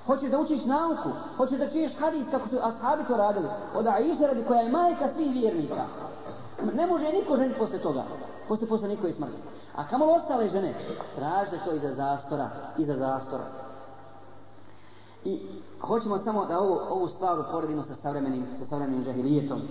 hoćeš 0.08 0.32
da 0.32 0.40
učiš 0.40 0.66
nauku, 0.66 1.10
hoćeš 1.38 1.60
da 1.60 1.70
čuješ 1.70 2.00
hadis 2.00 2.26
kako 2.32 2.50
su 2.50 2.56
ashabi 2.62 3.04
to 3.08 3.18
radili, 3.18 3.48
od 3.76 3.88
Aisha 3.88 4.26
radi 4.28 4.44
koja 4.48 4.62
je 4.62 4.72
majka 4.72 5.08
svih 5.14 5.32
vjernika, 5.34 5.84
Ne 6.74 6.88
može 6.88 7.12
niko 7.12 7.36
ženiti 7.36 7.60
posle 7.60 7.80
toga. 7.80 8.04
Posle 8.48 8.68
posle 8.68 8.88
nikoj 8.88 9.12
smrti. 9.12 9.42
A 9.76 9.88
kamo 9.88 10.06
ostale 10.06 10.48
žene? 10.48 10.74
Tražite 11.16 11.60
to 11.66 11.76
iza 11.76 11.92
zastora. 11.92 12.50
Iza 12.78 12.96
zastora. 12.96 13.46
I 15.26 15.42
hoćemo 15.82 16.18
samo 16.18 16.46
da 16.46 16.60
ovu, 16.60 16.80
ovu 16.90 17.08
stvar 17.08 17.40
uporedimo 17.40 17.84
sa 17.84 17.96
savremenim, 17.96 18.46
sa 18.58 18.66
savremenim 18.66 19.04
žahilijetom. 19.04 19.62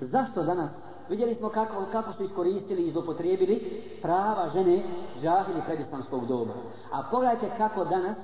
Zašto 0.00 0.42
danas? 0.42 0.84
Vidjeli 1.08 1.34
smo 1.34 1.48
kako, 1.48 1.84
kako 1.92 2.12
su 2.12 2.22
iskoristili 2.22 2.82
i 2.82 2.90
zlopotrijebili 2.90 3.82
prava 4.02 4.48
žene 4.48 4.84
džahili 5.20 5.62
predislamskog 5.66 6.26
doba. 6.26 6.52
A 6.92 7.02
pogledajte 7.10 7.50
kako 7.56 7.84
danas 7.84 8.18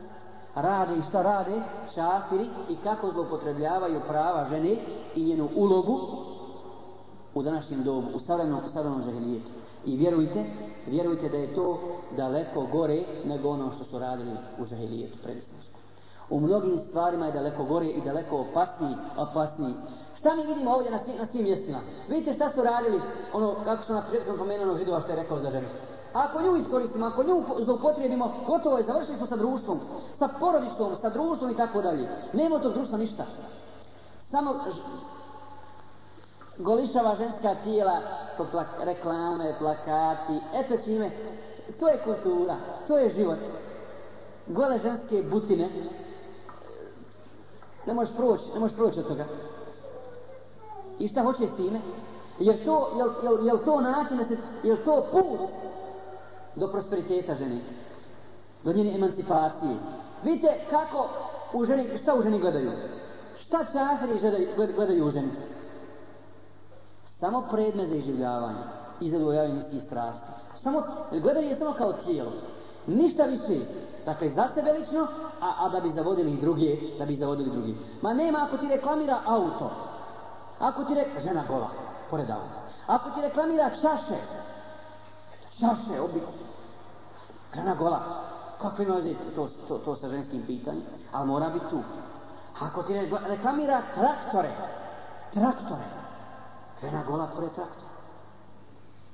rade 0.54 0.96
i 0.96 1.02
šta 1.02 1.22
rade 1.22 1.62
šafiri 1.94 2.48
i 2.68 2.76
kako 2.76 3.10
zlopotrebljavaju 3.10 4.00
prava 4.08 4.44
žene 4.44 4.76
i 5.14 5.24
njenu 5.24 5.48
ulogu 5.56 6.00
u 7.34 7.42
današnjem 7.42 7.82
dobu, 7.82 8.06
u 8.14 8.18
savremenom, 8.18 8.60
u 8.66 8.68
savremenom 8.68 9.02
žahilijetu. 9.02 9.50
I 9.84 9.96
vjerujte, 9.96 10.44
vjerujte 10.86 11.28
da 11.28 11.36
je 11.36 11.54
to 11.54 11.78
daleko 12.16 12.66
gore 12.72 13.02
nego 13.24 13.48
ono 13.48 13.70
što 13.70 13.84
su 13.84 13.98
radili 13.98 14.30
u 14.58 14.64
žahilijetu 14.64 15.18
predislamsku. 15.22 15.78
U 16.30 16.40
mnogim 16.40 16.78
stvarima 16.78 17.26
je 17.26 17.32
daleko 17.32 17.64
gore 17.64 17.86
i 17.86 18.00
daleko 18.00 18.36
opasniji, 18.36 18.94
opasniji. 19.16 19.74
Šta 20.16 20.36
mi 20.36 20.46
vidimo 20.46 20.70
ovdje 20.70 20.90
na 20.90 20.98
svim, 20.98 21.16
na 21.18 21.26
svim 21.26 21.42
mjestima? 21.42 21.80
Vidite 22.08 22.32
šta 22.32 22.48
su 22.48 22.62
radili, 22.62 23.00
ono, 23.32 23.54
kako 23.64 23.84
su 23.84 23.92
na 23.92 24.02
početku 24.02 24.38
pomenuo 24.38 24.66
ono 24.66 24.78
židova 24.78 25.00
što 25.00 25.12
je 25.12 25.16
rekao 25.16 25.38
za 25.38 25.50
ženu. 25.50 25.68
Ako 26.14 26.42
nju 26.42 26.56
iskoristimo, 26.56 27.06
ako 27.06 27.22
nju 27.22 27.42
zloupotrijebimo, 27.64 28.32
gotovo 28.46 28.76
je, 28.78 28.84
završili 28.84 29.16
smo 29.16 29.26
sa 29.26 29.36
društvom, 29.36 29.80
sa 30.12 30.28
porodicom, 30.40 30.96
sa 30.96 31.10
društvom 31.10 31.50
i 31.50 31.56
tako 31.56 31.82
dalje. 31.82 32.08
Nema 32.32 32.58
tog 32.58 32.72
društva 32.72 32.98
ništa. 32.98 33.24
Samo 34.20 34.54
golišava 36.58 37.14
ženska 37.14 37.54
tijela 37.64 38.00
to 38.36 38.46
plak 38.50 38.66
reklame, 38.80 39.54
plakati, 39.58 40.40
eto 40.54 40.74
čime, 40.84 41.10
to 41.80 41.88
je 41.88 42.02
kultura, 42.04 42.56
to 42.88 42.98
je 42.98 43.10
život. 43.10 43.38
Gole 44.46 44.78
ženske 44.78 45.22
butine, 45.22 45.68
ne 47.86 47.94
možeš 47.94 48.16
proći, 48.16 48.44
ne 48.54 48.60
možeš 48.60 48.76
proći 48.76 49.00
od 49.00 49.08
toga. 49.08 49.24
I 50.98 51.08
šta 51.08 51.22
hoće 51.22 51.48
s 51.48 51.56
time? 51.56 51.80
Jer 52.38 52.64
to, 52.64 52.90
jel, 52.96 53.08
jel, 53.22 53.46
jel 53.46 53.58
to 53.64 53.80
način 53.80 54.18
da 54.18 54.24
se, 54.24 54.36
jel 54.62 54.76
to 54.84 55.06
put 55.12 55.50
do 56.56 56.68
prosperiteta 56.68 57.34
žene? 57.34 57.60
Do 58.64 58.72
njene 58.72 58.94
emancipacije? 58.94 59.76
Vidite 60.24 60.60
kako 60.70 61.08
u 61.52 61.64
ženi, 61.64 61.98
šta 61.98 62.14
u 62.14 62.22
ženi 62.22 62.38
gledaju? 62.38 62.72
Šta 63.38 63.64
čahri 63.72 64.18
gledaju 64.76 65.06
u 65.06 65.10
ženi? 65.10 65.30
samo 67.24 67.40
predmet 67.50 67.88
za 67.88 67.94
iživljavanje 67.94 68.58
i 69.00 69.10
zadovoljavanje 69.10 69.54
niskih 69.54 69.82
strasti. 69.82 70.26
Samo, 70.54 70.82
gledaju 71.10 71.48
je 71.48 71.54
samo 71.54 71.72
kao 71.72 71.92
tijelo. 71.92 72.32
Ništa 72.86 73.24
više. 73.24 73.60
Dakle, 74.06 74.30
za 74.30 74.48
sebe 74.48 74.72
lično, 74.72 75.06
a, 75.40 75.54
a 75.58 75.68
da 75.68 75.80
bi 75.80 75.90
zavodili 75.90 76.32
i 76.32 76.40
druge, 76.40 76.76
da 76.98 77.06
bi 77.06 77.16
zavodili 77.16 77.50
drugi. 77.50 77.76
Ma 78.02 78.14
nema 78.14 78.46
ako 78.46 78.56
ti 78.56 78.68
reklamira 78.68 79.20
auto. 79.26 79.70
Ako 80.58 80.84
ti 80.84 80.94
reklamira, 80.94 81.20
žena 81.20 81.42
gola, 81.48 81.70
pored 82.10 82.30
auta. 82.30 82.60
Ako 82.86 83.10
ti 83.10 83.20
reklamira 83.20 83.70
čaše, 83.70 84.18
Šta 85.56 85.76
se 85.76 86.00
obio? 86.00 86.28
žena 87.54 87.74
gola. 87.74 88.00
Kakve 88.62 88.84
ima 88.84 89.00
to, 89.34 89.48
to, 89.68 89.78
to 89.78 89.96
sa 89.96 90.08
ženskim 90.08 90.42
pitanjem? 90.46 90.82
Ali 91.12 91.26
mora 91.26 91.50
biti 91.50 91.66
tu. 91.70 91.78
Ako 92.60 92.82
ti 92.82 92.94
reklamira 93.28 93.82
traktore, 93.94 94.56
traktore, 95.32 95.84
Žena 96.80 97.04
gola 97.06 97.26
pored 97.34 97.52
traktora. 97.52 97.90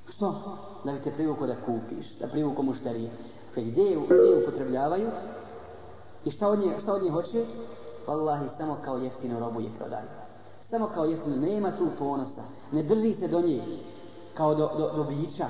Što? 0.09 0.57
Da 0.85 0.93
bi 0.93 1.03
te 1.03 1.11
privuko 1.11 1.47
da 1.47 1.55
kupiš, 1.67 2.19
da 2.19 2.29
privuko 2.29 2.63
mušterije. 2.63 3.11
Dakle, 3.47 3.63
gdje 3.63 3.83
je, 3.83 3.99
gdje 4.05 4.43
upotrebljavaju 4.43 5.11
i 6.25 6.31
šta 6.31 6.49
od 6.49 6.59
nje, 6.59 6.77
šta 6.83 6.93
od 6.95 7.03
nje 7.03 7.11
hoće? 7.11 7.47
Wallahi, 8.07 8.49
samo 8.49 8.77
kao 8.85 8.97
jeftino 8.97 9.41
robu 9.41 9.61
je 9.61 9.71
prodaju. 9.79 10.09
Samo 10.63 10.89
kao 10.95 11.05
jeftino, 11.05 11.37
nema 11.37 11.77
tu 11.77 11.89
ponosa. 11.99 12.43
Ne 12.73 12.83
drži 12.83 13.15
se 13.15 13.29
do 13.29 13.41
nje 13.41 13.63
kao 14.35 14.55
do, 14.55 14.71
do, 14.79 14.93
do 14.97 15.05
bića, 15.05 15.47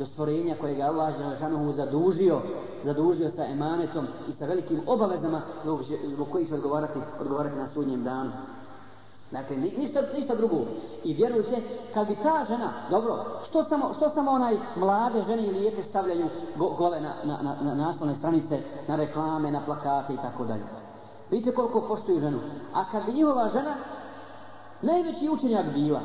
do 0.00 0.06
stvorenja 0.06 0.54
koje 0.60 0.78
je 0.78 0.82
Allah 0.82 1.14
Želešanuhu 1.18 1.72
zadužio, 1.72 2.38
zadužio 2.84 3.30
sa 3.30 3.44
emanetom 3.44 4.06
i 4.28 4.32
sa 4.32 4.46
velikim 4.46 4.80
obavezama 4.86 5.42
zbog, 5.62 5.82
zbog 6.14 6.28
kojih 6.28 6.48
će 6.48 6.54
odgovarati, 6.54 6.98
odgovarati 7.20 7.56
na 7.56 7.66
sudnjem 7.66 8.04
danu. 8.04 8.30
Dakle, 9.30 9.56
ništa, 9.56 10.00
ništa 10.14 10.34
drugo. 10.34 10.56
I 11.04 11.14
vjerujte, 11.14 11.62
kad 11.94 12.08
bi 12.08 12.16
ta 12.22 12.44
žena, 12.48 12.72
dobro, 12.90 13.24
što 13.48 13.64
samo, 13.64 13.92
što 13.96 14.08
samo 14.08 14.30
onaj 14.30 14.56
mlade 14.76 15.22
žene 15.22 15.46
ili 15.46 15.58
lijepe 15.58 15.82
stavljaju 15.82 16.28
go, 16.56 16.68
gole 16.78 17.00
na, 17.00 17.14
na, 17.24 17.38
na, 17.42 17.56
na 17.62 17.74
naslovne 17.74 18.14
stranice, 18.14 18.58
na 18.88 18.96
reklame, 18.96 19.50
na 19.50 19.64
plakate 19.64 20.12
i 20.12 20.16
tako 20.16 20.44
dalje. 20.44 20.64
Vidite 21.30 21.54
koliko 21.54 21.80
poštuju 21.80 22.20
ženu. 22.20 22.38
A 22.74 22.84
kad 22.90 23.04
bi 23.06 23.12
njihova 23.12 23.48
žena, 23.48 23.74
najveći 24.82 25.28
učenjak 25.28 25.66
bila, 25.74 26.00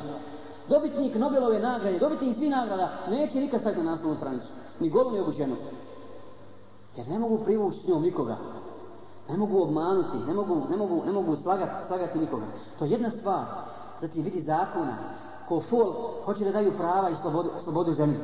dobitnik 0.70 1.16
Nobelove 1.16 1.60
nagrade, 1.60 2.00
dobitnik 2.00 2.36
svih 2.36 2.50
nagrada, 2.50 2.92
neće 3.10 3.40
nikad 3.40 3.60
staviti 3.60 3.84
na 3.84 3.92
naslovnu 3.92 4.16
stranicu. 4.16 4.48
Ni 4.80 4.90
golu 4.90 5.12
ni 5.12 5.20
obučenu. 5.20 5.56
Jer 6.96 7.08
ne 7.08 7.20
mogu 7.20 7.38
privući 7.44 7.80
s 7.80 7.88
njom 7.88 8.04
nikoga. 8.04 8.38
Ne 9.30 9.38
mogu 9.38 9.62
obmanuti, 9.62 10.18
ne 10.28 10.34
mogu, 10.34 10.62
ne 10.70 10.78
mogu, 10.78 11.04
ne 11.06 11.12
mogu 11.12 11.36
slagati, 11.36 11.88
slagati 11.88 12.20
nikoga. 12.20 12.46
To 12.80 12.86
je 12.86 12.92
jedna 12.92 13.10
stvar. 13.10 13.46
Zatim 14.02 14.24
vidi 14.24 14.42
zakona. 14.42 14.98
Ko 15.48 15.62
fol 15.62 15.94
hoće 16.26 16.46
da 16.46 16.52
daju 16.52 16.74
prava 16.78 17.10
i 17.10 17.16
slobodu, 17.16 17.50
slobodu 17.64 17.92
ženi. 17.92 18.16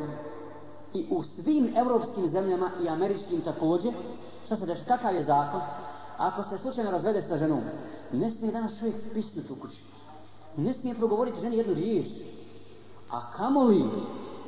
I 0.94 1.08
u 1.12 1.24
svim 1.24 1.74
evropskim 1.78 2.28
zemljama 2.28 2.70
i 2.84 2.90
američkim 2.90 3.42
također, 3.42 3.94
šta 4.46 4.56
se 4.56 4.66
deš, 4.66 4.80
kakav 4.88 5.16
je 5.16 5.24
zakon? 5.24 5.62
Ako 6.18 6.44
se 6.44 6.58
slučajno 6.58 6.92
razvede 6.92 7.22
sa 7.22 7.38
ženom, 7.38 7.62
ne 8.12 8.30
smije 8.30 8.52
danas 8.52 8.80
čovjek 8.80 8.96
pisnuti 9.14 9.54
u 9.54 9.56
kući. 9.56 9.84
Ne 10.58 10.74
smije 10.74 10.96
progovoriti 10.96 11.40
ženi 11.40 11.58
jednu 11.58 11.74
riječ. 11.74 12.08
A 13.12 13.32
kamoli, 13.32 13.84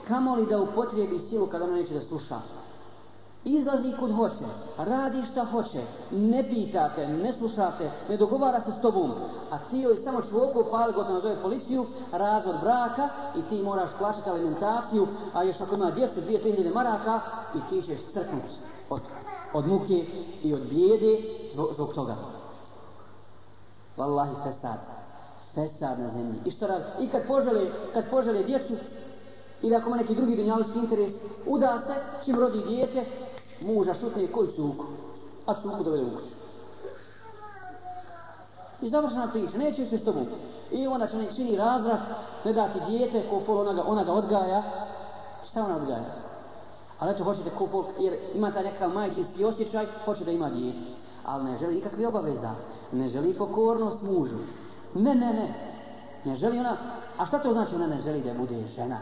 kamoli 0.07 0.45
da 0.45 0.61
upotrijebi 0.61 1.19
silu 1.19 1.47
kada 1.47 1.65
ona 1.65 1.73
neće 1.73 1.93
da 1.93 2.01
sluša. 2.01 2.39
Izlazi 3.45 3.93
kud 3.99 4.15
hoće, 4.15 4.45
radi 4.77 5.23
šta 5.23 5.45
hoće, 5.45 5.81
ne 6.11 6.49
pitate, 6.49 7.07
ne 7.07 7.33
slušate, 7.33 7.91
ne 8.09 8.17
dogovara 8.17 8.61
se 8.61 8.71
s 8.71 8.81
tobom, 8.81 9.11
a 9.51 9.57
ti 9.69 9.77
joj 9.77 9.97
samo 9.97 10.21
čvoku 10.21 10.63
pali 10.71 10.93
gotovo 10.93 11.19
zove 11.19 11.41
policiju, 11.41 11.85
razvod 12.11 12.55
braka 12.61 13.09
i 13.35 13.41
ti 13.49 13.61
moraš 13.61 13.89
plaćati 13.97 14.29
alimentaciju, 14.29 15.07
a 15.33 15.43
još 15.43 15.61
ako 15.61 15.75
ima 15.75 15.91
djecu, 15.91 16.21
dvije, 16.21 16.41
tri 16.41 16.51
hiljade 16.51 16.75
maraka 16.75 17.21
i 17.55 17.59
ti 17.69 17.87
ćeš 17.87 17.99
crknuti 18.13 18.55
od, 18.89 19.01
od 19.53 19.67
muke 19.67 20.05
i 20.43 20.53
od 20.53 20.61
bijede 20.69 21.17
zbog, 21.53 21.67
zbog 21.73 21.93
toga. 21.93 22.15
Wallahi 23.97 24.43
fesad, 24.43 24.77
fesad 25.55 25.99
na 25.99 26.09
zemlji. 26.09 26.39
I 26.45 26.51
što 26.51 26.67
radi? 26.67 26.85
I 26.99 27.07
kad 27.07 27.27
požele, 27.27 27.65
kad 27.93 28.09
požele 28.09 28.43
djecu, 28.43 28.73
ili 29.61 29.75
ako 29.75 29.89
ima 29.89 29.97
neki 29.97 30.15
drugi 30.15 30.35
dunjalički 30.35 30.79
interes, 30.79 31.13
uda 31.45 31.79
se, 31.79 31.93
čim 32.25 32.39
rodi 32.39 32.61
dijete, 32.67 33.05
muža 33.61 33.93
šutne 33.93 34.27
koji 34.27 34.47
cuku, 34.47 34.85
a 35.45 35.53
cuku 35.61 35.83
dovede 35.83 36.03
u 36.03 36.09
kuću. 36.09 36.35
I 38.81 38.89
završena 38.89 39.27
priča, 39.27 39.57
neće 39.57 39.81
više 39.81 39.97
s 39.97 40.03
tobom. 40.03 40.25
I 40.71 40.87
onda 40.87 41.07
će 41.07 41.17
ne 41.17 41.27
čini 41.35 41.55
razvrat, 41.55 41.99
ne 42.45 42.53
dati 42.53 42.79
dijete, 42.87 43.23
ko 43.29 43.39
pol 43.39 43.59
ona 43.59 43.73
ga, 43.73 43.83
ona 43.87 44.03
ga 44.03 44.11
odgaja. 44.11 44.63
Šta 45.49 45.63
ona 45.63 45.75
odgaja? 45.75 46.05
Ali 46.99 47.11
eto, 47.11 47.23
hoćete 47.23 47.49
ko 47.49 47.67
pol, 47.67 47.83
jer 47.99 48.17
ima 48.35 48.51
taj 48.51 48.63
nekakav 48.63 48.89
majčinski 48.89 49.45
osjećaj, 49.45 49.85
hoće 50.05 50.25
da 50.25 50.31
ima 50.31 50.49
dijete. 50.49 50.79
Ali 51.25 51.43
ne 51.43 51.57
želi 51.57 51.75
nikakve 51.75 52.07
obaveza, 52.07 52.51
ne 52.91 53.09
želi 53.09 53.33
pokornost 53.33 54.01
mužu. 54.01 54.37
Ne, 54.95 55.15
ne, 55.15 55.33
ne. 55.33 55.53
Ne 56.25 56.35
želi 56.35 56.59
ona, 56.59 56.77
a 57.17 57.25
šta 57.25 57.39
to 57.39 57.53
znači 57.53 57.75
ona 57.75 57.87
ne 57.87 57.97
želi 58.01 58.21
da 58.21 58.33
bude 58.33 58.67
žena? 58.75 58.99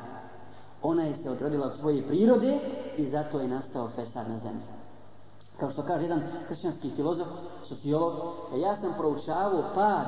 Ona 0.81 1.03
je 1.03 1.15
se 1.15 1.29
odrodila 1.29 1.65
od 1.65 1.75
svoje 1.75 2.07
prirode 2.07 2.59
i 2.97 3.07
zato 3.07 3.39
je 3.39 3.47
nastao 3.47 3.87
fesar 3.87 4.29
na 4.29 4.37
zemlji. 4.37 4.63
Kao 5.59 5.69
što 5.69 5.83
kaže 5.83 6.03
jedan 6.03 6.21
kršćanski 6.47 6.91
filozof, 6.95 7.27
sociolog, 7.67 8.13
e, 8.53 8.59
ja 8.59 8.75
sam 8.75 8.93
proučavao 8.97 9.63
pad 9.75 10.07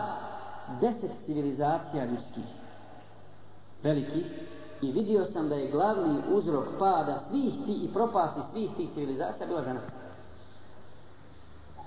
deset 0.81 1.11
civilizacija 1.25 2.05
ljudskih, 2.05 2.45
velikih, 3.83 4.25
i 4.81 4.91
vidio 4.91 5.25
sam 5.25 5.49
da 5.49 5.55
je 5.55 5.71
glavni 5.71 6.19
uzrok 6.31 6.65
pada 6.79 7.19
svih 7.19 7.53
ti 7.65 7.73
i 7.73 7.93
propasti 7.93 8.39
svih 8.51 8.69
tih 8.77 8.93
civilizacija 8.93 9.47
bila 9.47 9.63
žena. 9.63 9.79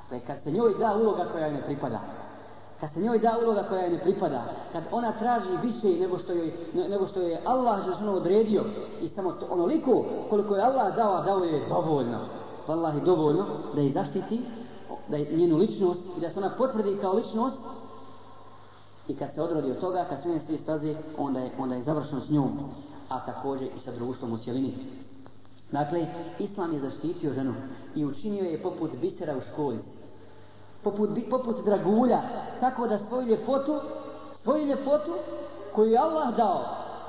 Dakle, 0.03 0.26
kad 0.26 0.42
se 0.42 0.51
njoj 0.51 0.74
da 0.78 0.97
uloga 0.97 1.28
koja 1.32 1.51
ne 1.51 1.62
pripada, 1.62 2.01
kad 2.80 2.92
se 2.92 3.00
njoj 3.00 3.18
da 3.18 3.38
uloga 3.44 3.64
koja 3.68 3.80
joj 3.80 3.90
ne 3.90 4.00
pripada, 4.00 4.44
kad 4.72 4.84
ona 4.90 5.12
traži 5.12 5.56
više 5.62 6.00
nego 6.00 6.18
što 6.18 6.32
joj, 6.32 6.52
nego 6.88 7.06
što 7.06 7.20
je 7.20 7.42
Allah 7.44 7.84
žešano 7.86 8.12
odredio 8.12 8.64
i 9.00 9.08
samo 9.08 9.32
to, 9.32 9.46
onoliko 9.50 10.04
koliko 10.30 10.56
je 10.56 10.62
Allah 10.62 10.96
dao, 10.96 11.22
dao 11.22 11.44
je 11.44 11.66
dovoljno. 11.68 12.18
Wallahi 12.68 13.04
dovoljno 13.04 13.46
da 13.74 13.80
je 13.80 13.92
zaštiti 13.92 14.40
da 15.08 15.16
je 15.16 15.36
njenu 15.36 15.56
ličnost 15.56 16.00
i 16.16 16.20
da 16.20 16.30
se 16.30 16.38
ona 16.38 16.50
potvrdi 16.58 16.98
kao 17.00 17.12
ličnost 17.12 17.58
i 19.08 19.16
kad 19.16 19.34
se 19.34 19.42
odrodi 19.42 19.70
od 19.70 19.80
toga, 19.80 20.06
kad 20.08 20.22
sve 20.22 20.32
ne 20.32 20.58
staze, 20.58 20.94
onda 21.18 21.40
je, 21.40 21.50
onda 21.58 21.74
je 21.74 21.82
završeno 21.82 22.20
s 22.20 22.30
njom, 22.30 22.50
a 23.08 23.26
također 23.26 23.68
i 23.76 23.80
sa 23.80 23.92
društvom 23.92 24.32
u 24.32 24.38
cijelini. 24.38 24.74
Dakle, 25.72 26.06
Islam 26.38 26.72
je 26.72 26.80
zaštitio 26.80 27.32
ženu 27.32 27.54
i 27.94 28.04
učinio 28.04 28.44
je 28.44 28.62
poput 28.62 28.90
bisera 29.00 29.36
u 29.36 29.40
školici 29.40 29.95
poput, 30.91 31.11
poput 31.30 31.64
dragulja, 31.64 32.20
tako 32.61 32.87
da 32.87 32.99
svoju 32.99 33.26
ljepotu, 33.26 33.80
svoju 34.32 34.66
ljepotu 34.66 35.12
koju 35.74 35.91
je 35.91 35.99
Allah 35.99 36.37
dao 36.37 36.61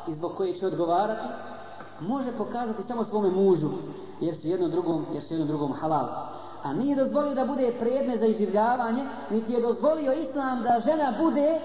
i 0.08 0.14
zbog 0.14 0.36
koje 0.38 0.54
će 0.54 0.68
odgovarati, 0.68 1.28
može 2.00 2.32
pokazati 2.38 2.84
samo 2.84 3.04
svome 3.04 3.30
mužu, 3.30 3.70
jer 4.22 4.36
su 4.36 4.48
jedno 4.48 4.68
drugom, 4.68 5.06
jer 5.14 5.24
su 5.24 5.34
jedno 5.34 5.46
drugom 5.46 5.74
halal. 5.74 6.08
A 6.64 6.74
nije 6.74 6.96
dozvolio 6.96 7.36
da 7.36 7.46
bude 7.46 7.76
predme 7.80 8.18
za 8.18 8.26
izživljavanje, 8.26 9.04
niti 9.30 9.54
je 9.54 9.62
dozvolio 9.62 10.14
Islam 10.14 10.64
da 10.64 10.80
žena 10.86 11.14
bude 11.20 11.60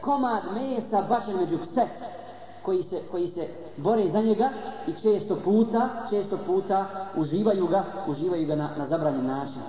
komad 0.00 0.42
mesa 0.54 1.02
bačen 1.08 1.36
među 1.36 1.58
pse 1.58 1.86
koji 2.62 2.82
se, 2.82 3.00
koji 3.10 3.28
se 3.28 3.48
bore 3.76 4.10
za 4.10 4.20
njega 4.20 4.50
i 4.86 4.92
često 4.92 5.36
puta, 5.44 5.88
često 6.10 6.38
puta 6.46 6.86
uživaju 7.16 7.66
ga, 7.66 7.84
uživaju 8.08 8.46
ga 8.46 8.56
na, 8.56 8.70
na 8.78 8.86
zabranjen 8.86 9.26
način. 9.26 9.62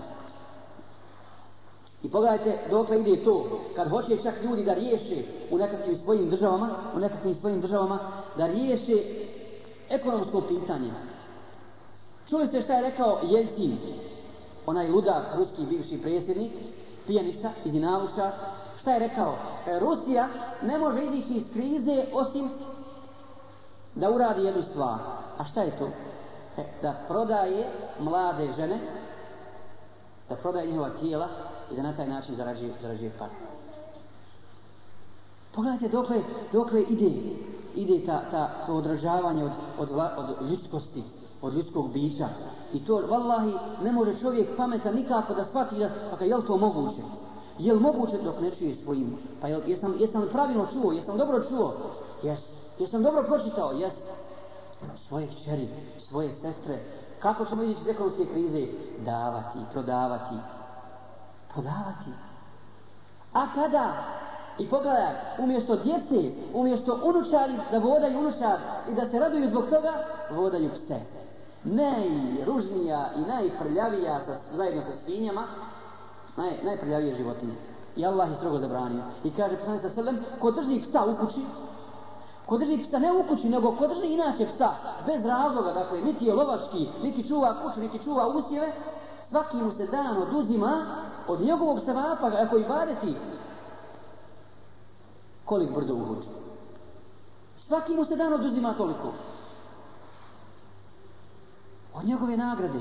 I 2.07 2.09
pogledajte 2.09 2.59
dokle 2.69 2.99
ide 2.99 3.23
to, 3.23 3.59
kad 3.75 3.89
hoće 3.89 4.17
čak 4.23 4.33
ljudi 4.43 4.63
da 4.63 4.73
riješe 4.73 5.15
u 5.51 5.57
nekakvim 5.57 5.95
svojim 5.95 6.29
državama, 6.29 6.69
u 6.95 6.99
nekakvim 6.99 7.35
svojim 7.35 7.61
državama, 7.61 7.99
da 8.37 8.47
riješe 8.47 8.93
ekonomsko 9.89 10.41
pitanje. 10.41 10.91
Čuli 12.29 12.47
ste 12.47 12.61
šta 12.61 12.73
je 12.73 12.81
rekao 12.81 13.19
Jelcin, 13.23 13.77
onaj 14.65 14.89
ludak, 14.89 15.35
ruski 15.35 15.65
bivši 15.65 16.01
predsjednik, 16.01 16.51
pijanica 17.07 17.51
iz 17.65 17.75
Inavuća, 17.75 18.31
šta 18.79 18.93
je 18.93 18.99
rekao? 18.99 19.35
E, 19.67 19.79
Rusija 19.79 20.27
ne 20.61 20.77
može 20.77 21.03
izići 21.03 21.33
iz 21.33 21.43
krize 21.53 22.03
osim 22.13 22.49
da 23.95 24.09
uradi 24.09 24.43
jednu 24.43 24.63
stvar. 24.63 24.99
A 25.37 25.45
šta 25.45 25.61
je 25.61 25.77
to? 25.77 25.89
E, 26.57 26.63
da 26.81 26.93
prodaje 27.07 27.67
mlade 27.99 28.47
žene, 28.57 28.79
da 30.29 30.35
prodaje 30.35 30.67
njihova 30.67 30.89
tijela 30.89 31.27
i 31.72 31.76
da 31.76 31.82
na 31.82 31.95
taj 31.95 32.07
način 32.07 32.36
zarađuje, 32.36 32.74
zarađuje 32.82 33.11
par. 33.20 33.30
Pogledajte 35.55 35.88
dokle, 35.88 36.22
dokle 36.53 36.82
ide, 36.82 37.11
ide 37.76 38.05
ta, 38.05 38.22
ta, 38.32 38.65
to 38.65 38.76
odražavanje 38.76 39.43
od, 39.43 39.51
od, 39.80 39.89
od 40.18 40.49
ljudskosti, 40.49 41.03
od 41.41 41.53
ljudskog 41.53 41.93
bića. 41.93 42.28
I 42.74 42.86
to, 42.86 43.01
vallahi, 43.09 43.53
ne 43.84 43.91
može 43.91 44.20
čovjek 44.20 44.57
pametan 44.57 44.95
nikako 44.95 45.34
da 45.34 45.45
shvati 45.45 45.80
da, 45.80 45.89
pa 46.20 46.26
je 46.26 46.36
li 46.36 46.45
to 46.47 46.57
moguće? 46.57 47.01
Je 47.59 47.74
li 47.74 47.80
moguće 47.80 48.18
dok 48.24 48.39
ne 48.39 48.51
čuje 48.51 48.76
svojim? 48.76 49.18
Pa 49.41 49.47
jel, 49.47 49.61
jesam, 49.68 49.95
jesam 49.99 50.28
pravilno 50.32 50.68
čuo, 50.74 50.91
jesam 50.91 51.18
dobro 51.18 51.43
čuo? 51.43 51.74
Jes. 52.24 52.39
Jesam 52.80 53.03
dobro 53.03 53.24
pročitao? 53.24 53.72
Jes. 53.72 53.93
Svoje 55.07 55.28
čeri, 55.45 55.68
svoje 55.99 56.34
sestre. 56.34 56.80
Kako 57.20 57.45
ćemo 57.45 57.63
ići 57.63 57.82
iz 57.82 57.88
ekonomske 57.88 58.26
krize? 58.26 58.68
Davati, 59.05 59.59
prodavati, 59.72 60.36
prodavati. 61.53 62.11
A 63.33 63.47
kada, 63.55 63.93
i 64.59 64.69
pogledaj, 64.69 65.13
umjesto 65.39 65.75
djece, 65.75 66.31
umjesto 66.53 66.99
unučari 67.03 67.53
da 67.71 67.77
vodaju 67.77 68.19
unučar 68.19 68.59
i 68.89 68.93
da 68.93 69.05
se 69.05 69.19
raduju 69.19 69.47
zbog 69.47 69.65
toga, 69.69 69.93
vodaju 70.31 70.69
pse. 70.73 70.99
Najružnija 71.63 73.11
i 73.15 73.21
najprljavija 73.21 74.19
sa, 74.21 74.33
zajedno 74.53 74.81
sa 74.81 74.93
svinjama, 74.93 75.43
naj, 76.37 76.63
najprljavije 76.63 77.15
životinje. 77.15 77.53
I 77.95 78.05
Allah 78.05 78.29
je 78.29 78.35
strogo 78.35 78.57
zabranio. 78.57 79.03
I 79.23 79.31
kaže 79.31 79.57
poslanik 79.57 79.81
sa 79.81 79.89
selem, 79.89 80.19
ko 80.39 80.51
drži 80.51 80.81
psa 80.81 81.05
u 81.05 81.15
kući, 81.25 81.41
Ko 82.47 82.57
drži 82.57 82.77
psa 82.77 82.99
ne 82.99 83.11
u 83.11 83.23
kući, 83.27 83.49
nego 83.49 83.75
ko 83.75 83.87
drži 83.87 84.07
inače 84.07 84.45
psa, 84.45 84.69
bez 85.05 85.25
razloga, 85.25 85.73
dakle, 85.73 86.01
niti 86.01 86.25
je 86.25 86.33
lovački, 86.33 86.87
niti 87.03 87.27
čuva 87.27 87.55
kuću, 87.63 87.81
niti 87.81 87.99
čuva 88.03 88.27
usjeve, 88.27 88.71
svaki 89.29 89.57
mu 89.57 89.71
se 89.71 89.87
dan 89.87 90.17
oduzima 90.17 90.85
od 91.28 91.41
njegovog 91.41 91.80
sevapa, 91.86 92.32
ako 92.45 92.57
i 92.57 92.63
vadeti, 92.63 93.15
kolik 95.45 95.71
brdo 95.75 95.93
uhud. 95.93 96.25
Svaki 97.57 97.95
mu 97.95 98.05
se 98.05 98.15
dan 98.15 98.34
oduzima 98.34 98.73
toliko. 98.73 99.13
Od 101.93 102.05
njegove 102.05 102.38
nagrade. 102.38 102.80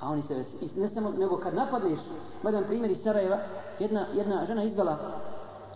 A 0.00 0.10
oni 0.10 0.22
se 0.22 0.34
vesi. 0.34 0.80
Ne 0.80 0.88
samo, 0.88 1.10
nego 1.10 1.36
kad 1.36 1.54
napadneš, 1.54 1.98
jedan 2.44 2.64
primjer 2.64 2.90
iz 2.90 3.02
Sarajeva, 3.02 3.38
jedna, 3.78 4.06
jedna 4.14 4.44
žena 4.44 4.64
izvela 4.64 4.98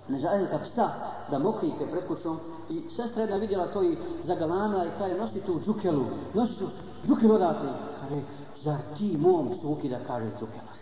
nežaljaka 0.09 0.59
psa 0.59 0.91
da 1.31 1.39
mokrike 1.39 1.87
pred 1.91 2.07
kućom 2.07 2.39
i 2.71 2.83
sestra 2.97 3.23
jedna 3.23 3.37
vidjela 3.37 3.67
to 3.67 3.83
i 3.83 3.97
zagalana 4.25 4.85
i 4.85 4.91
kaže 4.99 5.15
nosi 5.15 5.41
tu 5.41 5.61
džukelu, 5.61 6.05
nosi 6.35 6.59
tu 6.59 6.69
džukelu 7.07 7.35
odatle. 7.35 7.69
Kaže, 8.01 8.23
zar 8.63 8.79
ti 8.99 9.17
mom 9.19 9.51
suki 9.63 9.89
da 9.89 9.99
kažeš 10.07 10.33
džukela? 10.33 10.76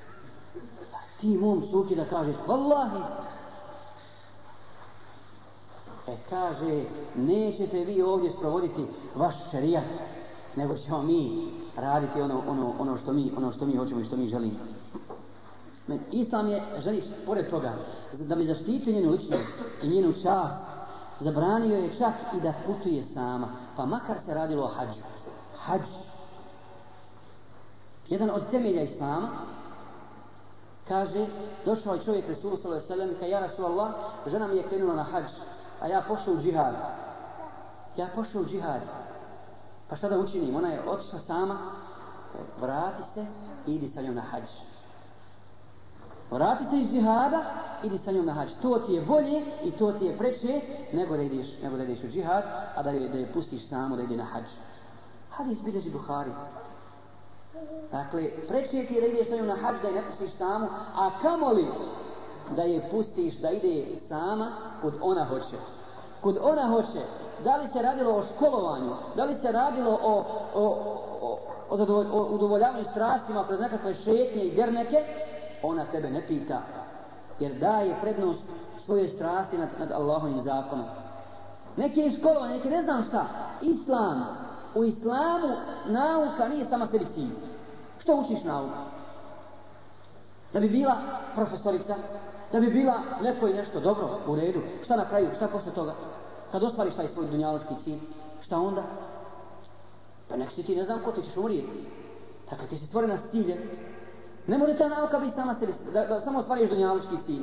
Ti 1.24 1.36
mom 1.38 1.62
suki 1.70 1.94
da 1.96 2.04
kažeš, 2.04 2.36
vallahi, 2.46 3.00
E 6.06 6.16
kaže, 6.30 6.84
nećete 7.16 7.84
vi 7.84 8.02
ovdje 8.02 8.30
sprovoditi 8.30 8.86
vaš 9.14 9.50
šerijat 9.50 9.84
nego 10.56 10.74
ćemo 10.74 11.02
mi 11.02 11.48
raditi 11.76 12.20
ono, 12.20 12.42
ono, 12.48 12.72
ono, 12.78 12.96
što 12.96 13.12
mi, 13.12 13.32
ono 13.36 13.52
što 13.52 13.66
mi 13.66 13.76
hoćemo 13.76 14.00
i 14.00 14.04
što 14.04 14.16
mi 14.16 14.28
želimo. 14.28 14.58
Men, 15.86 16.00
Islam 16.12 16.48
je, 16.48 16.62
želiš, 16.78 17.04
pored 17.26 17.50
toga, 17.50 17.72
da 18.18 18.36
bi 18.36 18.44
zaštitio 18.44 18.92
njenu 18.92 19.10
ličnost 19.10 19.48
i 19.82 19.88
njenu 19.88 20.12
čast, 20.12 20.62
zabranio 21.20 21.76
je 21.76 21.94
čak 21.98 22.14
i 22.36 22.40
da 22.40 22.54
putuje 22.66 23.02
sama, 23.02 23.48
pa 23.76 23.86
makar 23.86 24.20
se 24.20 24.34
radilo 24.34 24.64
o 24.64 24.68
hađu. 24.68 25.00
Hađ. 25.56 25.88
Jedan 28.08 28.30
od 28.30 28.50
temelja 28.50 28.82
Islama, 28.82 29.28
kaže, 30.88 31.26
došao 31.64 31.94
je 31.94 32.00
čovjek 32.00 32.28
Resulu 32.28 32.56
sallallahu 32.56 32.92
alejhi 32.92 33.10
ve 33.10 33.18
sellem, 33.18 33.30
ja 33.30 33.40
Rasulullah, 33.40 33.94
žena 34.26 34.46
mi 34.46 34.56
je 34.56 34.68
krenula 34.68 34.94
na 34.94 35.02
hadž, 35.02 35.32
a 35.80 35.86
ja 35.86 36.02
pošao 36.08 36.34
u 36.34 36.38
džihad. 36.38 36.74
Ja 37.96 38.08
pošao 38.14 38.42
u 38.42 38.44
džihad. 38.44 38.80
Pa 39.88 39.96
šta 39.96 40.08
da 40.08 40.18
učinim? 40.18 40.56
Ona 40.56 40.68
je 40.68 40.88
otišla 40.88 41.18
sama, 41.18 41.58
vrati 42.60 43.02
se 43.14 43.26
i 43.66 43.74
idi 43.74 43.88
sa 43.88 44.02
njom 44.02 44.14
na 44.14 44.22
hadž. 44.22 44.50
Vrati 46.30 46.64
se 46.64 46.76
iz 46.76 46.90
džihada, 46.90 47.44
idi 47.82 47.98
sa 47.98 48.12
njom 48.12 48.26
na 48.26 48.32
hađ. 48.32 48.48
To 48.62 48.78
ti 48.78 48.92
je 48.92 49.02
bolje 49.02 49.42
i 49.64 49.70
to 49.70 49.92
ti 49.92 50.04
je 50.04 50.18
preče 50.18 50.60
nego 50.92 51.16
da 51.16 51.22
ideš, 51.22 51.46
nego 51.62 51.76
da 51.76 51.82
ideš 51.82 52.04
u 52.04 52.08
džihad, 52.08 52.44
a 52.76 52.82
da 52.82 52.90
je, 52.90 53.08
da 53.08 53.18
je 53.18 53.32
pustiš 53.32 53.68
samo 53.68 53.96
da 53.96 54.02
ide 54.02 54.16
na 54.16 54.24
hađ. 54.24 54.44
Hadis 55.30 55.62
bideži 55.62 55.90
Buhari. 55.90 56.30
Dakle, 57.92 58.30
preče 58.48 58.86
ti 58.86 58.94
je 58.94 59.00
da 59.00 59.06
ideš 59.06 59.28
sa 59.28 59.36
njom 59.36 59.46
na 59.46 59.56
hađ, 59.56 59.76
da 59.82 59.88
je 59.88 59.94
ne 59.94 60.02
pustiš 60.08 60.38
tamo, 60.38 60.68
a 60.96 61.10
kamoli 61.22 61.66
da 62.56 62.62
je 62.62 62.88
pustiš 62.90 63.34
da 63.38 63.50
ide 63.50 63.96
sama 63.96 64.52
kod 64.82 64.94
ona 65.00 65.24
hoće. 65.24 65.56
Kod 66.20 66.38
ona 66.42 66.68
hoće. 66.68 67.00
Da 67.44 67.56
li 67.56 67.68
se 67.68 67.82
radilo 67.82 68.16
o 68.16 68.22
školovanju, 68.22 68.92
da 69.16 69.24
li 69.24 69.34
se 69.34 69.52
radilo 69.52 69.98
o, 70.02 70.24
o, 70.54 70.68
o, 71.70 71.78
o, 71.78 72.04
o 72.12 72.26
udovoljavanju 72.30 72.84
strastima 72.84 73.44
kroz 73.46 73.60
nekakve 73.60 73.94
šetnje 73.94 74.42
i 74.44 74.56
derneke, 74.56 75.04
ona 75.62 75.84
tebe 75.84 76.10
ne 76.10 76.26
pita. 76.26 76.60
Jer 77.40 77.54
daje 77.54 77.96
prednost 78.00 78.44
svoje 78.84 79.08
strasti 79.08 79.58
nad, 79.58 79.68
nad 79.78 79.92
Allahovim 79.92 80.40
zakonom. 80.40 80.86
Neki 81.76 82.00
je 82.00 82.10
školovan, 82.10 82.50
neki 82.50 82.70
ne 82.70 82.82
znam 82.82 83.02
šta. 83.02 83.26
Islam. 83.62 84.26
U 84.74 84.84
islamu 84.84 85.48
nauka 85.86 86.48
nije 86.48 86.64
sama 86.64 86.86
sebi 86.86 87.06
cilj. 87.14 87.30
Što 87.98 88.16
učiš 88.16 88.44
nauku? 88.44 88.78
Da 90.52 90.60
bi 90.60 90.68
bila 90.68 90.96
profesorica, 91.34 91.96
da 92.52 92.60
bi 92.60 92.66
bila 92.66 92.94
neko 93.22 93.48
i 93.48 93.54
nešto 93.54 93.80
dobro 93.80 94.18
u 94.26 94.36
redu. 94.36 94.60
Šta 94.84 94.96
na 94.96 95.08
kraju, 95.08 95.28
šta 95.36 95.48
posle 95.48 95.72
toga? 95.72 95.94
Kad 96.52 96.62
ostvariš 96.62 96.94
taj 96.94 97.08
svoj 97.08 97.26
dunjaloški 97.26 97.74
cilj, 97.84 97.98
šta 98.40 98.58
onda? 98.58 98.82
Pa 100.28 100.36
nek 100.36 100.52
si 100.52 100.62
ti 100.62 100.76
ne 100.76 100.84
znam 100.84 101.00
ko 101.04 101.12
ti 101.12 101.22
ćeš 101.22 101.36
umrijeti. 101.36 101.86
Dakle, 102.50 102.66
ti 102.66 102.78
si 102.78 102.86
stvorena 102.86 103.18
s 103.18 103.30
ciljem. 103.30 103.58
Ne 104.46 104.58
može 104.58 104.76
ta 104.76 104.88
nauka 104.88 105.18
biti 105.18 105.34
sama 105.34 105.54
sebi, 105.54 105.72
da, 105.92 106.06
da 106.06 106.20
samo 106.20 106.38
ostvariš 106.38 106.70
dunjaloški 106.70 107.16
cilj. 107.26 107.42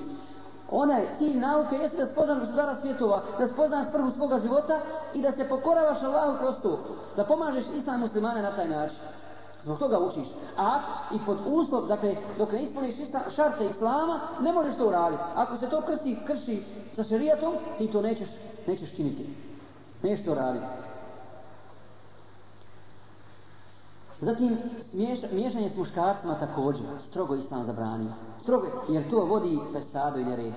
Ona 0.72 1.00
cilj 1.18 1.40
nauke 1.40 1.76
jeste 1.76 1.98
da 1.98 2.06
spoznaš 2.06 2.40
gospodara 2.40 2.76
svjetova, 2.76 3.22
da 3.40 3.48
spoznaš 3.48 3.86
prvu 3.92 4.12
svoga 4.12 4.40
života 4.40 4.80
i 5.14 5.22
da 5.22 5.32
se 5.32 5.50
pokoravaš 5.50 6.04
Allahu 6.04 6.38
kroz 6.38 6.56
to. 6.62 6.80
Da 7.16 7.26
pomažeš 7.26 7.66
islam 7.78 8.00
muslimane 8.00 8.42
na 8.42 8.56
taj 8.56 8.68
način. 8.68 9.00
Zbog 9.64 9.80
toga 9.80 10.00
učiš. 10.00 10.28
A 10.58 10.80
i 11.16 11.18
pod 11.26 11.38
uslov, 11.46 11.88
dakle, 11.88 12.16
dok 12.38 12.52
ne 12.52 12.64
ispuniš 12.64 12.96
šarte 13.36 13.66
islama, 13.66 14.20
ne 14.40 14.54
možeš 14.54 14.76
to 14.76 14.88
uraditi. 14.88 15.24
Ako 15.36 15.58
se 15.58 15.70
to 15.70 15.82
krsi, 15.82 16.18
krši 16.28 16.64
sa 16.96 17.04
šerijatom, 17.04 17.54
ti 17.78 17.88
to 17.88 18.02
nećeš, 18.02 18.30
nećeš 18.68 18.96
činiti. 18.96 19.36
Nećeš 20.04 20.26
to 20.26 20.34
raditi. 20.34 20.66
Zatim, 24.22 24.58
smješa, 24.82 25.28
miješanje 25.32 25.70
s 25.70 25.78
muškarcima 25.78 26.40
također, 26.40 26.86
strogo 27.00 27.36
islam 27.36 27.64
zabranio. 27.64 28.12
Strogo, 28.42 28.68
jer 28.90 29.10
to 29.10 29.26
vodi 29.26 29.60
fesadu 29.74 30.20
i 30.20 30.26
neredu. 30.26 30.56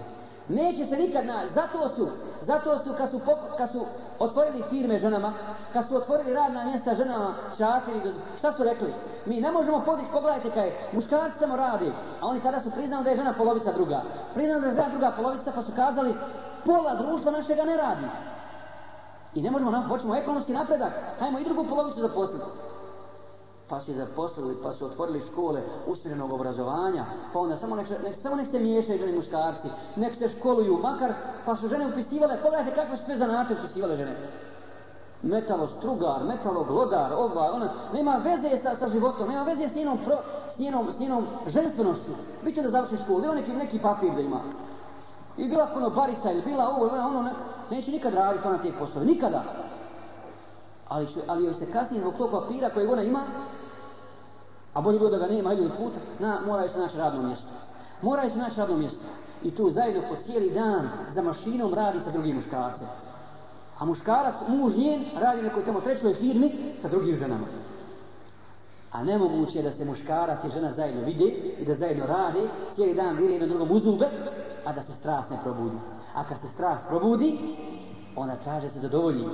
Neće 0.49 0.87
se 0.87 0.97
nikad 0.97 1.27
na, 1.27 1.49
Zato 1.55 1.89
su, 1.89 2.09
zato 2.41 2.79
su 2.79 2.91
kad 2.99 3.11
su, 3.11 3.21
kad 3.59 3.73
su 3.73 3.87
otvorili 4.19 4.65
firme 4.71 4.99
ženama, 4.99 5.33
kad 5.73 5.89
su 5.89 5.97
otvorili 5.97 6.35
radna 6.35 6.65
mjesta 6.65 6.95
ženama, 6.95 7.35
čafiri, 7.59 8.01
šta 8.39 8.53
su 8.53 8.65
rekli? 8.65 8.95
Mi 9.27 9.41
ne 9.41 9.53
možemo 9.53 9.83
podići, 9.85 10.09
pogledajte 10.13 10.51
kaj, 10.51 10.73
muškarci 10.93 11.39
samo 11.39 11.57
radi. 11.57 11.93
A 12.21 12.27
oni 12.27 12.41
tada 12.41 12.61
su 12.61 12.71
priznali 12.71 13.05
da 13.05 13.11
je 13.11 13.17
žena 13.17 13.35
polovica 13.39 13.73
druga. 13.73 14.03
Priznali 14.35 14.61
da 14.61 14.67
je 14.67 14.75
žena 14.75 14.89
druga 14.89 15.13
polovica, 15.17 15.53
pa 15.55 15.63
su 15.63 15.73
kazali, 15.77 16.15
pola 16.65 16.95
društva 16.95 17.33
našega 17.33 17.65
ne 17.65 17.77
radi. 17.77 18.05
I 19.35 19.43
ne 19.43 19.51
možemo, 19.51 19.85
hoćemo 19.89 20.17
ekonomski 20.17 20.53
napredak, 20.53 20.93
hajmo 21.19 21.39
i 21.39 21.45
drugu 21.45 21.67
polovicu 21.69 22.01
zaposliti 22.01 22.45
pa 23.69 23.81
su 23.81 23.91
je 23.91 23.97
zaposlili, 23.97 24.57
pa 24.63 24.73
su 24.73 24.87
otvorili 24.87 25.21
škole 25.21 25.63
usmjerenog 25.87 26.33
obrazovanja, 26.33 27.05
pa 27.33 27.39
onda 27.39 27.57
samo 27.57 27.77
nek, 27.77 27.87
nek, 28.05 28.17
samo 28.17 28.37
nek 28.37 28.51
se 28.51 28.59
miješaju 28.59 28.99
žene 28.99 29.13
muškarci, 29.13 29.69
nek 29.97 30.15
se 30.15 30.29
školuju, 30.29 30.79
makar, 30.83 31.13
pa 31.47 31.57
su 31.57 31.69
žene 31.69 31.87
upisivale, 31.87 32.39
pogledajte 32.43 32.75
kakve 32.75 32.97
su 32.97 33.05
sve 33.05 33.17
zanate 33.17 33.55
upisivale 33.55 33.97
žene. 33.97 34.17
Metalo 35.23 35.67
strugar, 35.67 36.25
metalo 36.25 36.65
glodar, 36.65 37.13
ova, 37.13 37.53
ona, 37.53 37.73
nema 37.93 38.17
veze 38.17 38.59
sa, 38.63 38.77
sa 38.77 38.89
životom, 38.89 39.29
nema 39.29 39.43
veze 39.43 39.69
s 39.69 39.75
njenom, 39.75 39.99
pro, 40.05 40.17
s 40.55 40.59
njenom, 40.59 40.89
s 40.97 40.99
njenom 40.99 41.27
ženstvenošću. 41.47 42.13
Biće 42.43 42.63
da 42.63 42.71
završi 42.71 42.97
školu, 42.97 43.25
ima 43.25 43.35
neki, 43.35 43.53
neki 43.53 43.79
papir 43.79 44.15
da 44.15 44.21
ima. 44.21 44.41
I 45.37 45.49
bila 45.49 45.67
konobarica, 45.75 46.33
ili 46.33 46.43
bila 46.43 46.69
ovo, 46.69 46.87
ono, 46.87 47.23
ne, 47.23 47.31
neće 47.71 47.91
nikad 47.91 48.15
raditi 48.15 48.49
ona 48.49 48.59
te 48.59 48.73
poslove, 48.79 49.07
nikada 49.07 49.43
ali, 50.89 51.07
će, 51.07 51.21
ali 51.27 51.45
joj 51.45 51.55
se 51.55 51.73
kasnije 51.73 52.01
zbog 52.01 52.15
tog 52.15 52.31
papira 52.31 52.71
kojeg 52.71 52.91
ona 52.91 53.03
ima, 53.03 53.23
a 54.75 54.81
bolje 54.81 54.99
bilo 54.99 55.11
da 55.11 55.19
ga 55.19 55.27
nema 55.27 55.53
ili 55.53 55.71
puta, 55.71 55.99
na, 56.19 56.41
mora 56.47 56.69
se 56.69 56.79
naći 56.79 56.97
radno 56.97 57.23
mjesto. 57.23 57.49
Mora 58.03 58.31
se 58.31 58.39
naći 58.39 58.57
radno 58.57 58.77
mjesto. 58.77 59.01
I 59.43 59.51
tu 59.51 59.71
zajedno 59.71 60.03
po 60.09 60.17
cijeli 60.17 60.51
dan 60.51 60.89
za 61.09 61.23
mašinom 61.23 61.75
radi 61.75 62.01
sa 62.01 62.11
drugim 62.11 62.35
muškarcem. 62.35 62.87
A 63.79 63.85
muškarac, 63.85 64.35
muž 64.49 64.77
njen, 64.77 65.05
radi 65.21 65.41
u 65.41 65.43
nekoj 65.43 65.65
tamo 65.65 65.81
trećoj 65.81 66.15
firmi 66.15 66.75
sa 66.83 66.89
drugim 66.89 67.17
ženama. 67.17 67.47
A 68.93 69.03
nemoguće 69.03 69.59
je 69.59 69.63
da 69.63 69.73
se 69.73 69.85
muškarac 69.85 70.45
i 70.45 70.51
žena 70.51 70.73
zajedno 70.73 71.03
vide 71.05 71.25
i 71.59 71.65
da 71.65 71.75
zajedno 71.75 72.07
rade, 72.07 72.49
cijeli 72.75 72.95
dan 72.95 73.17
vire 73.17 73.33
jedno 73.33 73.49
drugom 73.49 73.71
uzube, 73.71 74.09
a 74.65 74.73
da 74.73 74.83
se 74.83 74.93
strast 74.93 75.31
ne 75.31 75.39
probudi. 75.43 75.77
A 76.15 76.25
kad 76.25 76.41
se 76.41 76.49
strast 76.49 76.89
probudi, 76.89 77.39
ona 78.17 78.37
traže 78.37 78.71
se 78.71 78.79
zadovolji. 78.79 79.25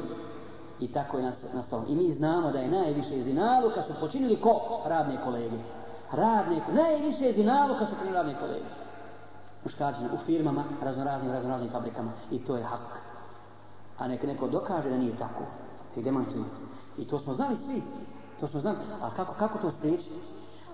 I 0.81 0.93
tako 0.93 1.19
je 1.19 1.33
nastalo. 1.55 1.85
I 1.89 1.95
mi 1.95 2.13
znamo 2.13 2.51
da 2.51 2.59
je 2.59 2.71
najviše 2.71 3.23
zinaluka 3.23 3.83
su 3.83 3.93
počinili 4.01 4.41
ko? 4.41 4.83
Radne 4.87 5.19
kolege. 5.25 5.57
Radne 6.13 6.61
kolege. 6.67 6.83
Najviše 6.83 7.33
zinaluka 7.33 7.87
su 7.87 7.93
počinili 7.93 8.17
radne 8.17 8.35
kolege. 8.41 8.65
Muškarčina 9.65 10.09
u 10.15 10.17
firmama, 10.27 10.65
raznoraznim, 10.83 11.33
raznoraznim 11.33 11.71
fabrikama. 11.71 12.11
I 12.31 12.39
to 12.39 12.57
je 12.57 12.63
hak. 12.63 13.01
A 13.99 14.09
nek 14.09 14.23
neko 14.23 14.49
dokaže 14.49 14.91
da 14.91 14.97
nije 14.97 15.17
tako. 15.17 15.45
I 15.97 16.03
demantuje. 16.03 16.45
I 16.99 17.05
to 17.05 17.19
smo 17.19 17.35
znali 17.35 17.57
svi. 17.57 17.83
To 18.41 18.47
smo 18.47 18.61
znali. 18.61 18.77
A 19.03 19.11
kako, 19.17 19.35
kako 19.39 19.59
to 19.59 19.71
spriječiti? 19.71 20.21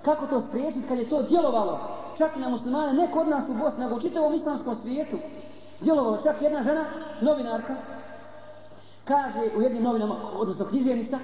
Kako 0.03 0.27
to 0.27 0.41
spriječiti 0.41 0.89
kad 0.89 0.99
je 0.99 1.09
to 1.09 1.23
djelovalo? 1.23 1.81
Čak 2.19 2.37
i 2.37 2.41
na 2.41 2.49
muslimane, 2.49 2.93
ne 2.93 3.11
kod 3.13 3.29
nas 3.29 3.45
u 3.49 3.55
Bosni, 3.55 3.81
nego 3.81 3.95
u 3.95 4.01
čitavom 4.01 4.35
islamskom 4.35 4.75
svijetu. 4.75 5.17
Djelovalo 5.81 6.19
čak 6.23 6.43
jedna 6.43 6.63
žena, 6.63 6.85
novinarka, 7.21 7.77
kaže 9.09 9.57
u 9.57 9.63
jednim 9.63 9.83
novinama, 9.83 10.15
odnosno 10.37 10.65
književnica, 10.65 11.19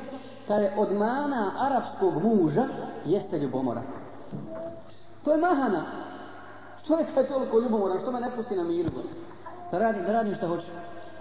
kaže 0.49 0.71
od 0.77 0.93
mana 0.93 1.53
arapskog 1.59 2.23
muža 2.23 2.65
jeste 3.05 3.39
ljubomora. 3.39 3.83
To 5.25 5.33
je 5.33 5.39
mahana. 5.39 5.85
Čovjek 6.87 7.09
je 7.17 7.27
toliko 7.27 7.61
ljubomoran, 7.61 7.99
što 7.99 8.13
me 8.13 8.21
ne 8.21 8.31
pusti 8.37 8.57
na 8.57 8.65
miru. 8.65 8.91
Da 9.71 9.79
radim, 9.79 10.05
da 10.05 10.13
radim 10.13 10.35
šta 10.35 10.49
hoću. 10.49 10.67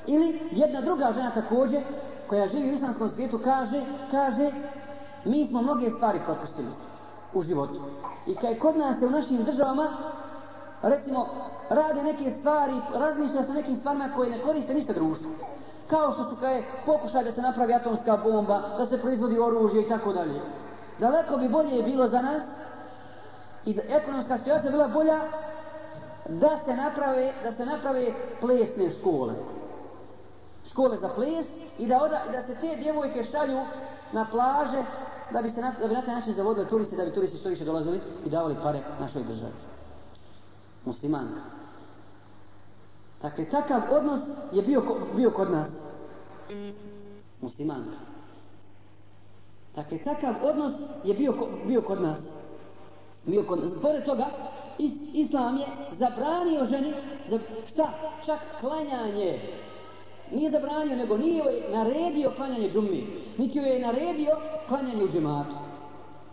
Ili 0.08 0.40
jedna 0.52 0.82
druga 0.82 1.12
žena 1.14 1.32
također, 1.32 1.82
koja 2.28 2.48
živi 2.48 2.70
u 2.70 2.74
islamskom 2.74 3.10
svijetu, 3.10 3.40
kaže, 3.44 3.82
kaže, 4.12 4.52
mi 5.26 5.48
smo 5.48 5.62
mnoge 5.62 5.90
stvari 5.90 6.20
propustili 6.26 6.68
u 7.34 7.42
životu. 7.42 7.82
I 8.28 8.36
kaj 8.36 8.60
kod 8.60 8.78
nas 8.78 9.02
je 9.02 9.08
u 9.08 9.12
našim 9.12 9.44
državama, 9.44 9.88
recimo, 10.82 11.28
rade 11.70 12.04
neke 12.04 12.32
stvari, 12.32 12.74
razmišlja 12.94 13.44
se 13.44 13.52
o 13.52 13.54
nekim 13.54 13.76
stvarima 13.76 14.10
koje 14.16 14.30
ne 14.30 14.42
koriste 14.42 14.74
ništa 14.74 14.94
društvu. 14.94 15.32
Kao 15.92 16.12
što 16.12 16.24
su 16.24 16.36
kaj 16.36 16.64
pokušaj 16.86 17.24
da 17.24 17.32
se 17.32 17.42
napravi 17.42 17.74
atomska 17.74 18.18
bomba, 18.18 18.62
da 18.78 18.86
se 18.86 19.02
proizvodi 19.02 19.40
oružje 19.40 19.82
i 19.82 19.88
tako 19.88 20.14
dalje. 20.14 20.42
Daleko 21.00 21.38
bi 21.38 21.50
bolje 21.50 21.84
bilo 21.84 22.08
za 22.08 22.22
nas 22.22 22.44
i 23.66 23.74
da 23.74 23.82
ekonomska 23.88 24.38
situacija 24.38 24.72
bila 24.72 24.88
bolja 24.88 25.20
da 26.30 26.58
se 26.58 26.76
naprave, 26.76 27.34
da 27.44 27.52
se 27.52 27.66
naprave 27.66 28.14
plesne 28.40 28.90
škole. 28.92 29.34
Škole 30.70 30.98
za 30.98 31.10
ples 31.10 31.46
i 31.78 31.88
da, 31.88 32.02
oda, 32.02 32.22
da 32.32 32.42
se 32.42 32.56
te 32.56 32.76
djevojke 32.76 33.24
šalju 33.24 33.60
na 34.12 34.26
plaže 34.32 34.84
da 35.32 35.42
bi 35.42 35.50
se 35.50 35.62
na, 35.62 35.74
da 35.82 35.88
bi 35.88 35.94
na 35.94 36.02
taj 36.02 36.16
način 36.16 36.34
zavodili 36.34 36.68
turiste, 36.70 36.96
da 36.96 37.06
bi 37.06 37.14
turisti 37.14 37.38
što 37.38 37.50
više 37.50 37.66
dolazili 37.66 38.02
i 38.26 38.30
davali 38.30 38.56
pare 38.64 38.82
našoj 39.00 39.24
državi. 39.24 39.54
Muslimanka. 40.86 41.42
Dakle, 43.22 43.46
takav 43.46 43.82
odnos 43.92 44.20
je 44.52 44.62
bio, 44.62 44.84
bio 45.16 45.32
kod 45.32 45.52
nas. 45.52 45.81
Muslimanka. 47.42 47.98
Dakle, 49.76 49.98
takav 49.98 50.36
odnos 50.44 50.74
je 51.04 51.14
bio, 51.14 51.34
bio 51.68 51.82
kod 51.82 52.02
nas. 52.02 52.18
Bio 53.26 53.44
kod 53.44 53.60
nas. 53.60 53.82
Pored 53.82 54.06
toga, 54.06 54.26
is, 54.78 54.92
Islam 55.14 55.58
je 55.58 55.66
zabranio 56.00 56.66
ženi, 56.66 56.94
za, 57.30 57.40
šta? 57.72 57.94
Čak 58.26 58.40
klanjanje. 58.60 59.40
Nije 60.32 60.52
zabranio, 60.52 60.96
nego 60.96 61.18
nije 61.18 61.38
joj 61.38 61.64
naredio 61.72 62.32
klanjanje 62.36 62.70
džummi. 62.70 63.08
Niti 63.38 63.58
joj 63.58 63.70
je 63.70 63.86
naredio 63.86 64.38
klanjanje 64.68 65.04
u 65.04 65.12
džematu. 65.12 65.56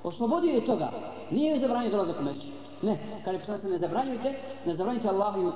Oslobodio 0.02 0.54
je 0.54 0.66
toga. 0.66 0.90
Nije 1.30 1.50
joj 1.50 1.60
zabranio 1.60 1.90
dolazak 1.90 2.20
u 2.20 2.24
mešću. 2.24 2.46
Ne, 2.82 2.98
kada 3.24 3.30
je 3.30 3.38
poslana 3.38 3.58
se 3.58 3.68
ne 3.68 3.78
zabranjujte, 3.78 4.34
ne 4.66 4.76
zabranjujte 4.76 5.08
Allahovim 5.08 5.52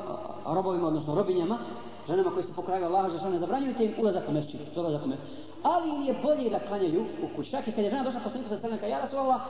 robovima, 0.46 0.86
odnosno 0.86 1.14
robinjama, 1.14 1.58
ženama 2.08 2.30
koje 2.30 2.44
su 2.44 2.52
pokrajaju 2.52 2.86
Allaha, 2.86 3.18
za 3.18 3.30
ne 3.30 3.38
zabranjujete 3.38 3.84
im 3.84 3.94
ulazak 3.98 4.28
u 4.28 4.32
mešću, 4.32 4.56
dolazak 4.74 5.04
u 5.04 5.08
mešću. 5.08 5.24
Ali 5.62 5.90
im 5.90 6.02
je 6.02 6.18
bolje 6.22 6.50
da 6.50 6.58
klanjaju 6.58 7.06
u 7.22 7.36
kući. 7.36 7.50
Čak 7.50 7.68
i 7.68 7.72
kad 7.72 7.84
je 7.84 7.90
žena 7.90 8.04
došla 8.04 8.20
poslaniku 8.20 8.48
sa 8.48 8.58
srednjaka, 8.58 8.86
ja 8.86 9.00
Rasulallah, 9.00 9.40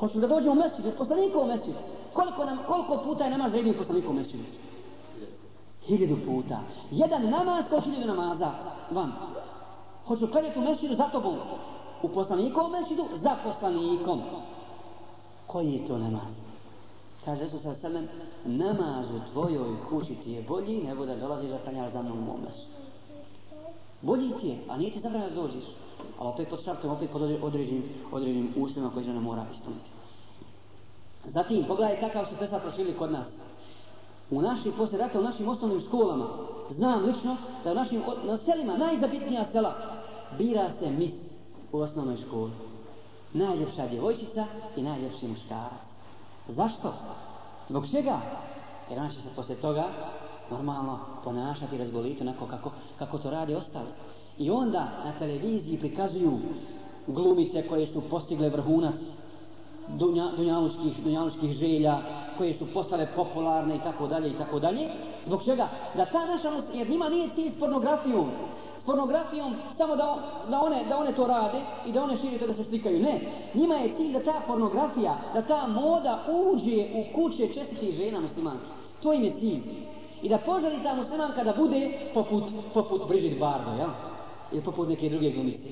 hoću 0.00 0.20
da 0.20 0.26
dođem 0.26 0.52
u 0.52 0.54
mešću, 0.54 0.98
poslaniku 0.98 1.40
u 1.40 1.46
mešću. 1.46 1.70
Koliko, 2.12 2.44
nam, 2.44 2.58
koliko 2.66 2.96
puta 3.04 3.24
je 3.24 3.30
namaz 3.30 3.54
redio 3.54 3.74
poslaniku 3.78 4.10
u 4.10 4.14
mešću? 4.14 4.36
Hiljadu 5.82 6.16
puta. 6.26 6.60
Jedan 6.90 7.30
namaz 7.30 7.64
ko 7.70 7.80
hiljadu 7.80 8.06
namaza. 8.06 8.50
Vam. 8.90 9.12
Hoću 10.06 10.26
klanjati 10.26 10.58
u 10.58 10.62
mešću 10.62 10.94
za 10.96 11.08
tobom. 11.12 11.36
U 12.02 12.08
poslanikovom 12.08 12.72
mešću 12.72 12.94
za 13.22 13.36
poslanikom. 13.44 14.20
Koji 15.46 15.72
je 15.72 15.86
to 15.86 15.98
namaz? 15.98 16.43
Kaže 17.24 17.44
Resul 17.44 17.60
sa 17.60 17.74
sallam, 17.82 18.08
namaz 18.44 19.06
u 19.10 19.32
tvojoj 19.32 19.76
kući 19.88 20.14
ti 20.14 20.32
je 20.32 20.42
bolji 20.42 20.82
nego 20.82 21.06
da 21.06 21.16
dolaziš 21.16 21.50
da 21.50 21.58
klanjaš 21.58 21.92
za 21.92 22.02
mnom 22.02 22.18
u 22.18 22.22
mom. 22.22 22.40
Bolji 24.02 24.32
ti 24.40 24.48
je, 24.48 24.58
a 24.68 24.76
nije 24.76 24.92
ti 24.92 25.00
zabranjeno 25.00 25.34
da 25.34 25.42
dođeš. 25.42 25.64
Ali 26.18 26.28
opet 26.28 26.48
pod 26.48 26.64
šartom, 26.64 26.90
opet 26.90 27.10
pod 27.10 27.22
određenim, 27.22 27.84
određenim 28.12 28.54
uslovima 28.56 28.92
koje 28.92 29.04
žena 29.04 29.20
mora 29.20 29.46
ispuniti. 29.54 29.90
Zatim, 31.32 31.64
pogledaj 31.68 32.00
kakav 32.00 32.26
su 32.30 32.36
pesat 32.38 32.62
prošli 32.62 32.94
kod 32.98 33.12
nas. 33.12 33.26
U 34.30 34.42
našim, 34.42 34.72
poslije 34.76 34.98
rata, 34.98 35.20
u 35.20 35.22
našim 35.22 35.48
osnovnim 35.48 35.80
školama, 35.80 36.26
znam 36.70 37.04
lično 37.04 37.36
da 37.64 37.72
u 37.72 37.74
našim, 37.74 38.02
na 38.24 38.38
selima, 38.38 38.76
najzabitnija 38.76 39.46
sela, 39.52 39.74
bira 40.38 40.70
se 40.78 40.90
mis 40.90 41.12
u 41.72 41.78
osnovnoj 41.78 42.16
školi. 42.26 42.50
Najljepša 43.32 43.88
djevojčica 43.88 44.46
i 44.76 44.82
najljepši 44.82 45.28
muškarac. 45.28 45.83
Zašto? 46.48 46.92
Zbog 47.68 47.90
čega? 47.90 48.20
Jer 48.90 48.98
on 48.98 49.08
će 49.08 49.14
se 49.14 49.28
posle 49.36 49.54
toga 49.54 49.84
normalno 50.50 50.98
ponašati 51.24 51.74
i 51.74 51.78
razgoliti 51.78 52.22
onako 52.22 52.46
kako, 52.46 52.70
kako 52.98 53.18
to 53.18 53.30
radi 53.30 53.54
ostali. 53.54 53.88
I 54.38 54.50
onda 54.50 54.88
na 55.04 55.12
televiziji 55.18 55.78
prikazuju 55.78 56.38
glumice 57.06 57.68
koje 57.68 57.86
su 57.86 58.00
postigle 58.10 58.48
vrhunac 58.48 58.94
dunja, 59.88 60.30
dunjalučkih, 60.36 61.04
dunjalučkih 61.04 61.52
želja, 61.52 61.98
koje 62.38 62.58
su 62.58 62.66
postale 62.74 63.06
popularne 63.16 63.76
i 63.76 63.80
tako 63.80 64.06
dalje 64.06 64.30
i 64.30 64.38
tako 64.38 64.58
dalje. 64.60 64.88
Zbog 65.26 65.44
čega? 65.44 65.68
Da 65.96 66.04
ta 66.04 66.26
naša, 66.26 66.62
jer 66.72 66.90
njima 66.90 67.08
nije 67.08 67.30
cilj 67.34 67.50
s 67.56 67.58
pornografijom, 67.58 68.30
pornografijom 68.86 69.54
samo 69.76 69.96
da, 69.96 70.16
da, 70.50 70.60
one, 70.60 70.84
da 70.88 70.98
one 70.98 71.12
to 71.12 71.26
rade 71.26 71.58
i 71.86 71.92
da 71.92 72.02
one 72.02 72.16
širite 72.16 72.46
da 72.46 72.54
se 72.54 72.64
slikaju. 72.64 73.02
Ne. 73.02 73.20
Njima 73.54 73.74
je 73.74 73.96
cilj 73.96 74.12
da 74.12 74.20
ta 74.20 74.40
pornografija, 74.46 75.16
da 75.34 75.42
ta 75.42 75.66
moda 75.66 76.24
uđe 76.28 76.86
u 76.94 77.14
kuće 77.14 77.48
čestitih 77.54 77.94
žena 77.96 78.20
muslimanki. 78.20 78.66
To 79.02 79.12
im 79.12 79.24
je 79.24 79.32
cilj. 79.40 79.62
I 80.22 80.28
da 80.28 80.38
poželi 80.38 80.82
ta 80.82 80.94
muslimanka 80.94 81.44
da 81.44 81.52
bude 81.52 81.92
poput, 82.14 82.44
poput 82.74 83.08
Brigitte 83.08 83.38
Bardot, 83.38 83.78
ja? 83.78 83.88
Ili 84.52 84.62
poput 84.62 84.88
neke 84.88 85.08
druge 85.08 85.30
glumice. 85.30 85.68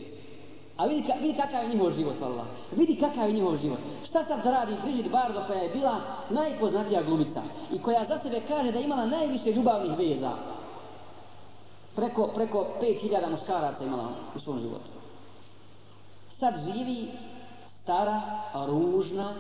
A 0.77 0.87
vidi, 0.87 1.07
ka, 1.07 1.13
vidi 1.21 1.39
kakav 1.39 1.63
je 1.65 1.69
njihov 1.69 1.93
život, 1.93 2.23
Allah. 2.23 2.47
Vidi 2.77 2.97
kakav 3.01 3.29
je 3.29 3.33
njihov 3.33 3.57
život. 3.57 3.79
Šta 4.09 4.25
sad 4.25 4.45
da 4.45 4.51
radi 4.51 4.73
Brigitte 4.83 5.11
Bardot 5.11 5.47
koja 5.47 5.59
je 5.59 5.75
bila 5.75 5.97
najpoznatija 6.31 7.03
glumica 7.03 7.43
i 7.75 7.79
koja 7.79 8.05
za 8.09 8.19
sebe 8.23 8.41
kaže 8.49 8.73
da 8.73 8.79
je 8.79 8.85
imala 8.85 9.07
najviše 9.07 9.53
ljubavnih 9.53 9.99
veza 9.99 10.31
preko, 11.97 12.27
preko 12.35 12.67
5000 12.81 13.31
muškaraca 13.31 13.85
imala 13.85 14.09
u 14.37 14.41
svom 14.41 14.61
životu. 14.61 14.91
Sad 16.39 16.55
živi 16.73 17.09
stara, 17.83 18.21
ružna, 18.67 19.35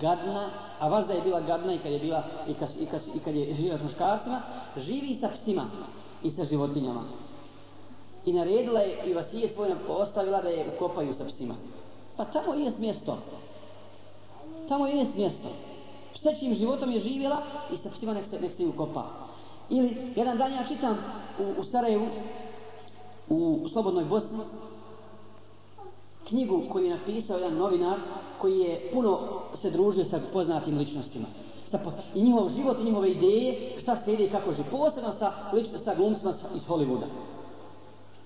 gadna, 0.00 0.50
a 0.78 0.88
vazda 0.88 1.12
je 1.12 1.20
bila 1.20 1.40
gadna 1.40 1.74
i 1.74 1.78
kad 1.78 1.92
je 1.92 1.98
bila 1.98 2.22
i 2.48 2.54
kad, 2.54 2.68
i 2.80 2.86
kad, 2.86 3.00
i 3.14 3.18
kad 3.18 3.34
je 3.34 3.54
živjela 3.54 3.78
s 3.78 3.82
muškarcima, 3.82 4.42
živi 4.76 5.18
sa 5.20 5.28
psima 5.28 5.66
i 6.22 6.30
sa 6.30 6.44
životinjama. 6.44 7.02
I 8.26 8.32
naredila 8.32 8.80
je 8.80 9.10
i 9.10 9.14
vas 9.14 9.26
je 9.32 9.50
ostavila 9.88 10.42
da 10.42 10.48
je 10.48 10.66
ukopaju 10.76 11.14
sa 11.14 11.24
psima. 11.24 11.54
Pa 12.16 12.24
tamo 12.24 12.54
je 12.54 12.72
mjesto. 12.78 13.18
Tamo 14.68 14.86
je 14.86 15.06
mjesto. 15.16 15.48
Psećim 16.14 16.54
životom 16.54 16.92
je 16.92 17.00
živjela 17.00 17.42
i 17.72 17.76
sa 17.76 17.90
psima 17.90 18.14
nek 18.14 18.24
se, 18.30 18.40
nek 18.40 18.56
se 18.56 18.66
ukopa. 18.66 19.27
Ili 19.70 20.12
jedan 20.16 20.38
dan 20.38 20.52
ja 20.52 20.64
čitam 20.68 20.98
u, 21.38 21.60
u 21.60 21.64
Sarajevu, 21.64 22.06
u 23.28 23.68
Slobodnoj 23.72 24.04
Bosni, 24.04 24.38
knjigu 26.28 26.62
koju 26.72 26.84
je 26.84 26.96
napisao 26.96 27.38
jedan 27.38 27.58
novinar 27.58 27.98
koji 28.40 28.58
je 28.58 28.90
puno 28.92 29.18
se 29.62 29.70
družio 29.70 30.04
sa 30.04 30.20
poznatim 30.32 30.78
ličnostima. 30.78 31.26
Sa, 31.70 31.78
I 32.14 32.22
njihov 32.22 32.48
život 32.56 32.76
i 32.80 32.84
njihove 32.84 33.10
ideje, 33.10 33.80
šta 33.82 33.96
slijede 34.04 34.24
i 34.24 34.30
kako 34.30 34.52
živi. 34.52 34.68
Posebno 34.70 35.12
sa, 35.18 35.32
sa 35.84 35.94
glumcima 35.94 36.34
iz 36.54 36.62
Hollywooda. 36.68 37.06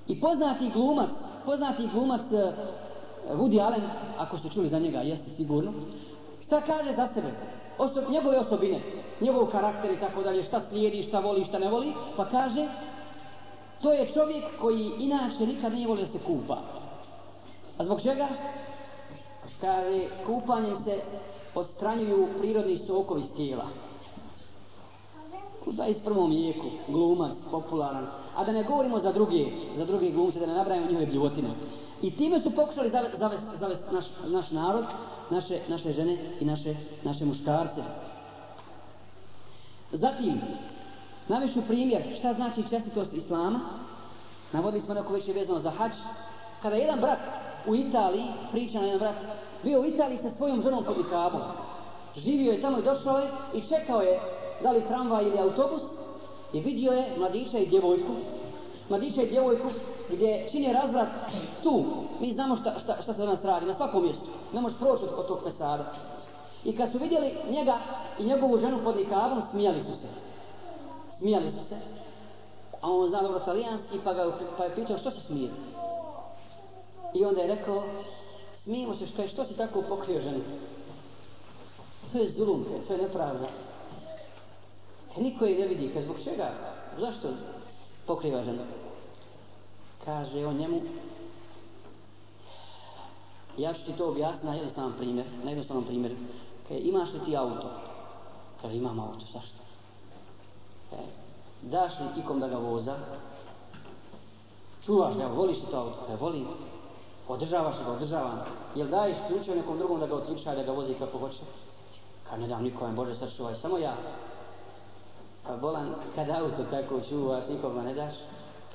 I 0.09 0.21
poznati 0.21 0.71
glumac, 0.75 1.11
poznati 1.45 1.89
glumac 1.95 2.21
e, 2.33 2.53
Woody 3.35 3.61
Allen, 3.61 3.83
ako 4.19 4.39
ste 4.39 4.49
čuli 4.49 4.69
za 4.69 4.79
njega, 4.79 4.99
jeste 4.99 5.31
sigurno, 5.37 5.73
šta 6.47 6.61
kaže 6.61 6.97
za 6.97 7.09
sebe? 7.15 7.33
Osob, 7.79 8.05
njegove 8.11 8.39
osobine 8.39 8.81
njegov 9.23 9.47
karakter 9.47 9.91
i 9.91 10.01
tako 10.01 10.23
dalje, 10.23 10.43
šta 10.43 10.61
slijedi, 10.69 11.03
šta 11.03 11.21
voli, 11.21 11.45
šta 11.45 11.59
ne 11.59 11.69
voli, 11.69 11.93
pa 12.17 12.25
kaže, 12.25 12.69
to 13.83 13.93
je 13.93 14.13
čovjek 14.15 14.45
koji 14.61 14.91
inače 14.99 15.47
nikad 15.47 15.73
nije 15.73 15.89
volio 15.89 16.07
se 16.07 16.19
kupa. 16.27 16.59
A 17.79 17.85
zbog 17.85 18.03
čega? 18.03 18.29
Kaže, 19.61 20.05
kupanjem 20.27 20.77
se 20.85 21.01
odstranjuju 21.55 22.29
prirodni 22.39 22.79
sokovi 22.87 23.21
iz 23.21 23.37
tijela. 23.37 23.65
U 25.67 25.73
21. 25.73 26.29
vijeku, 26.29 26.67
glumac, 26.89 27.37
popularan. 27.51 28.07
A 28.37 28.45
da 28.45 28.53
ne 28.53 28.65
govorimo 28.65 28.99
za 28.99 29.13
druge, 29.13 29.45
za 29.77 29.85
druge 29.85 30.11
glumce, 30.11 30.41
da 30.41 30.47
ne 30.47 30.55
nabrajamo 30.55 30.87
njihove 30.87 31.07
bljuvotine. 31.07 31.49
I 32.03 32.17
time 32.17 32.41
su 32.41 32.51
pokušali 32.51 32.91
zavesti 32.91 33.19
zavest, 33.19 33.43
zavest 33.61 33.83
naš, 33.93 34.05
naš 34.27 34.51
narod, 34.51 34.85
naše, 35.33 35.61
naše 35.69 35.93
žene 35.93 36.17
i 36.41 36.45
naše, 36.45 36.75
naše 37.05 37.25
muškarce. 37.25 37.83
Zatim, 39.93 40.41
navišu 41.29 41.63
primjer 41.69 42.03
šta 42.19 42.35
znači 42.35 42.63
čestitost 42.71 43.13
Islama. 43.13 43.61
Navodili 44.53 44.83
smo 44.83 44.95
neko 44.95 45.13
već 45.13 45.29
je 45.29 45.35
vezano 45.35 45.61
za 45.61 45.71
hač. 45.71 45.93
Kada 46.63 46.77
jedan 46.77 47.01
brat 47.01 47.19
u 47.67 47.75
Italiji, 47.75 48.25
priča 48.53 48.81
na 48.81 48.87
jedan 48.87 48.99
brat, 48.99 49.17
bio 49.63 49.81
u 49.81 49.85
Italiji 49.85 50.19
sa 50.23 50.31
svojom 50.31 50.63
ženom 50.63 50.85
pod 50.85 50.97
ikabom. 51.07 51.41
Živio 52.17 52.53
je 52.53 52.63
tamo 52.63 52.79
i 52.79 52.83
došao 52.83 53.19
je 53.19 53.31
i 53.55 53.61
čekao 53.69 54.01
je 54.01 54.21
da 54.63 54.71
li 54.71 54.87
tramvaj 54.89 55.25
ili 55.25 55.39
autobus 55.39 55.83
i 56.53 56.61
vidio 56.61 56.93
je 56.93 57.19
mladića 57.19 57.59
i 57.59 57.67
djevojku. 57.67 58.13
Mladića 58.89 59.23
i 59.23 59.29
djevojku 59.29 59.69
gdje 60.11 60.49
čini 60.51 60.73
razvrat 60.73 61.09
tu. 61.63 61.85
Mi 62.21 62.35
znamo 62.35 62.57
šta, 62.57 62.75
šta, 62.83 63.03
šta 63.03 63.13
se 63.13 63.19
danas 63.19 63.45
radi 63.45 63.67
na 63.67 63.75
svakom 63.75 64.03
mjestu. 64.03 64.27
Ne 64.53 64.61
možeš 64.61 64.79
proći 64.79 65.05
od 65.05 65.27
tog 65.27 65.39
pesada. 65.45 65.93
I 66.65 66.77
kad 66.77 66.93
su 66.93 66.99
vidjeli 66.99 67.33
njega 67.51 67.79
i 68.19 68.25
njegovu 68.25 68.59
ženu 68.59 68.79
pod 68.85 68.97
nikabom, 68.97 69.43
smijali 69.51 69.81
su 69.81 69.93
se. 70.01 70.09
Smijali 71.19 71.51
su 71.51 71.69
se. 71.69 71.77
A 72.81 72.91
on 72.91 73.09
zna 73.09 73.23
dobro 73.23 73.39
talijanski, 73.39 73.99
pa, 74.05 74.15
ga, 74.15 74.33
pa 74.59 74.65
je 74.65 74.75
pitao 74.75 74.99
što 74.99 75.11
se 75.11 75.21
smije. 75.21 75.51
I 77.15 77.25
onda 77.25 77.41
je 77.41 77.49
rekao, 77.49 77.83
smijemo 78.63 78.95
se 78.95 79.07
što, 79.07 79.29
što 79.29 79.45
si 79.45 79.57
tako 79.57 79.83
pokrio 79.89 80.21
ženu? 80.21 80.41
To 82.13 82.19
je 82.19 82.31
zulum, 82.31 82.65
to 82.89 82.93
je 82.93 83.03
nepravda. 83.03 83.47
Te 85.15 85.21
niko 85.21 85.45
je 85.45 85.59
ne 85.59 85.67
vidi, 85.67 85.93
kaj 85.93 86.03
zbog 86.03 86.17
čega? 86.25 86.51
Zašto 86.99 87.29
pokriva 88.07 88.45
ženu? 88.45 88.63
Kaže 90.05 90.47
on 90.47 90.57
njemu, 90.57 90.81
ja 93.57 93.75
ću 93.75 93.85
ti 93.85 93.93
to 93.93 94.09
objasniti 94.09 94.47
na 94.47 94.55
jednostavan 94.55 94.93
primjer, 94.99 95.27
na 95.45 95.51
jednostavan 95.51 95.85
primjer. 95.85 96.13
Kaj 96.69 96.79
imaš 96.79 97.13
li 97.13 97.21
ti 97.25 97.37
auto? 97.37 97.71
Kaže 98.63 98.77
imam 98.77 99.01
auto, 99.01 99.25
zašto? 99.33 99.63
E, 100.93 100.97
daš 101.63 101.93
li 102.01 102.21
ikom 102.21 102.41
da 102.41 102.49
ga 102.49 102.57
voza? 102.57 102.97
Čuvaš 104.85 105.15
ga, 105.17 105.27
voliš 105.27 105.59
li 105.59 105.67
to 105.71 105.77
auto? 105.77 105.99
Kaj 106.07 106.17
volim? 106.17 106.47
Održavaš 107.29 107.77
ga, 107.85 107.93
održavam. 107.93 108.41
Jel 108.75 108.89
daješ 108.89 109.17
ključe 109.27 109.55
nekom 109.55 109.79
drugom 109.79 110.01
da 110.01 110.07
ga 110.07 110.15
otključa 110.15 110.55
da 110.55 110.63
ga 110.63 110.73
vozi 110.73 110.95
kako 110.95 111.19
hoće? 111.19 111.39
Kaj 112.29 112.39
ne 112.39 112.49
dam 112.49 112.63
nikome, 112.63 112.93
Bože 112.93 113.17
sačuvaj, 113.17 113.55
samo 113.55 113.79
ja. 113.79 113.97
Pa 115.47 115.57
bolan, 115.57 115.95
kad 116.15 116.31
auto 116.31 116.65
tako 116.71 117.01
čuvaš, 117.09 117.45
nikog 117.49 117.77
ne 117.85 117.95
daš, 117.95 118.15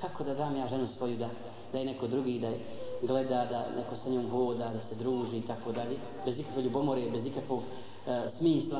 kako 0.01 0.23
da 0.23 0.33
dam 0.33 0.55
ja 0.55 0.67
ženu 0.67 0.87
svoju 0.87 1.17
da, 1.17 1.29
da 1.71 1.79
je 1.79 1.85
neko 1.85 2.07
drugi, 2.07 2.39
da 2.39 2.47
je 2.47 2.59
gleda, 3.01 3.45
da 3.45 3.65
neko 3.77 3.95
sa 3.95 4.09
njom 4.09 4.29
hoda, 4.29 4.69
da 4.73 4.79
se 4.89 4.95
druži 4.95 5.37
i 5.37 5.47
tako 5.47 5.71
dalje, 5.71 5.97
bez 6.25 6.39
ikakve 6.39 6.61
ljubomore, 6.61 7.09
bez 7.11 7.25
ikakvog 7.25 7.61
e, 8.07 8.29
smisla. 8.37 8.79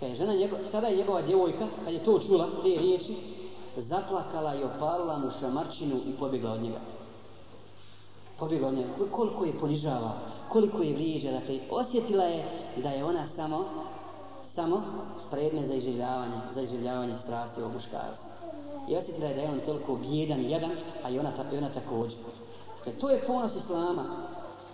Kad 0.00 0.08
je 0.08 0.16
žena 0.16 0.34
njego, 0.34 0.56
tada 0.72 0.86
je 0.86 0.96
njegova 0.96 1.22
djevojka, 1.22 1.66
kad 1.84 1.94
je 1.94 2.04
to 2.04 2.18
čula, 2.18 2.48
te 2.62 2.68
riječi, 2.68 3.16
zaplakala 3.76 4.54
i 4.54 4.64
opalila 4.64 5.18
mu 5.18 5.30
šamarčinu 5.40 5.96
i 5.96 6.12
pobjegla 6.18 6.52
od 6.52 6.62
njega. 6.62 6.80
Pobjegla 8.38 8.68
od 8.68 8.74
njega. 8.74 8.88
Koliko 9.10 9.44
je 9.44 9.58
ponižava, 9.60 10.12
koliko 10.48 10.82
je 10.82 10.94
vrijeđa, 10.94 11.32
dakle, 11.32 11.58
osjetila 11.70 12.24
je 12.24 12.44
da 12.82 12.90
je 12.90 13.04
ona 13.04 13.26
samo 13.36 13.64
samo 14.58 14.82
predmet 15.30 15.66
za 15.68 15.74
iživljavanje, 15.74 16.38
za 16.54 16.62
iživljavanje 16.62 17.14
strasti 17.24 17.60
ovog 17.60 17.74
muškarca. 17.74 18.26
I 18.88 18.96
osjetila 18.96 19.26
je 19.26 19.34
da 19.34 19.40
je 19.40 19.50
on 19.50 19.60
toliko 19.66 19.96
bjedan 19.96 20.40
jedan, 20.40 20.70
a 21.04 21.10
i 21.10 21.18
ona, 21.18 21.30
ta, 21.30 21.44
i 21.52 21.58
ona 21.58 21.68
također. 21.68 22.18
Dakle, 22.76 22.92
to 23.00 23.10
je 23.10 23.24
ponos 23.26 23.56
Islama. 23.56 24.04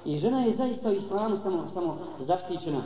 I 0.04 0.18
žena 0.18 0.40
je 0.40 0.56
zaista 0.56 0.88
u 0.88 0.92
Islamu 0.92 1.36
samo, 1.42 1.68
samo 1.74 1.98
zaštićena. 2.20 2.82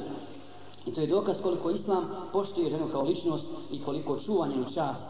I 0.87 0.95
to 0.95 1.01
je 1.01 1.07
dokaz 1.07 1.37
koliko 1.43 1.71
Islam 1.71 2.09
poštuje 2.33 2.71
ženu 2.71 2.89
kao 2.93 3.03
ličnost 3.03 3.47
i 3.71 3.83
koliko 3.83 4.19
čuva 4.19 4.47
njenu 4.47 4.65
čast. 4.65 5.03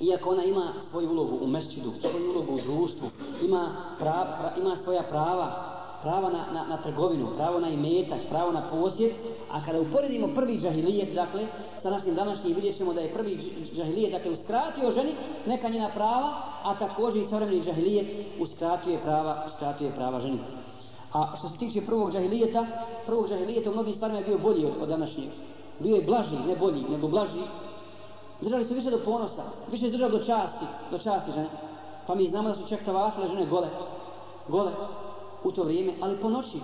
Iako 0.00 0.30
ona 0.30 0.44
ima 0.44 0.72
svoju 0.90 1.10
ulogu 1.10 1.38
u 1.42 1.46
mešćidu, 1.46 1.92
svoju 2.00 2.30
ulogu 2.30 2.54
u 2.54 2.60
društvu, 2.60 3.08
ima, 3.42 3.70
pra, 3.98 4.36
pra, 4.40 4.52
ima 4.56 4.76
svoja 4.84 5.02
prava, 5.02 5.79
pravo 6.02 6.30
na, 6.30 6.44
na, 6.52 6.64
na 6.64 6.76
trgovinu, 6.76 7.28
pravo 7.36 7.60
na 7.60 7.68
imetak, 7.68 8.18
pravo 8.28 8.52
na 8.52 8.62
posjed, 8.70 9.12
a 9.50 9.64
kada 9.64 9.80
uporedimo 9.80 10.28
prvi 10.34 10.58
džahilijet, 10.60 11.14
dakle, 11.14 11.46
sa 11.82 11.90
našim 11.90 12.14
današnjim 12.14 12.54
vidjet 12.54 12.76
ćemo 12.76 12.92
da 12.92 13.00
je 13.00 13.14
prvi 13.14 13.52
džahilijet, 13.74 14.12
dakle, 14.12 14.30
uskratio 14.30 14.92
ženi 14.92 15.12
neka 15.46 15.68
njena 15.68 15.88
prava, 15.94 16.42
a 16.64 16.74
također 16.78 17.22
i 17.22 17.26
savremeni 17.30 17.64
džahilijet 17.64 18.26
uskratio 18.40 18.92
je 18.92 19.02
prava, 19.02 19.44
uskratio 19.46 19.86
je 19.86 19.94
prava 19.94 20.20
ženi. 20.20 20.38
A 21.12 21.36
što 21.38 21.48
se 21.48 21.58
tiče 21.58 21.86
prvog 21.86 22.12
džahilijeta, 22.12 22.66
prvog 23.06 23.28
džahilijeta 23.28 23.70
u 23.70 23.72
mnogim 23.72 23.94
stvarima 23.94 24.18
je 24.18 24.24
bio 24.24 24.38
bolji 24.38 24.64
od, 24.64 24.72
od 24.82 24.88
današnjeg. 24.88 25.28
Bio 25.78 25.96
je 25.96 26.02
blaži, 26.02 26.36
ne 26.46 26.56
bolji, 26.56 26.84
nego 26.90 27.08
blaži. 27.08 27.42
Držali 28.40 28.64
su 28.64 28.74
više 28.74 28.90
do 28.90 28.98
ponosa, 29.04 29.42
više 29.70 29.90
držali 29.90 30.12
do 30.12 30.18
časti, 30.18 30.64
do 30.90 30.98
časti 30.98 31.30
žene. 31.34 31.48
Pa 32.06 32.14
mi 32.14 32.28
znamo 32.28 32.48
da 32.48 32.54
su 32.54 32.68
čak 32.68 32.84
tavafile 32.84 33.28
žene 33.28 33.46
gole, 33.46 33.68
gole 34.48 34.72
u 35.44 35.52
to 35.52 35.62
vrijeme, 35.62 35.92
ali 36.00 36.16
po 36.16 36.28
noći, 36.28 36.60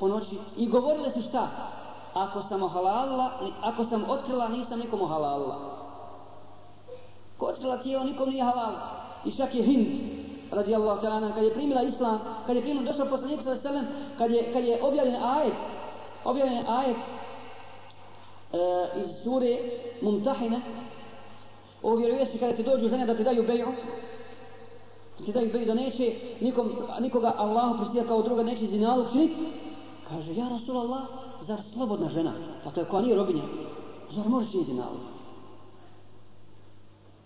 po 0.00 0.08
noći. 0.08 0.38
I 0.56 0.68
govorile 0.68 1.10
su 1.10 1.22
šta? 1.22 1.48
Ako 2.14 2.42
sam 2.42 2.62
ohalalila, 2.62 3.30
ako 3.62 3.84
sam 3.84 4.04
otkrila, 4.08 4.48
nisam 4.48 4.78
nikomu 4.78 5.06
halalila. 5.06 5.58
Ko 7.38 7.46
otkrila 7.46 7.82
tijelo, 7.82 8.04
nikom 8.04 8.28
nije 8.28 8.44
halal. 8.44 8.72
I 9.24 9.32
čak 9.36 9.54
je 9.54 9.62
Hind, 9.62 9.86
radi 10.50 10.72
ta'ala, 10.72 11.34
kad 11.34 11.44
je 11.44 11.54
primila 11.54 11.82
Islam, 11.82 12.20
kad 12.46 12.56
je 12.56 12.62
primila, 12.62 12.92
došao 12.92 13.06
poslanik 13.06 13.40
sa 13.44 13.56
selem, 13.56 13.86
kad 14.18 14.30
je, 14.30 14.52
kad 14.52 14.64
je 14.64 14.82
objavljen 14.82 15.22
ajet, 15.22 15.54
objavljen 16.24 16.64
ajet 16.68 16.96
e, 16.96 18.58
iz 18.96 19.22
sure 19.24 19.58
Mumtahine, 20.02 20.60
o 21.82 21.96
vjerovjesti 21.96 22.38
kada 22.38 22.52
ti 22.52 22.62
dođu 22.62 22.88
žene 22.88 23.06
da 23.06 23.16
ti 23.16 23.24
daju 23.24 23.46
beju, 23.46 23.68
ti 25.24 25.32
da 25.32 25.40
ih 25.40 25.66
da 25.66 25.74
neće 25.74 26.14
nikom, 26.40 26.70
nikoga 27.00 27.34
Allahu 27.36 27.78
pristija 27.78 28.04
kao 28.04 28.22
druga 28.22 28.42
neće 28.42 28.66
zinalu 28.66 29.04
činiti 29.12 29.34
kaže 30.08 30.34
ja 30.34 30.48
Rasulallah 30.48 31.02
zar 31.42 31.60
slobodna 31.72 32.08
žena? 32.08 32.32
Pa 32.64 32.70
dakle 32.70 32.84
koja 32.84 33.02
nije 33.02 33.16
robinja. 33.16 33.42
Zar 34.14 34.28
može 34.28 34.50
činiti 34.50 34.70
zinalu 34.70 34.98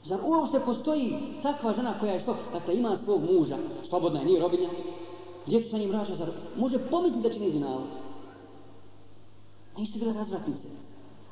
zar 0.05 0.21
uopšte 0.25 0.61
postoji 0.61 1.15
takva 1.43 1.75
žena 1.75 1.95
koja 2.01 2.13
je 2.13 2.21
što? 2.21 2.37
Dakle 2.53 2.77
ima 2.77 2.97
svog 3.05 3.21
muža. 3.33 3.59
Slobodna 3.89 4.21
je 4.21 4.27
nije 4.27 4.41
robinja. 4.41 4.69
Djecu 5.47 5.71
sa 5.71 5.79
njim 5.79 5.93
raša, 5.93 6.17
zar 6.17 6.31
može 6.57 6.79
pomisliti 6.79 7.29
da 7.29 7.35
čini 7.35 7.51
zinalu 7.51 7.83
nisu 9.79 9.99
bile 9.99 10.13
razvratnice. 10.13 10.69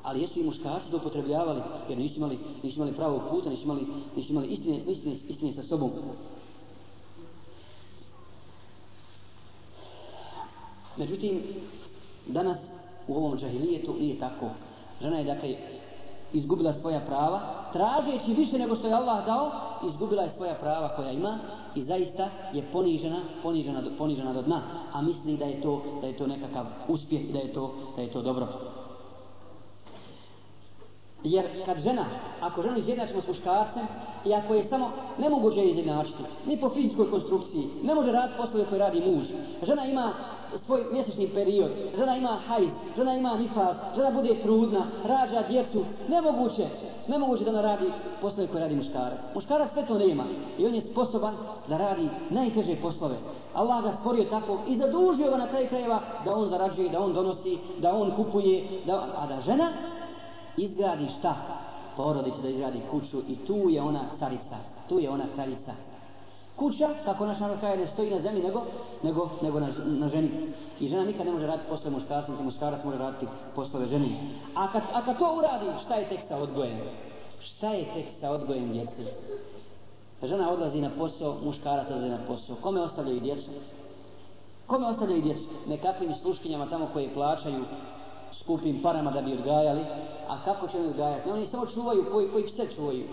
Ali 0.02 0.22
jesu 0.22 0.40
i 0.40 0.44
muškarci 0.44 0.90
to 0.90 0.96
upotrebljavali 0.96 1.60
jer 1.88 1.98
nisu 1.98 2.16
imali, 2.16 2.38
nisu 2.62 2.76
imali 2.76 2.92
pravog 2.92 3.20
puta 3.30 3.50
nisu 3.50 3.62
imali, 3.62 3.86
nisu 4.16 4.32
imali 4.32 4.46
istine, 4.46 4.80
istine, 4.86 5.16
istine 5.28 5.52
sa 5.52 5.62
sobom. 5.62 5.90
Međutim, 10.96 11.42
danas 12.26 12.58
u 13.08 13.16
ovom 13.16 13.38
džahilijetu 13.38 13.94
nije 14.00 14.18
tako. 14.18 14.46
Žena 15.00 15.18
je 15.18 15.24
dakle 15.24 15.54
izgubila 16.32 16.74
svoja 16.80 17.00
prava, 17.00 17.40
tražeći 17.72 18.34
više 18.34 18.58
nego 18.58 18.76
što 18.76 18.86
je 18.86 18.94
Allah 18.94 19.26
dao, 19.26 19.50
izgubila 19.88 20.22
je 20.22 20.30
svoja 20.36 20.54
prava 20.54 20.96
koja 20.96 21.12
ima 21.12 21.38
i 21.74 21.82
zaista 21.84 22.28
je 22.52 22.62
ponižena, 22.72 23.20
ponižena, 23.42 23.82
ponižena 23.98 24.32
do 24.32 24.42
dna, 24.42 24.62
a 24.92 25.02
misli 25.02 25.36
da 25.36 25.44
je 25.44 25.60
to, 25.60 25.82
da 26.00 26.06
je 26.06 26.16
to 26.16 26.26
nekakav 26.26 26.66
uspjeh 26.88 27.32
da 27.32 27.38
je 27.38 27.52
to, 27.52 27.74
da 27.96 28.02
je 28.02 28.10
to 28.10 28.22
dobro. 28.22 28.46
Jer 31.24 31.46
kad 31.66 31.78
žena, 31.82 32.04
ako 32.40 32.62
ženu 32.62 32.78
izjednačimo 32.78 33.22
s 33.22 33.28
muškarcem, 33.28 33.86
i 34.24 34.34
ako 34.34 34.54
je 34.54 34.68
samo 34.68 34.90
nemoguće 35.18 35.64
izjednačiti, 35.64 36.22
ni 36.46 36.60
po 36.60 36.70
fizičkoj 36.70 37.10
konstrukciji, 37.10 37.68
ne 37.82 37.94
može 37.94 38.12
raditi 38.12 38.38
poslove 38.38 38.66
koje 38.68 38.78
radi 38.78 39.00
muž. 39.00 39.24
Žena 39.62 39.86
ima 39.86 40.12
svoj 40.58 40.84
mjesečni 40.92 41.28
period, 41.28 41.70
žena 41.96 42.16
ima 42.16 42.38
hajz, 42.48 42.68
žena 42.96 43.14
ima 43.14 43.36
nifas, 43.36 43.76
žena 43.96 44.10
bude 44.10 44.34
trudna, 44.42 44.86
rađa 45.04 45.42
djecu, 45.48 45.84
nemoguće, 46.08 46.66
nemoguće 47.08 47.44
da 47.44 47.50
ona 47.50 47.62
radi 47.62 47.92
poslove 48.20 48.48
koje 48.48 48.60
radi 48.60 48.74
muškarac. 48.74 49.18
Muškarac 49.34 49.72
sve 49.72 49.86
to 49.86 49.98
nema 49.98 50.24
i 50.58 50.66
on 50.66 50.74
je 50.74 50.80
sposoban 50.80 51.34
da 51.68 51.76
radi 51.78 52.08
najteže 52.30 52.76
poslove. 52.82 53.16
Allah 53.54 53.84
ga 53.84 53.92
stvorio 54.00 54.24
tako 54.24 54.58
i 54.68 54.76
zadužio 54.76 55.30
ga 55.30 55.36
na 55.36 55.46
kraj 55.46 55.68
krajeva 55.68 56.00
da 56.24 56.34
on 56.34 56.48
zarađuje, 56.48 56.88
da 56.88 57.00
on 57.00 57.12
donosi, 57.12 57.58
da 57.78 57.94
on 57.94 58.10
kupuje, 58.16 58.82
da, 58.86 59.06
a 59.16 59.26
da 59.26 59.40
žena 59.40 59.68
izgradi 60.56 61.06
šta? 61.18 61.36
Porodicu 61.96 62.42
da 62.42 62.48
izgradi 62.48 62.80
kuću 62.90 63.18
i 63.28 63.36
tu 63.36 63.68
je 63.68 63.82
ona 63.82 64.00
carica, 64.18 64.56
tu 64.88 64.98
je 64.98 65.10
ona 65.10 65.24
kraljica 65.34 65.89
kuća, 66.60 66.88
kako 67.04 67.26
naš 67.26 67.40
narod 67.40 67.60
kaže, 67.60 67.80
ne 67.80 67.86
stoji 67.86 68.10
na 68.10 68.20
zemlji, 68.20 68.42
nego, 68.42 68.62
nego, 69.02 69.30
nego 69.42 69.60
na, 69.60 69.68
na 69.86 70.08
ženi. 70.08 70.30
I 70.80 70.88
žena 70.88 71.04
nikad 71.04 71.26
ne 71.26 71.32
može 71.32 71.46
raditi 71.46 71.68
poslove 71.68 71.96
muškarca, 71.96 72.32
niti 72.32 72.44
muškarac 72.44 72.84
može 72.84 72.98
raditi 72.98 73.26
poslove 73.54 73.86
ženi. 73.86 74.16
A 74.54 74.72
kad, 74.72 74.82
a 74.92 75.04
kad 75.04 75.18
to 75.18 75.36
uradi, 75.38 75.66
šta 75.84 75.94
je 75.94 76.08
tek 76.08 76.20
sa 76.28 76.36
odgojem? 76.36 76.78
Šta 77.40 77.70
je 77.70 77.84
tek 77.94 78.06
sa 78.20 78.30
odgojem 78.30 78.72
djece? 78.72 79.02
Žena 80.22 80.50
odlazi 80.50 80.80
na 80.80 80.90
posao, 80.98 81.36
muškarac 81.44 81.86
odlazi 81.90 82.08
na 82.08 82.18
posao. 82.28 82.56
Kome 82.62 82.80
ostavljaju 82.80 83.20
djecu? 83.20 83.50
Kome 84.66 84.86
ostavljaju 84.86 85.22
djecu? 85.22 85.44
Nekakvim 85.68 86.14
sluškinjama 86.22 86.70
tamo 86.70 86.88
koje 86.92 87.14
plaćaju 87.14 87.64
skupim 88.42 88.82
parama 88.82 89.10
da 89.10 89.22
bi 89.22 89.32
odgajali. 89.32 89.80
A 90.28 90.44
kako 90.44 90.68
će 90.68 90.78
oni 90.78 90.88
odgajati? 90.88 91.28
Ne, 91.28 91.34
Oni 91.34 91.46
samo 91.46 91.66
čuvaju, 91.66 92.04
koji, 92.12 92.28
koji 92.28 92.44
pse 92.46 92.74
čuvaju. 92.76 93.04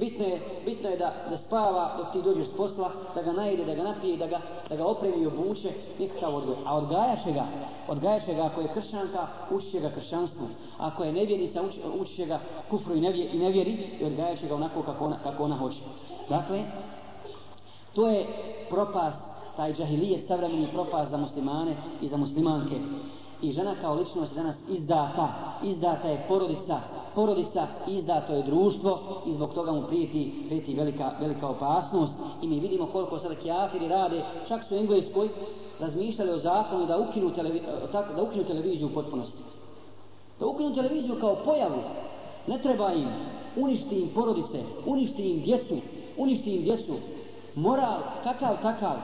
Bitno 0.00 0.24
je, 0.24 0.40
bitno 0.64 0.88
je 0.88 0.96
da, 0.96 1.12
da 1.30 1.38
spava 1.38 1.94
dok 1.98 2.12
ti 2.12 2.22
dođeš 2.22 2.46
s 2.46 2.56
posla, 2.56 2.90
da 3.14 3.22
ga 3.22 3.32
najede, 3.32 3.64
da 3.64 3.74
ga 3.74 3.82
napije, 3.82 4.16
da 4.16 4.26
ga, 4.26 4.40
da 4.68 4.76
ga 4.76 4.86
opremi 4.86 5.16
i 5.16 5.26
obuče, 5.26 5.72
nikakav 5.98 6.36
odgoj. 6.36 6.56
A 6.66 6.76
odgajaše 6.76 7.32
ga, 7.32 7.46
odgajaše 7.88 8.34
ga 8.34 8.46
ako 8.46 8.60
je 8.60 8.68
kršćanka, 8.74 9.26
učiće 9.50 9.80
ga 9.80 9.90
kršćanstvu. 9.90 10.46
Ako 10.78 11.04
je 11.04 11.12
nevjernica, 11.12 11.62
uči, 11.62 11.80
učiće 12.00 12.26
ga 12.26 12.40
kufru 12.70 12.96
i, 12.96 13.00
nevje, 13.00 13.30
i 13.32 13.38
nevjeri 13.38 13.72
i 14.00 14.04
odgajaše 14.04 14.46
ga 14.46 14.54
onako 14.54 14.82
kako 14.82 15.04
ona, 15.04 15.16
kako 15.22 15.44
ona 15.44 15.56
hoće. 15.56 15.78
Dakle, 16.28 16.62
to 17.94 18.08
je 18.08 18.26
propast, 18.70 19.20
taj 19.56 19.74
džahilijet, 19.74 20.26
savremeni 20.28 20.68
propast 20.72 21.10
za 21.10 21.16
muslimane 21.16 21.76
i 22.00 22.08
za 22.08 22.16
muslimanke. 22.16 22.74
I 23.42 23.52
žena 23.52 23.74
kao 23.80 23.94
ličnost 23.94 24.34
danas 24.34 24.56
izdata, 24.68 25.28
izdata 25.62 26.08
je 26.08 26.24
porodica, 26.28 26.80
porodica 27.14 27.66
izdato 27.86 28.32
je 28.32 28.42
društvo 28.42 29.22
i 29.26 29.34
zbog 29.34 29.54
toga 29.54 29.72
mu 29.72 29.82
prijeti, 29.82 30.32
prijeti 30.46 30.74
velika, 30.74 31.12
velika 31.20 31.48
opasnost. 31.48 32.12
I 32.42 32.46
mi 32.46 32.60
vidimo 32.60 32.86
koliko 32.86 33.18
sada 33.18 33.34
kjafiri 33.34 33.88
rade, 33.88 34.24
čak 34.48 34.64
su 34.64 34.74
u 34.74 34.78
Engleskoj 34.78 35.28
razmišljali 35.80 36.30
o 36.30 36.38
zakonu 36.38 36.86
da 36.86 36.98
ukinu, 36.98 37.30
televi, 37.30 37.58
e, 37.58 37.92
da 38.16 38.22
ukinu 38.22 38.44
televiziju 38.44 38.86
u 38.86 38.94
potpunosti. 38.94 39.42
Da 40.40 40.46
ukinu 40.46 40.74
televiziju 40.74 41.16
kao 41.20 41.36
pojavu, 41.44 41.82
ne 42.46 42.58
treba 42.58 42.92
im, 42.92 43.08
uništi 43.56 44.00
im 44.00 44.08
porodice, 44.14 44.62
uništi 44.86 45.30
im 45.30 45.42
djecu, 45.42 45.76
uništi 46.16 46.56
im 46.56 46.62
djecu, 46.62 46.94
moral 47.54 48.00
kakav 48.24 48.62
takav, 48.62 48.96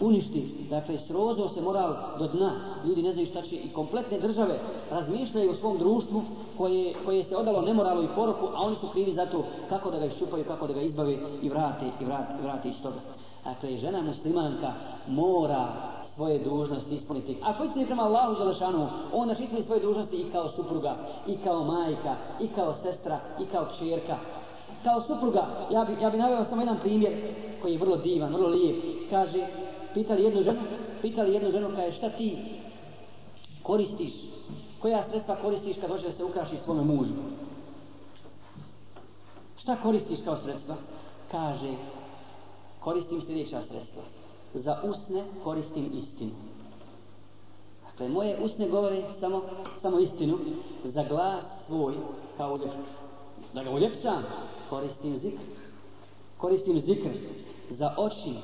uništiš. 0.00 0.44
dakle 0.70 0.98
srozao 1.06 1.48
se 1.48 1.60
moral 1.60 1.94
do 2.18 2.26
dna, 2.26 2.50
ljudi 2.84 3.02
ne 3.02 3.12
znaju 3.12 3.26
šta 3.26 3.42
će 3.42 3.56
i 3.56 3.72
kompletne 3.72 4.20
države 4.20 4.58
razmišljaju 4.90 5.50
o 5.50 5.54
svom 5.54 5.78
društvu 5.78 6.22
koje, 6.58 6.94
koje 7.04 7.24
se 7.24 7.36
odalo 7.36 7.62
nemoralu 7.62 8.02
i 8.02 8.14
poroku, 8.14 8.46
a 8.54 8.62
oni 8.62 8.76
su 8.80 8.88
krivi 8.88 9.14
za 9.14 9.26
to 9.26 9.44
kako 9.68 9.90
da 9.90 9.98
ga 9.98 10.06
iščupaju, 10.06 10.44
kako 10.44 10.66
da 10.66 10.72
ga 10.72 10.80
izbave 10.80 11.16
i 11.42 11.48
vrate, 11.48 11.86
i 12.00 12.04
vrate, 12.04 12.34
i 12.40 12.42
vrate 12.42 12.68
iz 12.68 12.82
toga. 12.82 13.00
Dakle, 13.44 13.76
žena 13.76 14.02
muslimanka 14.02 14.72
mora 15.08 15.66
svoje 16.14 16.38
dužnosti 16.38 16.94
ispuniti. 16.94 17.36
Ako 17.42 17.64
istini 17.64 17.86
prema 17.86 18.02
Allahu 18.02 18.34
Đelešanu, 18.34 18.88
on 19.12 19.28
naš 19.28 19.40
ispuni 19.40 19.62
svoje 19.62 19.80
dužnosti 19.80 20.16
i 20.16 20.32
kao 20.32 20.50
supruga, 20.50 20.96
i 21.26 21.36
kao 21.36 21.64
majka, 21.64 22.14
i 22.40 22.48
kao 22.48 22.74
sestra, 22.82 23.20
i 23.40 23.46
kao 23.46 23.66
čerka. 23.78 24.16
Kao 24.84 25.02
supruga, 25.02 25.46
ja 25.70 25.84
bi, 25.84 26.02
ja 26.02 26.10
bi 26.10 26.18
naveo 26.18 26.44
samo 26.44 26.62
jedan 26.62 26.78
primjer 26.82 27.12
koji 27.62 27.72
je 27.72 27.78
vrlo 27.78 27.96
divan, 27.96 28.34
vrlo 28.34 28.48
lijep. 28.48 28.76
Kaže, 29.10 29.46
pitali 29.94 30.24
jednu 30.24 30.42
ženu, 30.42 30.60
pitali 31.02 31.34
jednu 31.34 31.50
ženu, 31.50 31.70
kaže, 31.76 31.96
šta 31.96 32.10
ti 32.10 32.36
koristiš? 33.62 34.12
Koja 34.80 35.04
sredstva 35.10 35.36
koristiš 35.36 35.76
kad 35.80 35.90
hoćeš 35.90 36.06
da 36.06 36.12
se 36.12 36.24
ukrašiš 36.24 36.60
svome 36.60 36.82
mužu? 36.82 37.12
Šta 39.58 39.76
koristiš 39.82 40.18
kao 40.24 40.36
sredstva? 40.36 40.76
Kaže, 41.30 41.72
koristim 42.80 43.22
sljedeća 43.22 43.60
sredstva. 43.62 44.02
Za 44.54 44.80
usne 44.84 45.22
koristim 45.44 45.90
istinu. 45.94 46.30
Dakle, 47.84 48.08
moje 48.08 48.38
usne 48.40 48.68
govore 48.68 49.02
samo, 49.20 49.42
samo 49.82 49.98
istinu. 49.98 50.38
Za 50.84 51.04
glas 51.08 51.44
svoj, 51.66 51.94
kao 52.36 52.54
uljepšu. 52.54 52.78
Da 53.54 53.64
ga 53.64 53.70
uljepšam, 53.70 54.22
koristim 54.70 55.18
zikr. 55.18 55.42
Koristim 56.38 56.80
zikr. 56.80 57.10
Za 57.70 57.94
oči, 57.98 58.34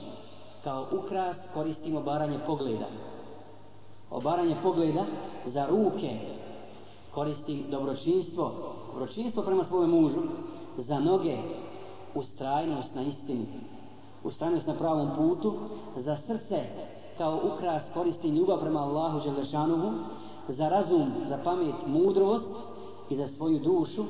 kao 0.64 0.86
ukras, 0.92 1.36
koristimo 1.54 1.98
obaranje 1.98 2.38
pogleda. 2.46 2.86
Obaranje 4.11 4.56
pogleda 4.62 5.04
za 5.46 5.66
ruke, 5.66 6.18
koristim 7.14 7.64
dobročinstvo. 7.70 8.52
Dobročinstvo 8.92 9.42
prema 9.42 9.64
svome 9.64 9.86
mužu. 9.86 10.20
Za 10.78 10.98
noge, 10.98 11.36
ustrajnost 12.14 12.94
na 12.94 13.02
istini 13.02 13.46
ustrajnost 14.24 14.66
na 14.66 14.74
pravom 14.74 15.11
putu, 15.16 15.54
za 15.96 16.16
srce 16.26 16.64
kao 17.18 17.40
ukras 17.54 17.82
koristi 17.94 18.28
ljubav 18.28 18.61
prema 18.61 18.80
Allahu 18.80 19.20
Želešanuhu, 19.20 19.92
za 20.48 20.68
razum, 20.68 21.11
za 21.28 21.38
pamet, 21.44 21.74
mudrost 21.86 22.46
i 23.11 23.16
za 23.16 23.28
svoju 23.28 23.58
dušu, 23.58 24.04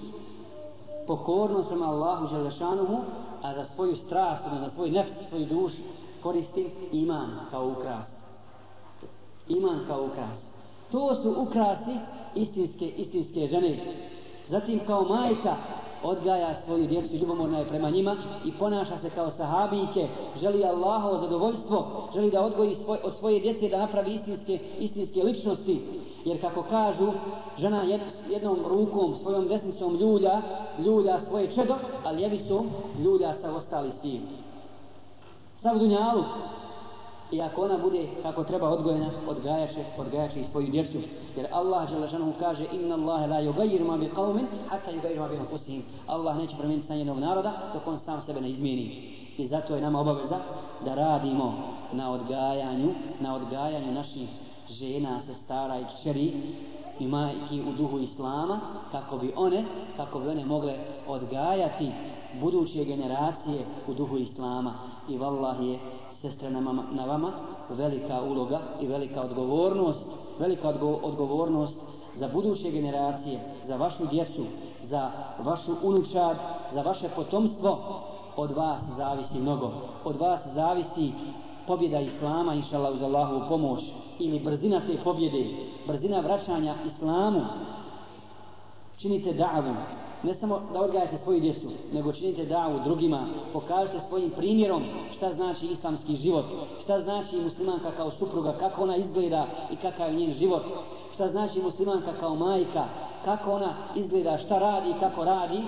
pokornost 1.07 1.69
prema 1.69 1.87
Allahu 1.87 2.27
Želešanuhu, 2.27 2.99
a 3.43 3.55
za 3.55 3.65
svoju 3.75 3.97
strast, 3.97 4.43
za 4.61 4.71
svoj 4.75 4.91
nefs, 4.91 5.11
svoju 5.29 5.47
dušu, 5.47 5.77
koristi 6.23 6.67
iman 6.93 7.31
kao 7.51 7.69
ukras. 7.69 8.07
Iman 9.49 9.81
kao 9.89 10.05
ukras. 10.05 10.39
To 10.91 11.15
su 11.15 11.35
ukrasi 11.39 11.99
istinske, 12.35 12.89
istinske 12.89 13.47
žene. 13.47 13.79
Zatim 14.49 14.81
kao 14.87 15.05
majka 15.05 15.57
odgaja 16.03 16.55
svoju 16.65 16.87
djecu, 16.87 17.15
ljubomorna 17.15 17.59
je 17.59 17.69
prema 17.69 17.91
njima 17.91 18.17
i 18.45 18.53
ponaša 18.53 18.99
se 18.99 19.11
kao 19.11 19.31
sahabijke, 19.31 20.09
želi 20.41 20.65
Allahovo 20.65 21.19
zadovoljstvo, 21.19 22.09
želi 22.15 22.31
da 22.31 22.43
odgoji 22.43 22.77
svoj, 22.85 22.99
od 23.05 23.13
svoje 23.19 23.41
djece 23.41 23.69
da 23.69 23.79
napravi 23.79 24.15
istinske, 24.15 24.59
istinske 24.79 25.23
ličnosti. 25.23 25.81
Jer 26.25 26.41
kako 26.41 26.63
kažu, 26.63 27.13
žena 27.59 27.83
jed, 27.83 28.01
jednom 28.31 28.59
rukom, 28.69 29.15
svojom 29.23 29.49
desnicom 29.49 29.97
ljulja, 29.97 30.43
ljulja 30.85 31.21
svoje 31.29 31.55
čedo, 31.55 31.75
a 32.05 32.13
ljevicom 32.13 32.71
ljulja 33.05 33.35
sa 33.43 33.53
ostali 33.55 33.91
svijet. 34.01 34.50
Sav 35.63 35.79
dunjalu. 35.79 36.25
I 37.31 37.43
ako 37.43 37.65
ona 37.65 37.79
bude 37.79 38.07
kako 38.23 38.45
treba 38.45 38.69
odgojena, 38.69 39.11
odgajaše, 39.29 39.85
odgajaše 39.99 40.41
i 40.41 40.45
svoju 40.51 40.67
djecu. 40.71 40.99
Jer 41.37 41.47
Allah 41.53 41.89
žele 41.89 42.09
kaže 42.39 42.67
Inna 42.73 42.95
Allahe 42.95 43.27
la 43.27 43.41
yugayir 43.41 43.85
ma 43.85 43.97
bi 43.97 44.11
qavmin 44.17 44.47
hatta 44.69 44.91
yugayir 44.91 45.19
ma 45.19 45.29
bi 45.29 45.37
anfusihim. 45.37 45.83
Allah 46.07 46.37
neće 46.37 46.57
promijeniti 46.57 46.89
sa 46.89 46.95
jednog 46.95 47.19
naroda 47.19 47.53
dok 47.75 47.87
on 47.87 47.99
sam 47.99 48.23
sebe 48.27 48.41
ne 48.41 48.51
izmijeni. 48.51 49.17
I 49.39 49.49
zato 49.49 49.75
je 49.75 49.81
nama 49.81 50.01
obaveza 50.01 50.39
da 50.85 50.95
radimo 50.95 51.55
na 51.93 52.13
odgajanju, 52.13 52.95
na 53.21 53.35
odgajanju 53.35 53.93
naših 53.93 54.29
žena, 54.71 55.21
sestara 55.27 55.79
i 55.79 55.85
kćeri 55.85 56.33
i 57.01 57.07
majki 57.07 57.63
u 57.69 57.73
duhu 57.73 57.99
Islama 57.99 58.61
kako 58.93 59.19
bi 59.19 59.33
one, 59.37 59.65
kako 59.97 60.21
bi 60.21 60.29
one 60.29 60.45
mogle 60.45 60.75
odgajati 61.09 61.91
buduće 62.41 62.85
generacije 62.85 63.65
u 63.89 63.95
duhu 63.95 64.19
Islama. 64.19 64.75
I 65.09 65.19
vallahi 65.19 65.67
je 65.67 65.79
sestre 66.23 66.51
na, 66.51 66.61
mama, 66.61 66.85
na 66.93 67.05
vama 67.05 67.33
velika 67.71 68.23
uloga 68.23 68.61
i 68.81 68.87
velika 68.87 69.21
odgovornost 69.21 70.05
velika 70.41 70.69
odgo 70.69 70.99
odgovornost 71.03 71.77
za 72.17 72.29
buduće 72.29 72.71
generacije 72.71 73.41
za 73.67 73.77
vašu 73.77 74.07
djecu 74.07 74.45
za 74.83 75.11
vašu 75.39 75.73
unučad 75.83 76.37
za 76.75 76.83
vaše 76.83 77.09
potomstvo. 77.17 77.79
Od 78.37 78.51
vas 78.51 78.81
zavisi 78.97 79.39
mnogo. 79.39 79.71
Od 80.05 80.17
vas 80.17 80.41
zavisi 80.55 81.13
pobjeda 81.67 82.01
Islama 82.01 82.55
inšala 82.55 82.91
uz 82.91 83.03
Allahovu 83.03 83.41
pomoć 83.49 83.81
ili 84.19 84.41
brzina 84.41 84.81
te 84.81 84.97
pobjede 85.05 85.47
brzina 85.87 86.21
vraćanja 86.21 86.75
Islamu. 86.87 87.41
Činite 88.99 89.33
da'avu 89.33 89.75
ne 90.23 90.35
samo 90.35 90.61
da 90.73 90.81
odgajate 90.81 91.19
svoju 91.25 91.41
djecu, 91.41 91.69
nego 91.93 92.13
činite 92.13 92.45
davu 92.45 92.81
drugima, 92.85 93.27
pokažite 93.53 94.01
svojim 94.09 94.31
primjerom 94.31 94.83
šta 95.17 95.35
znači 95.35 95.67
islamski 95.67 96.17
život, 96.17 96.45
šta 96.83 97.03
znači 97.03 97.37
muslimanka 97.37 97.91
kao 97.97 98.11
supruga, 98.11 98.53
kako 98.53 98.83
ona 98.83 98.97
izgleda 98.97 99.47
i 99.73 99.77
kakav 99.77 100.09
je 100.09 100.17
njen 100.17 100.35
život, 100.35 100.63
šta 101.15 101.31
znači 101.31 101.63
muslimanka 101.63 102.13
kao 102.21 102.35
majka, 102.35 102.85
kako 103.25 103.53
ona 103.53 103.75
izgleda, 103.97 104.39
šta 104.39 104.59
radi 104.59 104.91
i 104.91 105.01
kako 105.01 105.25
radi, 105.25 105.63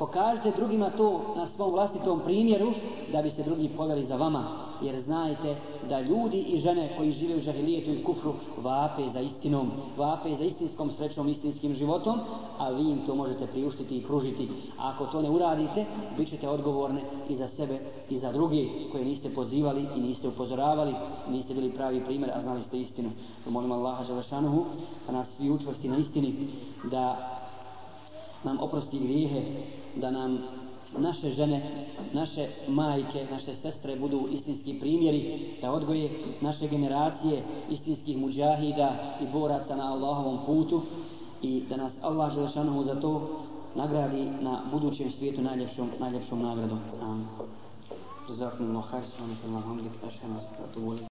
pokažite 0.00 0.52
drugima 0.56 0.90
to 0.90 1.34
na 1.36 1.46
svom 1.56 1.72
vlastitom 1.72 2.20
primjeru 2.24 2.72
da 3.12 3.22
bi 3.22 3.30
se 3.30 3.42
drugi 3.42 3.68
poveli 3.68 4.06
za 4.06 4.16
vama. 4.16 4.44
Jer 4.82 5.02
znajte 5.02 5.56
da 5.88 6.00
ljudi 6.00 6.38
i 6.38 6.60
žene 6.60 6.94
koji 6.96 7.12
žive 7.12 7.36
u 7.36 7.40
žahilijetu 7.40 7.90
i 7.90 8.04
kufru 8.04 8.32
vape 8.62 9.02
za 9.12 9.20
istinom 9.20 9.70
vape 9.96 10.36
za 10.38 10.44
istinskom 10.44 10.90
srećom 10.96 11.28
istinskim 11.28 11.74
životom 11.74 12.20
a 12.58 12.70
vi 12.70 12.82
im 12.82 12.98
to 13.06 13.14
možete 13.14 13.46
priuštiti 13.46 13.96
i 13.96 14.02
pružiti. 14.02 14.48
A 14.78 14.90
ako 14.90 15.06
to 15.06 15.22
ne 15.22 15.30
uradite 15.30 15.86
bit 16.16 16.30
ćete 16.30 16.48
odgovorne 16.48 17.00
i 17.28 17.36
za 17.36 17.48
sebe 17.56 17.78
i 18.10 18.18
za 18.18 18.32
druge 18.32 18.66
koje 18.92 19.04
niste 19.04 19.30
pozivali 19.30 19.86
i 19.96 20.00
niste 20.00 20.28
upozoravali 20.28 20.94
niste 21.28 21.54
bili 21.54 21.72
pravi 21.72 22.04
primjer 22.04 22.30
a 22.34 22.42
znali 22.42 22.62
ste 22.68 22.80
istinu. 22.80 23.10
Molim 23.48 23.72
Allaha 23.72 24.04
Želešanuhu 24.04 24.64
da 25.06 25.12
nas 25.12 25.26
svi 25.36 25.50
učvrsti 25.50 25.88
na 25.88 25.96
istini 25.96 26.34
da 26.90 27.36
nam 28.44 28.58
oprosti 28.60 28.98
grijehe, 28.98 29.42
da 29.96 30.10
nam 30.10 30.38
naše 30.98 31.30
žene, 31.30 31.86
naše 32.12 32.48
majke, 32.68 33.26
naše 33.30 33.56
sestre 33.62 33.96
budu 33.96 34.28
istinski 34.32 34.78
primjeri, 34.80 35.50
da 35.62 35.72
odgoje 35.72 36.10
naše 36.40 36.68
generacije 36.68 37.42
istinskih 37.70 38.18
muđahida 38.18 39.16
i 39.22 39.32
boraca 39.32 39.76
na 39.76 39.92
Allahovom 39.92 40.38
putu 40.46 40.82
i 41.42 41.62
da 41.68 41.76
nas 41.76 41.92
Allah 42.02 42.34
Želešanohu 42.34 42.84
za 42.84 43.00
to 43.00 43.28
nagradi 43.74 44.28
na 44.40 44.62
budućem 44.72 45.12
svijetu 45.18 45.42
najljepšom, 45.42 45.90
najljepšom 46.00 46.42
nagradom. 46.42 46.78
Amin. 47.02 47.26
Zatim, 48.28 48.72
no, 48.72 48.80
hajs, 48.80 49.06
ono, 49.22 51.00